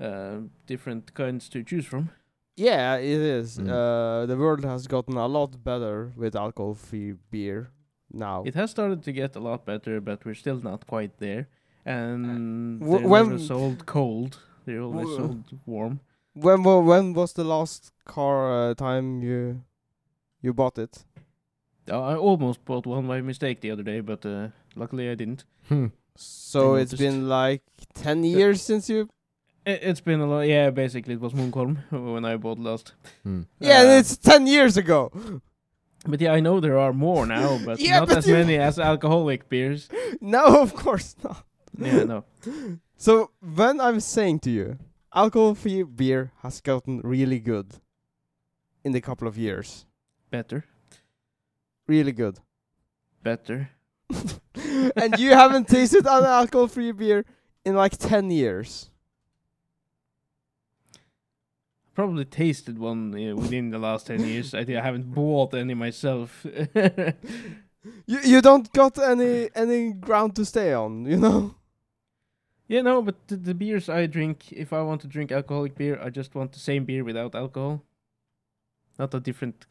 uh, 0.00 0.38
different 0.66 1.14
kinds 1.14 1.48
to 1.50 1.62
choose 1.62 1.86
from. 1.86 2.10
Yeah, 2.56 2.96
it 2.96 3.20
is. 3.20 3.58
Mm. 3.58 3.68
Uh, 3.68 4.26
the 4.26 4.36
world 4.36 4.64
has 4.64 4.86
gotten 4.86 5.16
a 5.16 5.26
lot 5.26 5.62
better 5.64 6.12
with 6.16 6.36
alcohol-free 6.36 7.14
beer 7.30 7.70
now. 8.12 8.42
It 8.44 8.54
has 8.54 8.70
started 8.70 9.02
to 9.04 9.12
get 9.12 9.36
a 9.36 9.40
lot 9.40 9.64
better, 9.64 10.00
but 10.00 10.24
we're 10.24 10.34
still 10.34 10.60
not 10.62 10.86
quite 10.86 11.18
there. 11.18 11.46
And 11.84 12.24
Uh, 12.82 12.84
w- 12.84 12.98
they're 13.00 13.08
when- 13.08 13.28
never 13.30 13.38
sold 13.38 13.86
cold; 13.86 14.38
they're 14.66 14.82
always 14.82 15.08
W- 15.08 15.16
sold 15.16 15.44
warm. 15.66 16.00
When 16.34 16.62
wa- 16.62 16.80
when 16.80 17.14
was 17.14 17.32
the 17.32 17.44
last 17.44 17.92
car 18.04 18.70
uh, 18.70 18.74
time 18.74 19.22
you 19.22 19.62
you 20.42 20.52
bought 20.54 20.78
it? 20.78 21.04
Uh, 21.90 22.00
I 22.12 22.16
almost 22.16 22.64
bought 22.64 22.86
one 22.86 23.06
by 23.08 23.20
mistake 23.22 23.60
the 23.60 23.70
other 23.72 23.82
day, 23.82 24.00
but 24.00 24.24
uh, 24.24 24.48
luckily 24.76 25.10
I 25.10 25.14
didn't. 25.16 25.44
Hmm. 25.68 25.86
So 26.16 26.76
I 26.76 26.80
it's 26.82 26.92
noticed. 26.92 26.98
been 26.98 27.28
like 27.28 27.62
ten 27.94 28.24
years 28.24 28.62
since 28.62 28.92
you. 28.92 29.08
I- 29.66 29.70
It's 29.90 30.00
been 30.00 30.20
a 30.20 30.26
lot. 30.26 30.40
Yeah, 30.48 30.70
basically 30.70 31.14
it 31.14 31.20
was 31.20 31.32
Munkholm 31.32 31.76
when 32.14 32.24
I 32.24 32.36
bought 32.36 32.58
last. 32.58 32.94
Hmm. 33.22 33.42
Yeah, 33.60 33.80
Uh, 33.82 33.98
it's 34.00 34.16
ten 34.16 34.46
years 34.46 34.76
ago. 34.76 35.10
But 36.06 36.20
yeah, 36.20 36.32
I 36.36 36.40
know 36.40 36.60
there 36.60 36.78
are 36.78 36.92
more 36.92 37.26
now, 37.26 37.58
but 37.66 37.78
Yeah, 37.80 38.00
not 38.00 38.08
but 38.08 38.18
as 38.18 38.26
many 38.26 38.56
as 38.58 38.78
alcoholic 38.78 39.48
beers. 39.48 39.88
no, 40.20 40.60
of 40.62 40.74
course 40.74 41.14
not. 41.22 41.44
Yeah, 41.78 42.04
no. 42.04 42.24
So 42.96 43.30
when 43.56 43.80
I'm 43.80 44.00
saying 44.00 44.40
to 44.40 44.50
you, 44.50 44.78
alcohol-free 45.14 45.84
beer 45.84 46.32
has 46.42 46.60
gotten 46.60 47.00
really 47.04 47.38
good 47.40 47.66
in 48.84 48.92
the 48.92 49.00
couple 49.00 49.28
of 49.28 49.36
years. 49.38 49.86
Better, 50.30 50.64
Really 51.86 52.12
good. 52.12 52.38
better. 53.22 53.70
and 54.96 55.18
you 55.18 55.30
haven't 55.34 55.68
tasted 55.68 56.06
an 56.06 56.24
alcohol-free 56.24 56.92
beer 56.92 57.24
in 57.64 57.74
like 57.76 57.96
ten 57.96 58.30
years. 58.30 58.90
Probably 61.94 62.24
tasted 62.24 62.78
one 62.78 63.14
uh, 63.14 63.34
within 63.36 63.70
the 63.70 63.78
last 63.78 64.06
10 64.06 64.24
years. 64.26 64.54
I 64.54 64.64
think 64.64 64.78
I 64.78 64.82
haven't 64.82 65.12
bought 65.14 65.54
any 65.54 65.74
myself. 65.74 66.46
You 68.06 68.20
you 68.24 68.40
don't 68.40 68.72
got 68.72 68.96
any 68.98 69.48
any 69.56 69.92
ground 69.92 70.36
to 70.36 70.44
stay 70.44 70.72
on, 70.72 71.04
you 71.04 71.16
know. 71.16 71.56
yeah, 72.68 72.80
no, 72.82 73.02
but 73.02 73.16
the, 73.26 73.36
the 73.36 73.54
beers 73.54 73.88
I 73.88 74.06
drink, 74.06 74.52
if 74.52 74.72
I 74.72 74.82
want 74.82 75.00
to 75.00 75.08
drink 75.08 75.32
alcoholic 75.32 75.74
beer, 75.74 75.98
I 76.00 76.08
just 76.10 76.32
want 76.36 76.52
the 76.52 76.60
same 76.60 76.84
beer 76.84 77.02
without 77.02 77.34
alcohol. 77.34 77.82
Not 79.00 79.14
a 79.14 79.20
different 79.20 79.66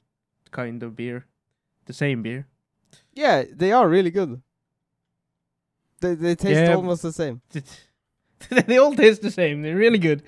kind 0.52 0.84
of 0.84 0.94
beer. 0.98 1.26
The 1.86 1.94
same 1.94 2.22
beer. 2.22 2.48
Yeah, 3.14 3.46
they 3.50 3.72
are 3.72 3.88
really 3.88 4.12
good. 4.12 4.42
They 6.02 6.16
they 6.16 6.36
taste 6.36 6.60
Yeah. 6.60 6.76
almost 6.76 7.02
the 7.04 7.14
same. 7.14 7.42
they 8.68 8.78
all 8.78 8.94
taste 8.96 9.22
the 9.22 9.32
same. 9.32 9.62
They're 9.62 9.78
really 9.80 10.00
good. 10.00 10.22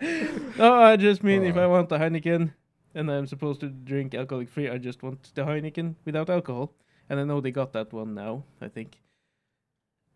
no, 0.58 0.74
I 0.74 0.96
just 0.96 1.22
mean 1.22 1.42
if 1.44 1.56
I 1.56 1.64
Uh. 1.64 1.68
want 1.68 1.88
the 1.88 1.98
Heineken 1.98 2.52
and 2.94 3.10
I'm 3.10 3.26
supposed 3.26 3.60
to 3.60 3.68
drink 3.68 4.14
alcoholic 4.14 4.48
free, 4.48 4.68
I 4.68 4.78
just 4.78 5.02
want 5.02 5.32
the 5.34 5.42
Heineken 5.42 5.94
without 6.04 6.30
alcohol. 6.30 6.72
And 7.08 7.20
I 7.20 7.24
know 7.24 7.40
they 7.40 7.52
got 7.52 7.72
that 7.72 7.92
one 7.92 8.14
now, 8.14 8.44
I 8.60 8.68
think. 8.68 8.98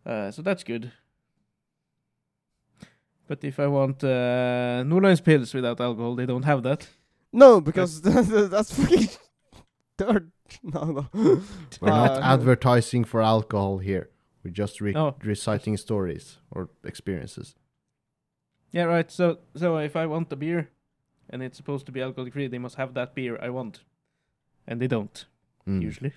Uh, 0.05 0.31
so 0.31 0.41
that's 0.41 0.63
good. 0.63 0.91
But 3.27 3.43
if 3.43 3.59
I 3.59 3.67
want 3.67 4.03
uh, 4.03 4.83
Nordlands 4.85 5.21
Pils 5.21 5.53
without 5.53 5.79
alcohol, 5.79 6.15
they 6.15 6.25
don't 6.25 6.43
have 6.43 6.63
that. 6.63 6.87
No, 7.31 7.61
because 7.61 8.01
that's 8.49 8.73
fucking 8.77 9.07
dirt. 9.97 10.27
No, 10.63 10.83
no. 11.13 11.41
We're 11.79 11.89
not 11.89 12.17
Uh, 12.17 12.19
advertising 12.21 13.05
for 13.05 13.21
alcohol 13.21 13.77
here. 13.77 14.09
We're 14.43 14.51
just 14.51 14.81
re- 14.81 14.95
Oh. 14.95 15.15
reciting 15.23 15.77
stories 15.77 16.39
or 16.51 16.69
experiences. 16.83 17.55
Yeah, 18.71 18.83
right. 18.83 19.11
So, 19.11 19.39
so 19.55 19.77
if 19.77 19.95
I 19.95 20.05
want 20.05 20.31
a 20.31 20.35
beer, 20.35 20.69
and 21.29 21.41
it's 21.43 21.57
supposed 21.57 21.85
to 21.87 21.91
be 21.91 22.01
alcoholic 22.01 22.33
free, 22.33 22.47
they 22.47 22.57
must 22.59 22.75
have 22.75 22.93
that 22.93 23.13
beer 23.15 23.37
I 23.41 23.49
want, 23.49 23.83
and 24.67 24.81
they 24.81 24.87
don't 24.87 25.25
Mm. 25.67 25.81
usually. 25.81 26.13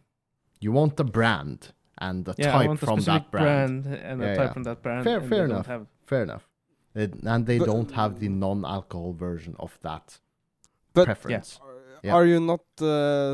You 0.60 0.72
want 0.72 0.96
the 0.96 1.04
brand 1.04 1.72
and 1.98 2.24
the 2.24 2.34
Yeah, 2.38 2.48
I 2.48 2.58
type 2.58 2.66
want 2.68 2.82
a 2.82 2.86
from 2.86 3.00
specific 3.00 3.22
that 3.24 3.30
brand. 3.30 3.86
and 3.86 4.20
Yeah, 4.22 4.28
a 4.28 4.36
type 4.36 4.46
yeah. 4.48 4.52
from 4.52 4.62
that 4.64 4.82
brand. 4.82 5.04
Fair- 5.04 5.20
fair 5.20 5.44
enough. 5.44 5.66
Have, 5.66 5.86
Fair 6.06 6.22
enough. 6.22 6.48
It, 6.94 7.14
and 7.24 7.46
they 7.46 7.58
But- 7.58 7.66
don't 7.66 7.90
have 7.92 8.20
the 8.20 8.28
non-alcohol 8.28 9.12
version 9.14 9.54
of 9.58 9.78
that 9.82 10.20
But- 10.94 11.04
preference. 11.06 11.60
Yeah. 12.02 12.14
Are 12.14 12.26
you 12.26 12.38
not? 12.40 12.64
Uh, 12.80 12.86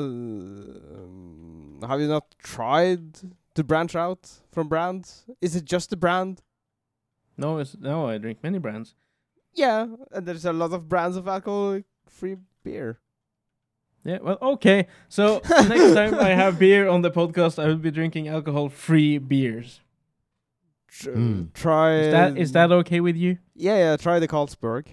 um, 0.02 1.80
have 1.88 2.00
you 2.00 2.08
not 2.08 2.34
tried 2.38 3.18
to 3.54 3.64
branch 3.64 3.94
out 3.96 4.28
from 4.52 4.68
brands? 4.68 5.26
Is 5.40 5.56
it 5.56 5.64
just 5.64 5.90
the 5.90 5.96
brand? 5.96 6.42
no, 7.36 7.58
it's, 7.58 7.76
no, 7.78 8.06
I 8.08 8.18
drink 8.18 8.42
many 8.42 8.58
brands. 8.58 8.94
Yeah, 9.54 9.86
and 10.12 10.26
there's 10.26 10.44
a 10.44 10.52
lot 10.52 10.72
of 10.72 10.88
brands 10.88 11.16
of 11.16 11.26
alcohol-free 11.28 12.36
beer. 12.62 12.98
Yeah, 14.04 14.18
well, 14.22 14.38
okay. 14.40 14.86
So 15.08 15.42
next 15.50 15.92
time 15.94 16.14
I 16.14 16.30
have 16.30 16.58
beer 16.58 16.88
on 16.88 17.02
the 17.02 17.10
podcast, 17.10 17.58
I 17.62 17.66
will 17.66 17.76
be 17.76 17.90
drinking 17.90 18.28
alcohol-free 18.28 19.18
beers. 19.18 19.80
Tr- 20.88 21.10
Mm. 21.10 21.52
Try. 21.52 21.94
Is 21.98 22.12
that 22.12 22.38
is 22.38 22.52
that 22.52 22.72
okay 22.72 23.00
with 23.00 23.16
you? 23.16 23.38
Yeah, 23.54 23.76
yeah. 23.76 23.96
Try 23.96 24.18
the 24.18 24.26
Carlsberg. 24.28 24.86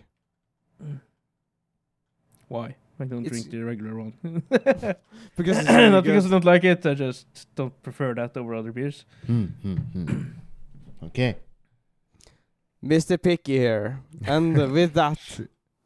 Why? 2.47 2.75
I 2.99 3.05
don't 3.05 3.25
It's- 3.25 3.31
drink 3.43 3.51
the 3.51 3.63
regular 3.63 3.95
one. 3.95 4.13
Because 5.37 5.57
it's 5.59 5.69
really 5.77 5.89
not 5.91 6.03
because 6.03 6.25
I 6.25 6.29
don't 6.29 6.45
like 6.45 6.63
it. 6.63 6.85
I 6.85 6.93
just 6.93 7.27
don't 7.55 7.73
prefer 7.83 8.13
that 8.15 8.35
over 8.37 8.55
other 8.55 8.71
beers. 8.71 9.05
Hmm, 9.25 9.45
hmm. 9.61 10.21
Okay. 11.07 11.35
Mr. 12.84 13.21
Picky 13.21 13.57
here, 13.57 14.01
and 14.25 14.59
uh, 14.59 14.67
with 14.71 14.93
that, 14.93 15.19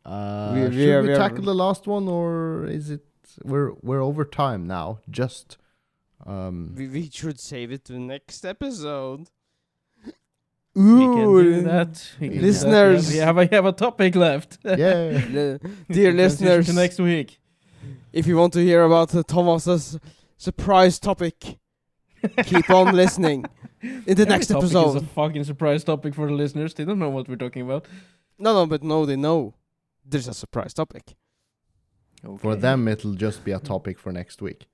Uh, 0.05 0.51
We- 0.55 0.67
we 0.69 0.71
should 0.75 0.89
are- 0.89 1.01
we 1.03 1.09
we 1.09 1.15
tackle 1.15 1.43
the 1.43 1.55
last 1.55 1.87
one, 1.87 2.07
or 2.07 2.65
is 2.67 2.89
it 2.89 3.05
we're 3.43 3.71
we're 3.81 4.01
over 4.01 4.25
time 4.25 4.65
now? 4.67 4.99
Just 5.09 5.57
um, 6.25 6.73
we, 6.77 6.87
we 6.87 7.09
should 7.09 7.39
save 7.39 7.71
it 7.71 7.85
to 7.85 7.93
the 7.93 7.99
next 7.99 8.45
episode. 8.45 9.29
we 10.73 10.81
can 11.15 11.33
do 11.33 11.61
that. 11.63 12.11
We 12.19 12.29
can 12.29 12.37
do 12.37 12.41
that. 12.41 12.47
Listeners. 12.47 13.11
we 13.11 13.17
have 13.17 13.37
a, 13.37 13.41
we 13.41 13.55
have 13.55 13.65
a 13.65 13.71
topic 13.73 14.15
left. 14.15 14.57
yeah. 14.63 15.57
Dear 15.89 16.11
listeners, 16.13 16.65
to 16.67 16.73
next 16.73 16.99
week. 16.99 17.39
if 18.13 18.25
you 18.27 18.37
want 18.37 18.53
to 18.53 18.59
hear 18.63 18.83
about 18.83 19.13
uh, 19.15 19.23
Thomas's 19.23 19.99
surprise 20.37 20.99
topic, 20.99 21.57
keep 22.45 22.69
on 22.69 22.95
listening 22.95 23.45
in 23.81 24.03
the 24.03 24.11
Every 24.11 24.25
next 24.25 24.47
topic 24.47 24.63
is 24.65 24.75
episode. 24.75 24.97
a 25.03 25.05
fucking 25.05 25.43
surprise 25.43 25.83
topic 25.83 26.13
for 26.13 26.27
the 26.27 26.33
listeners. 26.33 26.73
They 26.73 26.85
don't 26.85 26.99
know 26.99 27.09
what 27.09 27.27
we're 27.27 27.35
talking 27.35 27.63
about. 27.63 27.87
No, 28.37 28.53
no, 28.53 28.65
but 28.65 28.83
no, 28.83 29.05
they 29.05 29.15
know 29.15 29.55
there's 30.05 30.27
a 30.27 30.33
surprise 30.33 30.73
topic. 30.73 31.15
For 32.39 32.55
them, 32.55 32.87
it'll 32.87 33.15
just 33.15 33.43
be 33.43 33.51
a 33.51 33.59
topic 33.59 33.97
for 33.97 34.11
next 34.11 34.41
week. 34.41 34.67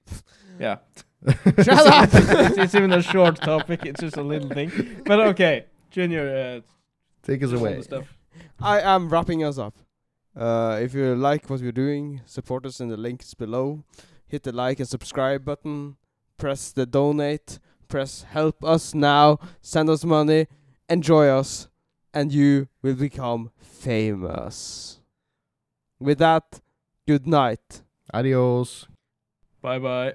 yeah. 0.60 0.78
Shut 1.62 1.86
up! 1.86 2.10
it's, 2.12 2.58
it's 2.58 2.74
even 2.74 2.92
a 2.92 3.02
short 3.02 3.36
topic. 3.36 3.86
It's 3.86 4.00
just 4.00 4.16
a 4.16 4.22
little 4.22 4.48
thing. 4.48 4.70
But 5.06 5.20
okay, 5.28 5.66
Junior, 5.90 6.60
uh, 6.60 6.60
Take 7.22 7.42
us 7.44 7.52
away. 7.52 7.80
stuff. 7.82 8.18
I 8.60 8.80
am 8.80 9.08
wrapping 9.08 9.44
us 9.44 9.56
up. 9.56 9.76
Uh, 10.36 10.78
if 10.82 10.94
you 10.94 11.14
like 11.14 11.48
what 11.48 11.60
we're 11.60 11.72
doing, 11.72 12.22
support 12.26 12.66
us 12.66 12.80
in 12.80 12.88
the 12.88 12.96
links 12.96 13.34
below. 13.34 13.84
Hit 14.26 14.42
the 14.42 14.52
like 14.52 14.80
and 14.80 14.88
subscribe 14.88 15.44
button. 15.44 15.96
Press 16.42 16.72
the 16.72 16.86
donate. 16.86 17.60
Press 17.86 18.24
help 18.24 18.64
us 18.64 18.94
now. 18.94 19.38
Send 19.60 19.88
us 19.88 20.04
money. 20.04 20.48
Enjoy 20.88 21.28
us. 21.28 21.68
And 22.12 22.32
you 22.32 22.66
will 22.82 22.96
become 22.96 23.52
famous. 23.60 24.98
With 26.00 26.18
that, 26.18 26.60
good 27.06 27.28
night. 27.28 27.82
Adios. 28.12 28.88
Bye 29.60 29.78
bye. 29.78 30.14